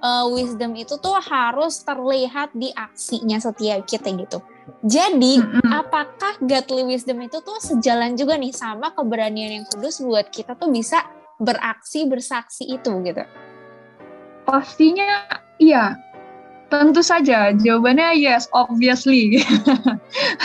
eh, 0.01 0.26
wisdom 0.34 0.74
itu 0.74 0.97
tuh 0.97 1.22
harus 1.22 1.86
terlihat 1.86 2.49
di 2.57 2.74
aksinya 2.74 3.38
setiap 3.38 3.86
kita 3.86 4.10
gitu. 4.18 4.41
Jadi, 4.82 5.41
apakah 5.70 6.41
godly 6.41 6.89
wisdom 6.89 7.22
itu 7.22 7.41
tuh 7.45 7.62
sejalan 7.62 8.18
juga 8.18 8.38
nih 8.41 8.53
sama 8.53 8.89
keberanian 8.93 9.62
yang 9.62 9.66
kudus 9.70 10.01
buat 10.01 10.30
kita 10.34 10.57
tuh 10.57 10.74
bisa 10.74 11.05
beraksi 11.38 12.10
bersaksi 12.10 12.66
itu 12.66 12.89
gitu? 13.05 13.22
Pastinya 14.49 15.30
iya. 15.62 16.09
Tentu 16.70 17.01
saja, 17.01 17.49
jawabannya 17.49 18.13
yes, 18.13 18.45
obviously. 18.53 19.41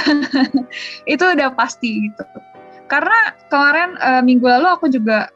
itu 1.13 1.25
udah 1.25 1.53
pasti 1.53 2.09
gitu. 2.09 2.25
Karena 2.89 3.37
kemarin 3.53 4.01
eh, 4.01 4.23
minggu 4.25 4.49
lalu 4.49 4.69
aku 4.73 4.89
juga 4.89 5.29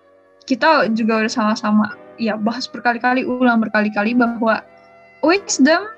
kita 0.48 0.88
juga 0.96 1.20
udah 1.24 1.32
sama-sama 1.32 1.92
ya 2.16 2.40
bahas 2.40 2.64
berkali-kali 2.64 3.28
ulang 3.28 3.60
berkali-kali 3.60 4.16
bahwa 4.16 4.64
wisdom 5.20 5.92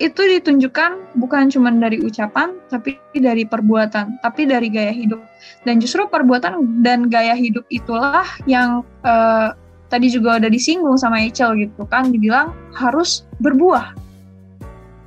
itu 0.00 0.18
ditunjukkan 0.18 1.20
bukan 1.20 1.52
cuma 1.52 1.68
dari 1.68 2.00
ucapan 2.00 2.56
tapi 2.72 2.96
dari 3.12 3.44
perbuatan, 3.44 4.16
tapi 4.24 4.48
dari 4.48 4.72
gaya 4.72 4.96
hidup. 4.96 5.20
Dan 5.68 5.76
justru 5.78 6.08
perbuatan 6.08 6.80
dan 6.80 7.12
gaya 7.12 7.36
hidup 7.36 7.68
itulah 7.68 8.24
yang 8.48 8.80
eh, 9.04 9.52
tadi 9.92 10.08
juga 10.08 10.40
udah 10.40 10.48
disinggung 10.48 10.96
sama 10.96 11.20
Echel 11.20 11.52
gitu 11.60 11.84
kan 11.84 12.08
dibilang 12.08 12.56
harus 12.72 13.28
berbuah 13.44 13.92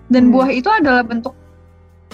dan 0.09 0.29
buah 0.29 0.49
itu 0.53 0.69
adalah 0.69 1.01
bentuk 1.01 1.33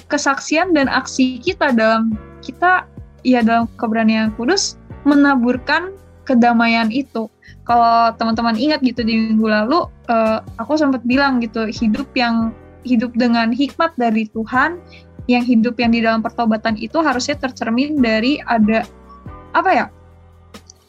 kesaksian 0.08 0.72
dan 0.76 0.88
aksi 0.92 1.40
kita 1.40 1.72
dalam 1.76 2.16
kita 2.44 2.88
ya 3.24 3.44
dalam 3.44 3.68
keberanian 3.78 4.34
kudus 4.36 4.80
menaburkan 5.04 5.94
kedamaian 6.24 6.88
itu. 6.94 7.28
Kalau 7.66 8.14
teman-teman 8.16 8.58
ingat 8.58 8.82
gitu 8.82 9.04
di 9.04 9.32
minggu 9.32 9.48
lalu 9.48 9.88
eh, 10.10 10.40
aku 10.60 10.78
sempat 10.80 11.04
bilang 11.06 11.40
gitu 11.44 11.68
hidup 11.70 12.10
yang 12.16 12.56
hidup 12.88 13.14
dengan 13.14 13.54
hikmat 13.54 13.94
dari 14.00 14.26
Tuhan 14.34 14.82
yang 15.30 15.46
hidup 15.46 15.78
yang 15.78 15.94
di 15.94 16.02
dalam 16.02 16.26
pertobatan 16.26 16.74
itu 16.82 16.98
harusnya 17.00 17.38
tercermin 17.38 18.02
dari 18.02 18.42
ada 18.50 18.84
apa 19.54 19.70
ya 19.70 19.86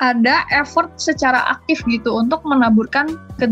ada 0.03 0.43
effort 0.51 0.91
secara 0.99 1.47
aktif 1.53 1.85
gitu 1.87 2.11
untuk 2.17 2.43
menaburkan 2.43 3.13
ke, 3.39 3.47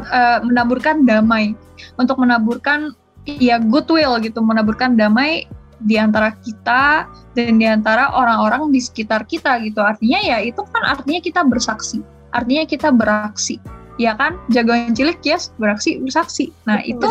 eh, 0.00 0.38
menaburkan 0.44 1.04
damai, 1.04 1.52
untuk 2.00 2.16
menaburkan 2.16 2.96
ya 3.26 3.60
goodwill 3.60 4.18
gitu, 4.22 4.40
menaburkan 4.40 4.96
damai 4.96 5.44
di 5.82 5.98
antara 5.98 6.32
kita 6.46 7.10
dan 7.34 7.58
di 7.58 7.66
antara 7.66 8.14
orang-orang 8.14 8.70
di 8.70 8.78
sekitar 8.78 9.26
kita 9.26 9.58
gitu. 9.66 9.82
Artinya 9.82 10.22
ya 10.22 10.38
itu 10.40 10.62
kan 10.70 10.82
artinya 10.86 11.20
kita 11.20 11.40
bersaksi, 11.44 12.00
artinya 12.32 12.64
kita 12.64 12.88
beraksi. 12.94 13.58
Ya 14.00 14.16
kan, 14.16 14.40
jagoan 14.48 14.96
cilik 14.96 15.20
yes, 15.20 15.52
beraksi, 15.60 16.00
bersaksi. 16.00 16.48
Nah, 16.64 16.80
itu 16.80 17.04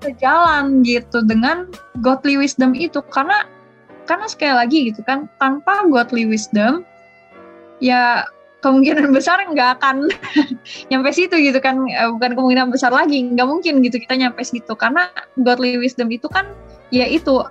sejalan 0.00 0.80
gitu 0.80 1.20
dengan 1.28 1.68
godly 2.00 2.40
wisdom 2.40 2.72
itu 2.72 3.04
karena 3.12 3.44
karena 4.08 4.26
sekali 4.26 4.54
lagi 4.56 4.78
gitu 4.90 5.04
kan 5.04 5.28
tanpa 5.38 5.86
godly 5.86 6.24
wisdom 6.24 6.82
ya 7.78 8.24
kemungkinan 8.60 9.12
besar 9.16 9.40
nggak 9.40 9.80
akan 9.80 10.08
nyampe 10.92 11.10
situ 11.12 11.36
gitu 11.36 11.58
kan. 11.58 11.80
Eh, 11.88 12.08
bukan 12.12 12.36
kemungkinan 12.36 12.68
besar 12.72 12.92
lagi 12.92 13.24
nggak 13.32 13.48
mungkin 13.48 13.80
gitu 13.84 14.00
kita 14.00 14.16
nyampe 14.16 14.40
situ. 14.44 14.72
Karena 14.76 15.08
godly 15.40 15.80
wisdom 15.80 16.12
itu 16.12 16.28
kan 16.28 16.46
ya 16.92 17.08
itu 17.08 17.44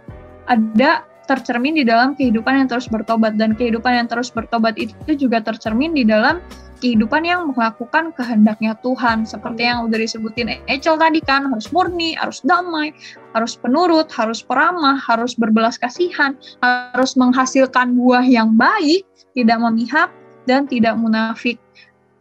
ada 0.50 1.06
tercermin 1.30 1.78
di 1.78 1.86
dalam 1.86 2.18
kehidupan 2.18 2.66
yang 2.66 2.68
terus 2.70 2.90
bertobat. 2.90 3.38
Dan 3.38 3.54
kehidupan 3.54 3.94
yang 3.94 4.08
terus 4.10 4.34
bertobat 4.34 4.78
itu 4.82 5.14
juga 5.14 5.42
tercermin 5.46 5.94
di 5.94 6.02
dalam 6.02 6.42
kehidupan 6.82 7.28
yang 7.28 7.54
melakukan 7.54 8.10
kehendaknya 8.18 8.74
Tuhan. 8.82 9.30
Seperti 9.30 9.68
yang 9.70 9.86
udah 9.86 10.00
disebutin 10.00 10.58
Echel 10.66 10.98
tadi 10.98 11.22
kan 11.22 11.46
harus 11.52 11.70
murni, 11.70 12.18
harus 12.18 12.42
damai, 12.42 12.96
harus 13.38 13.54
penurut, 13.60 14.10
harus 14.10 14.42
peramah, 14.42 14.98
harus 14.98 15.38
berbelas 15.38 15.78
kasihan, 15.78 16.34
harus 16.66 17.14
menghasilkan 17.14 17.94
buah 17.94 18.26
yang 18.26 18.58
baik, 18.58 19.06
tidak 19.38 19.60
memihak 19.62 20.10
dan 20.50 20.66
tidak 20.66 20.98
munafik. 20.98 21.62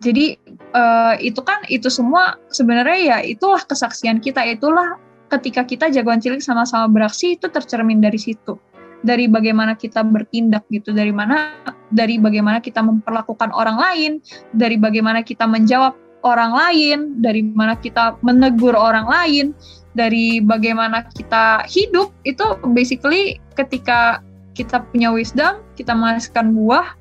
Jadi 0.04 0.36
eh, 0.52 1.14
itu 1.24 1.40
kan 1.40 1.64
itu 1.72 1.88
semua 1.88 2.36
sebenarnya 2.52 2.98
ya 3.00 3.18
itulah 3.24 3.64
kesaksian 3.64 4.20
kita, 4.20 4.44
itulah 4.44 5.00
ketika 5.32 5.64
kita 5.64 5.84
jagoan 5.88 6.20
cilik 6.20 6.44
sama-sama 6.44 6.88
beraksi 6.88 7.40
itu 7.40 7.48
tercermin 7.48 7.98
dari 8.04 8.20
situ 8.20 8.60
dari 9.02 9.30
bagaimana 9.30 9.78
kita 9.78 10.02
bertindak 10.02 10.66
gitu 10.72 10.90
dari 10.90 11.14
mana 11.14 11.54
dari 11.94 12.18
bagaimana 12.18 12.58
kita 12.58 12.82
memperlakukan 12.82 13.54
orang 13.54 13.78
lain 13.78 14.12
dari 14.50 14.74
bagaimana 14.74 15.22
kita 15.22 15.46
menjawab 15.46 15.94
orang 16.26 16.50
lain 16.50 16.98
dari 17.22 17.46
mana 17.46 17.78
kita 17.78 18.18
menegur 18.26 18.74
orang 18.74 19.06
lain 19.06 19.54
dari 19.94 20.42
bagaimana 20.42 21.06
kita 21.14 21.62
hidup 21.70 22.10
itu 22.26 22.44
basically 22.74 23.38
ketika 23.54 24.22
kita 24.58 24.82
punya 24.90 25.14
wisdom 25.14 25.62
kita 25.78 25.94
menghasilkan 25.94 26.50
buah 26.50 26.98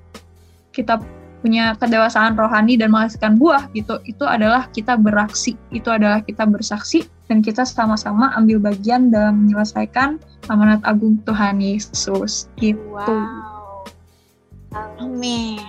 kita 0.70 1.02
punya 1.40 1.78
kedewasaan 1.78 2.34
rohani 2.34 2.82
dan 2.82 2.90
menghasilkan 2.90 3.38
buah 3.38 3.70
gitu 3.78 4.02
itu 4.10 4.26
adalah 4.26 4.70
kita 4.74 4.98
beraksi 4.98 5.54
itu 5.70 5.88
adalah 5.88 6.26
kita 6.26 6.50
bersaksi 6.50 7.06
dan 7.30 7.46
kita 7.46 7.62
sama-sama 7.68 8.34
ambil 8.34 8.58
bagian 8.58 9.14
dalam 9.14 9.46
menyelesaikan 9.46 10.18
amanat 10.50 10.82
agung 10.88 11.22
Tuhan 11.28 11.62
Yesus 11.62 12.50
gitu 12.58 12.82
Wow. 14.74 14.98
Amin. 15.00 15.64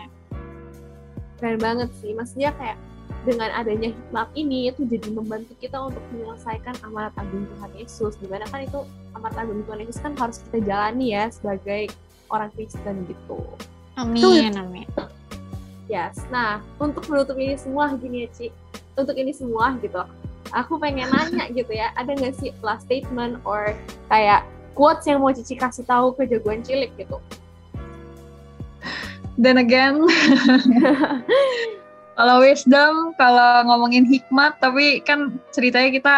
Keren 1.39 1.59
banget 1.63 1.89
sih. 2.03 2.13
Maksudnya 2.13 2.51
kayak 2.59 2.79
dengan 3.27 3.51
adanya 3.55 3.93
hikmat 3.93 4.29
ini 4.35 4.73
itu 4.73 4.85
jadi 4.89 5.09
membantu 5.13 5.55
kita 5.61 5.77
untuk 5.79 6.03
menyelesaikan 6.15 6.75
amanat 6.83 7.15
agung 7.17 7.47
Tuhan 7.57 7.71
Yesus. 7.79 8.19
Di 8.19 8.27
mana 8.27 8.45
kan 8.51 8.67
itu 8.67 8.83
amanat 9.15 9.39
agung 9.39 9.63
Tuhan 9.65 9.87
Yesus 9.87 10.01
kan 10.03 10.13
harus 10.19 10.43
kita 10.49 10.59
jalani 10.67 11.15
ya 11.15 11.31
sebagai 11.31 11.93
orang 12.29 12.51
Kristen 12.55 13.07
gitu. 13.07 13.39
Amin, 13.99 14.55
amin. 14.55 14.87
Yes. 15.89 16.21
Nah, 16.29 16.61
untuk 16.77 17.09
menutup 17.09 17.41
ini 17.41 17.57
semua 17.57 17.89
gini 17.97 18.25
ya, 18.25 18.29
Ci. 18.37 18.47
Untuk 18.95 19.17
ini 19.17 19.33
semua 19.33 19.73
gitu. 19.81 20.05
Aku 20.53 20.77
pengen 20.77 21.09
nanya 21.13 21.49
gitu 21.49 21.73
ya, 21.73 21.91
ada 21.97 22.13
nggak 22.13 22.37
sih 22.37 22.53
last 22.61 22.85
statement 22.85 23.41
or 23.49 23.73
kayak 24.13 24.45
quotes 24.77 25.09
yang 25.09 25.25
mau 25.25 25.33
Cici 25.33 25.57
kasih 25.57 25.89
tahu 25.89 26.13
ke 26.15 26.29
jagoan 26.29 26.61
cilik 26.61 26.93
gitu? 27.01 27.19
Then 29.39 29.57
again, 29.63 30.03
kalau 32.19 32.43
wisdom, 32.43 33.15
kalau 33.15 33.63
ngomongin 33.71 34.03
hikmat, 34.03 34.59
tapi 34.59 34.99
kan 35.07 35.39
ceritanya 35.55 35.91
kita 35.95 36.15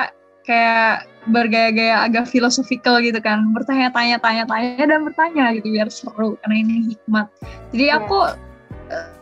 kayak 0.48 1.04
bergaya-gaya 1.28 2.08
agak 2.08 2.32
filosofikal 2.32 2.96
gitu 3.04 3.20
kan, 3.20 3.52
bertanya-tanya, 3.52 4.16
tanya-tanya 4.24 4.84
dan 4.88 5.04
bertanya 5.04 5.52
gitu 5.52 5.68
biar 5.68 5.92
seru 5.92 6.40
karena 6.40 6.56
ini 6.64 6.96
hikmat. 6.96 7.28
Jadi 7.76 7.84
Iya. 7.92 8.00
aku 8.00 8.18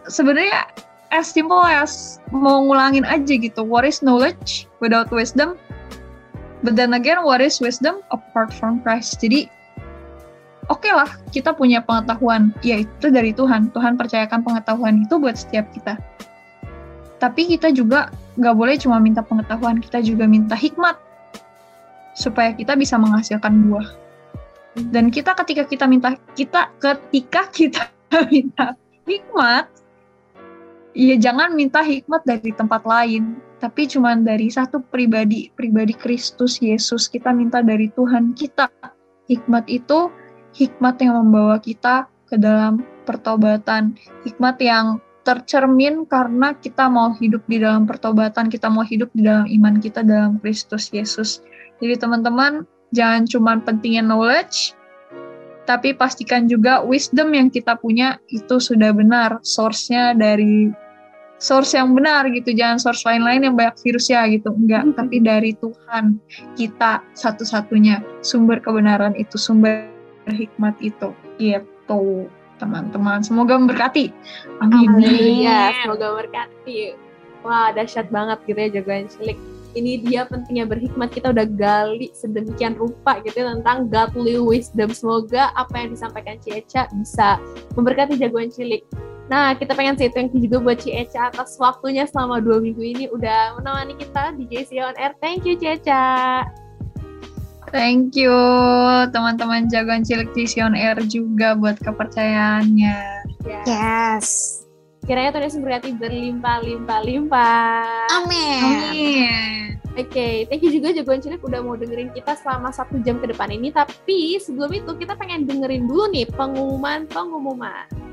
sebenarnya 0.09 0.69
as 1.13 1.29
simple 1.29 1.61
as 1.61 2.21
mau 2.33 2.65
ngulangin 2.65 3.05
aja 3.09 3.39
gitu, 3.39 3.65
what 3.65 3.85
is 3.85 4.05
knowledge 4.05 4.69
without 4.81 5.09
wisdom? 5.09 5.57
But 6.67 6.75
then 6.75 6.93
again, 6.93 7.23
what 7.23 7.39
is 7.39 7.63
wisdom 7.63 8.03
apart 8.11 8.51
from 8.51 8.83
Christ? 8.83 9.23
Jadi 9.23 9.47
oke 10.67 10.91
lah 10.91 11.09
kita 11.31 11.55
punya 11.55 11.81
pengetahuan, 11.85 12.51
yaitu 12.67 13.09
dari 13.15 13.31
Tuhan. 13.31 13.71
Tuhan 13.71 13.95
percayakan 13.95 14.43
pengetahuan 14.43 15.07
itu 15.07 15.17
buat 15.23 15.39
setiap 15.39 15.71
kita. 15.71 15.95
Tapi 17.19 17.51
kita 17.51 17.71
juga 17.75 18.11
nggak 18.39 18.55
boleh 18.55 18.75
cuma 18.79 18.99
minta 19.03 19.23
pengetahuan, 19.23 19.79
kita 19.83 20.03
juga 20.03 20.27
minta 20.27 20.55
hikmat 20.55 20.99
supaya 22.15 22.51
kita 22.55 22.75
bisa 22.75 22.99
menghasilkan 22.99 23.71
buah. 23.71 23.89
Dan 24.79 25.11
kita 25.11 25.35
ketika 25.35 25.67
kita 25.67 25.87
minta 25.87 26.15
kita 26.35 26.71
ketika 26.79 27.51
kita 27.51 27.91
minta 28.31 28.75
hikmat, 29.07 29.67
ya 30.99 31.15
jangan 31.15 31.55
minta 31.55 31.79
hikmat 31.79 32.27
dari 32.27 32.51
tempat 32.51 32.83
lain, 32.83 33.39
tapi 33.63 33.87
cuma 33.87 34.19
dari 34.19 34.51
satu 34.51 34.83
pribadi, 34.83 35.55
pribadi 35.55 35.95
Kristus 35.95 36.59
Yesus. 36.59 37.07
Kita 37.07 37.31
minta 37.31 37.63
dari 37.63 37.87
Tuhan 37.95 38.35
kita. 38.35 38.67
Hikmat 39.31 39.71
itu 39.71 40.11
hikmat 40.59 40.99
yang 40.99 41.23
membawa 41.23 41.63
kita 41.63 42.11
ke 42.27 42.35
dalam 42.35 42.83
pertobatan, 43.07 43.95
hikmat 44.27 44.59
yang 44.59 44.99
tercermin 45.23 46.09
karena 46.09 46.57
kita 46.57 46.89
mau 46.89 47.15
hidup 47.15 47.45
di 47.47 47.61
dalam 47.63 47.85
pertobatan, 47.85 48.49
kita 48.51 48.67
mau 48.67 48.83
hidup 48.83 49.13
di 49.13 49.23
dalam 49.23 49.47
iman 49.47 49.79
kita 49.79 50.01
dalam 50.03 50.41
Kristus 50.41 50.89
Yesus. 50.91 51.45
Jadi 51.79 51.95
teman-teman, 52.01 52.65
jangan 52.97 53.29
cuma 53.29 53.53
pentingin 53.61 54.09
knowledge, 54.09 54.73
tapi 55.69 55.93
pastikan 55.93 56.49
juga 56.49 56.81
wisdom 56.81 57.37
yang 57.37 57.53
kita 57.53 57.77
punya 57.77 58.17
itu 58.33 58.57
sudah 58.57 58.89
benar, 58.97 59.37
source-nya 59.45 60.17
dari 60.17 60.73
source 61.39 61.75
yang 61.75 61.95
benar 61.95 62.27
gitu, 62.31 62.51
jangan 62.55 62.79
source 62.83 63.07
lain-lain 63.07 63.47
yang 63.47 63.55
banyak 63.55 63.79
virusnya 63.83 64.27
gitu, 64.31 64.51
enggak, 64.55 64.85
tapi 64.99 65.23
dari 65.23 65.55
Tuhan 65.59 66.19
kita 66.59 67.03
satu-satunya 67.15 68.03
sumber 68.27 68.59
kebenaran 68.59 69.15
itu, 69.15 69.39
sumber 69.39 69.87
hikmat 70.27 70.75
itu, 70.83 71.15
gitu 71.39 72.29
teman-teman. 72.59 73.23
Semoga 73.23 73.55
memberkati. 73.55 74.11
Amin. 74.61 74.99
Ya, 75.41 75.71
semoga 75.87 76.19
berkati. 76.19 76.99
Wah, 77.47 77.71
dahsyat 77.71 78.11
banget 78.11 78.43
gitu 78.51 78.59
ya 78.59 78.69
jagoan 78.83 79.07
cilik. 79.07 79.39
Ini 79.79 80.03
dia 80.03 80.27
pentingnya 80.27 80.67
berhikmat. 80.67 81.15
Kita 81.15 81.31
udah 81.31 81.47
gali 81.47 82.11
sedemikian 82.11 82.75
rupa 82.75 83.23
gitu 83.23 83.47
ya 83.47 83.55
tentang 83.55 83.87
godly 83.87 84.43
wisdom. 84.43 84.91
Semoga 84.91 85.55
apa 85.55 85.71
yang 85.79 85.95
disampaikan 85.95 86.43
Ci 86.43 86.59
Eca 86.59 86.91
bisa 86.99 87.39
memberkati 87.79 88.19
jagoan 88.19 88.51
cilik. 88.51 88.83
Nah, 89.29 89.53
kita 89.53 89.77
pengen 89.77 89.93
say 90.01 90.09
thank 90.09 90.33
you 90.33 90.41
juga 90.41 90.57
buat 90.65 90.81
Ci 90.81 90.97
Eca 90.97 91.29
atas 91.29 91.61
waktunya 91.61 92.09
selama 92.09 92.41
dua 92.41 92.65
minggu 92.65 92.81
ini 92.81 93.13
udah 93.13 93.61
menemani 93.61 93.93
kita 94.01 94.33
di 94.41 94.49
JC 94.49 94.81
On 94.81 94.97
Air. 94.97 95.13
Thank 95.21 95.45
you, 95.45 95.53
Ci 95.61 95.77
Eca. 95.77 96.49
Thank 97.69 98.17
you 98.17 98.33
teman-teman 99.13 99.69
jagoan 99.69 100.01
cilik 100.01 100.33
Vision 100.33 100.73
Air 100.73 100.97
juga 101.05 101.53
buat 101.53 101.77
kepercayaannya. 101.77 102.97
Ya. 103.45 103.61
Yes. 103.69 104.57
Kiranya 105.05 105.37
Tuhan 105.37 105.45
Yesus 105.45 105.61
berkati 105.61 105.93
berlimpah-limpah-limpah. 106.01 108.09
Amin. 108.09 108.65
Amin. 108.65 109.77
Oke, 109.93 110.49
thank 110.49 110.65
you 110.65 110.73
juga 110.73 110.97
jagoan 110.97 111.21
cilik 111.21 111.45
udah 111.45 111.61
mau 111.61 111.77
dengerin 111.77 112.09
kita 112.17 112.33
selama 112.41 112.73
satu 112.73 112.97
jam 113.05 113.21
ke 113.21 113.29
depan 113.29 113.53
ini. 113.53 113.69
Tapi 113.69 114.41
sebelum 114.41 114.73
itu 114.73 114.97
kita 114.97 115.13
pengen 115.21 115.45
dengerin 115.45 115.85
dulu 115.85 116.09
nih 116.09 116.25
pengumuman-pengumuman. 116.33 118.09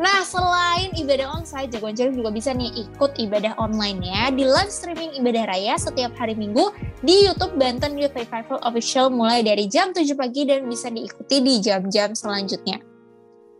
Nah, 0.00 0.24
selain 0.24 0.96
ibadah 0.96 1.28
onsite, 1.36 1.76
jagoan 1.76 1.92
cilik 1.92 2.16
juga 2.16 2.32
bisa 2.32 2.56
nih 2.56 2.72
ikut 2.72 3.20
ibadah 3.20 3.52
online 3.60 4.00
ya 4.00 4.32
di 4.32 4.48
live 4.48 4.72
streaming 4.72 5.12
ibadah 5.20 5.44
raya 5.44 5.76
setiap 5.76 6.16
hari 6.16 6.32
Minggu 6.32 6.72
di 7.04 7.28
YouTube 7.28 7.60
Banten 7.60 8.00
Youth 8.00 8.16
Revival 8.16 8.64
Official 8.64 9.12
mulai 9.12 9.44
dari 9.44 9.68
jam 9.68 9.92
7 9.92 10.08
pagi 10.16 10.48
dan 10.48 10.64
bisa 10.64 10.88
diikuti 10.88 11.44
di 11.44 11.60
jam-jam 11.60 12.16
selanjutnya. 12.16 12.80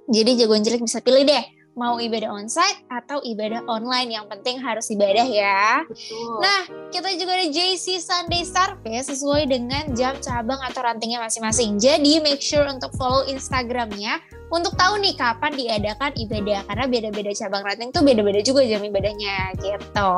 Jadi 0.09 0.31
jagoan 0.41 0.65
cilik 0.65 0.81
bisa 0.81 1.05
pilih 1.05 1.29
deh 1.29 1.60
mau 1.81 1.97
ibadah 1.97 2.29
onsite 2.29 2.85
atau 2.93 3.25
ibadah 3.25 3.65
online. 3.65 4.13
Yang 4.13 4.37
penting 4.37 4.61
harus 4.61 4.93
ibadah 4.93 5.25
ya. 5.25 5.81
Betul. 5.89 6.45
Nah, 6.45 6.63
kita 6.93 7.09
juga 7.17 7.41
ada 7.41 7.49
JC 7.49 7.97
Sunday 7.97 8.45
Service 8.45 9.09
sesuai 9.09 9.49
dengan 9.49 9.97
jam 9.97 10.21
cabang 10.21 10.61
atau 10.61 10.85
rantingnya 10.85 11.25
masing-masing. 11.25 11.81
Jadi 11.81 12.21
make 12.21 12.45
sure 12.45 12.69
untuk 12.69 12.93
follow 13.01 13.25
Instagramnya 13.25 14.21
untuk 14.53 14.77
tahu 14.77 14.99
nih 15.01 15.15
kapan 15.17 15.57
diadakan 15.57 16.13
ibadah 16.19 16.67
karena 16.67 16.85
beda-beda 16.91 17.31
cabang 17.33 17.63
ranting 17.63 17.95
tuh 17.95 18.03
beda-beda 18.03 18.43
juga 18.43 18.67
jam 18.67 18.83
ibadahnya 18.83 19.57
gitu. 19.63 20.13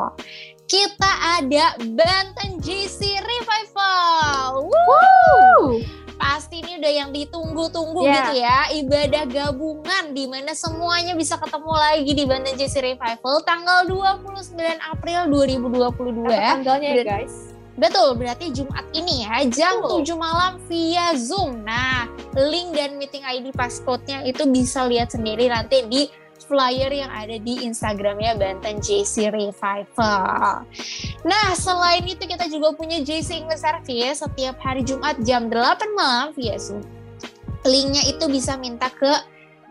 Kita 0.67 1.11
ada 1.39 1.77
Banten 1.79 2.57
JC 2.59 3.21
Revival. 3.21 4.67
Woo! 4.67 4.89
Woo! 4.89 6.02
Pasti 6.23 6.63
ini 6.63 6.79
udah 6.79 6.93
yang 7.03 7.09
ditunggu-tunggu 7.11 7.99
Yeah. 8.07 8.15
gitu 8.15 8.33
ya. 8.39 8.59
Ibadah 8.79 9.23
gabungan 9.27 10.03
di 10.15 10.23
mana 10.31 10.55
semuanya 10.55 11.19
bisa 11.19 11.35
ketemu 11.35 11.73
lagi 11.75 12.11
di 12.15 12.23
Banten 12.23 12.55
JC 12.55 12.95
Revival 12.95 13.43
tanggal 13.43 13.83
29 13.91 14.55
April 14.79 15.19
2022. 15.27 16.23
Dapat 16.23 16.63
tanggalnya 16.63 16.89
ya 16.95 17.03
guys. 17.03 17.51
Betul, 17.73 18.21
berarti 18.21 18.53
Jumat 18.53 18.85
ini 18.93 19.25
ya, 19.25 19.41
jam 19.49 19.81
Betul. 19.81 20.05
7 20.05 20.13
malam 20.13 20.61
via 20.69 21.17
Zoom. 21.17 21.65
Nah, 21.65 22.05
link 22.37 22.77
dan 22.77 23.01
meeting 23.01 23.25
ID 23.25 23.49
passcode-nya 23.49 24.21
itu 24.29 24.45
bisa 24.45 24.85
lihat 24.85 25.09
sendiri 25.09 25.49
nanti 25.49 25.81
di 25.89 26.05
flyer 26.45 26.91
yang 26.91 27.09
ada 27.09 27.39
di 27.39 27.63
Instagramnya 27.63 28.35
Banten 28.35 28.83
JC 28.83 29.31
Revival. 29.31 30.67
Nah, 31.23 31.47
selain 31.55 32.03
itu 32.03 32.23
kita 32.27 32.51
juga 32.51 32.75
punya 32.75 32.99
JC 32.99 33.43
English 33.43 33.63
Service 33.63 34.21
setiap 34.21 34.59
hari 34.59 34.83
Jumat 34.83 35.19
jam 35.23 35.47
8 35.47 35.95
malam 35.95 36.35
via 36.35 36.59
Zoom. 36.59 36.83
Linknya 37.63 38.03
itu 38.11 38.27
bisa 38.27 38.59
minta 38.59 38.91
ke 38.91 39.11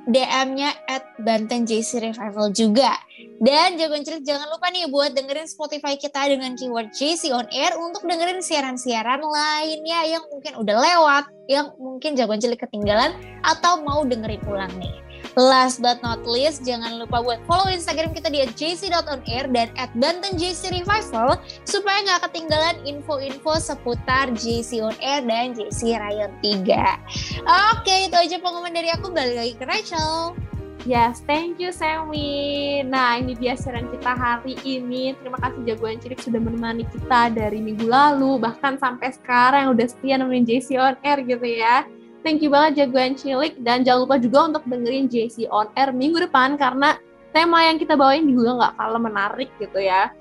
DM-nya 0.09 0.75
at 0.91 1.15
Banten 1.23 1.63
JC 1.63 2.03
Revival 2.03 2.51
juga. 2.51 2.99
Dan 3.43 3.75
jagoan 3.75 4.07
cilik 4.07 4.23
jangan 4.23 4.51
lupa 4.55 4.71
nih 4.71 4.87
buat 4.91 5.15
dengerin 5.15 5.47
Spotify 5.51 5.99
kita 5.99 6.31
dengan 6.31 6.55
keyword 6.55 6.95
JC 6.95 7.31
on 7.35 7.47
air 7.51 7.75
untuk 7.75 8.07
dengerin 8.07 8.39
siaran-siaran 8.39 9.19
lainnya 9.19 10.07
yang 10.07 10.23
mungkin 10.31 10.59
udah 10.59 10.77
lewat, 10.79 11.25
yang 11.51 11.75
mungkin 11.79 12.15
jagoan 12.15 12.39
cilik 12.39 12.59
ketinggalan 12.63 13.15
atau 13.43 13.83
mau 13.83 14.03
dengerin 14.07 14.43
ulang 14.47 14.71
nih. 14.79 14.95
Last 15.33 15.81
but 15.81 16.05
not 16.05 16.29
least, 16.29 16.67
jangan 16.67 17.01
lupa 17.01 17.25
buat 17.25 17.41
follow 17.49 17.73
Instagram 17.73 18.13
kita 18.13 18.29
di 18.29 18.45
@jc.onair 18.53 19.49
dan 19.49 19.73
@bantenjcrevival 19.97 21.41
supaya 21.65 21.99
nggak 22.05 22.29
ketinggalan 22.29 22.77
info-info 22.85 23.57
seputar 23.57 24.29
JC 24.37 24.85
On 24.85 24.93
Air 25.01 25.25
dan 25.25 25.57
JC 25.57 25.97
Rayon 25.97 26.33
3. 26.45 27.01
Oke, 27.73 28.13
itu 28.13 28.17
aja 28.19 28.37
pengumuman 28.43 28.77
dari 28.77 28.93
aku. 28.93 29.09
Balik 29.09 29.37
lagi 29.41 29.55
ke 29.57 29.65
Rachel. 29.65 30.37
Yes, 30.83 31.23
thank 31.31 31.63
you 31.63 31.71
Sammy. 31.71 32.83
Nah, 32.83 33.15
ini 33.15 33.39
dia 33.39 33.55
siaran 33.55 33.87
kita 33.87 34.19
hari 34.19 34.59
ini. 34.67 35.15
Terima 35.15 35.39
kasih 35.39 35.63
jagoan 35.63 36.03
cilik 36.03 36.19
sudah 36.19 36.43
menemani 36.43 36.83
kita 36.91 37.31
dari 37.31 37.63
minggu 37.63 37.87
lalu, 37.87 38.43
bahkan 38.43 38.75
sampai 38.83 39.15
sekarang 39.15 39.71
udah 39.71 39.87
setia 39.87 40.19
nemenin 40.19 40.43
JC 40.43 40.83
on 40.83 40.99
air 41.07 41.23
gitu 41.23 41.47
ya. 41.47 41.87
Thank 42.23 42.39
you 42.41 42.55
banget 42.55 42.87
jagoan 42.87 43.19
cilik 43.19 43.59
dan 43.67 43.83
jangan 43.83 44.07
lupa 44.07 44.17
juga 44.23 44.39
untuk 44.47 44.63
dengerin 44.71 45.11
JC 45.11 45.51
on 45.51 45.67
air 45.75 45.91
minggu 45.91 46.23
depan 46.23 46.55
karena 46.55 46.95
tema 47.35 47.67
yang 47.67 47.83
kita 47.83 47.99
bawain 47.99 48.31
juga 48.31 48.63
nggak 48.63 48.73
kalah 48.79 49.03
menarik 49.03 49.51
gitu 49.59 49.83
ya. 49.83 50.15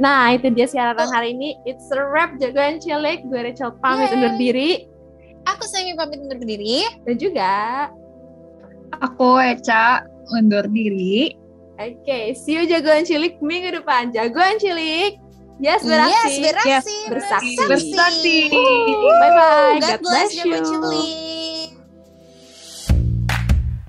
Nah 0.00 0.32
itu 0.32 0.48
dia 0.48 0.64
siaran 0.64 1.12
hari 1.12 1.36
ini. 1.36 1.60
It's 1.68 1.92
a 1.92 2.00
wrap 2.00 2.40
jagoan 2.40 2.80
cilik. 2.80 3.20
Gue 3.28 3.44
Rachel 3.44 3.76
pamit 3.84 4.08
Yay. 4.08 4.16
undur 4.16 4.34
diri 4.40 4.70
Aku 5.44 5.66
Semi 5.68 5.92
pamit 5.92 6.22
undur 6.24 6.40
diri. 6.40 6.88
dan 7.04 7.14
juga 7.20 7.52
Aku 9.04 9.36
Eca 9.36 10.08
undur 10.32 10.64
diri. 10.72 11.36
Oke, 11.76 12.32
see 12.32 12.56
you 12.56 12.64
jagoan 12.64 13.04
cilik 13.04 13.36
minggu 13.44 13.76
depan. 13.76 14.08
Jagoan 14.08 14.56
cilik. 14.56 15.20
Yes, 15.60 15.84
Yes, 15.84 15.86
beraksi. 15.86 16.40
beraksi. 16.42 16.70
Yes, 16.70 16.86
bersaksi. 17.06 17.54
Bersaksi. 17.70 18.38
Bye 18.50 19.32
bye. 19.36 19.78
God, 19.78 20.00
bless 20.00 20.30
you. 20.34 20.48
Jagoan 20.48 20.62
Cilik. 20.64 21.41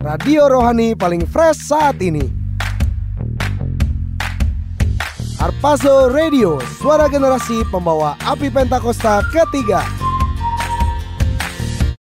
Radio 0.04 0.52
Rohani 0.52 1.00
paling 1.00 1.24
fresh 1.24 1.64
saat 1.64 1.96
ini. 2.04 2.28
Harpazo 5.40 6.12
Radio, 6.12 6.60
suara 6.76 7.08
generasi 7.08 7.64
pembawa 7.72 8.20
api 8.28 8.52
Pentakosta 8.52 9.24
ketiga. 9.32 10.03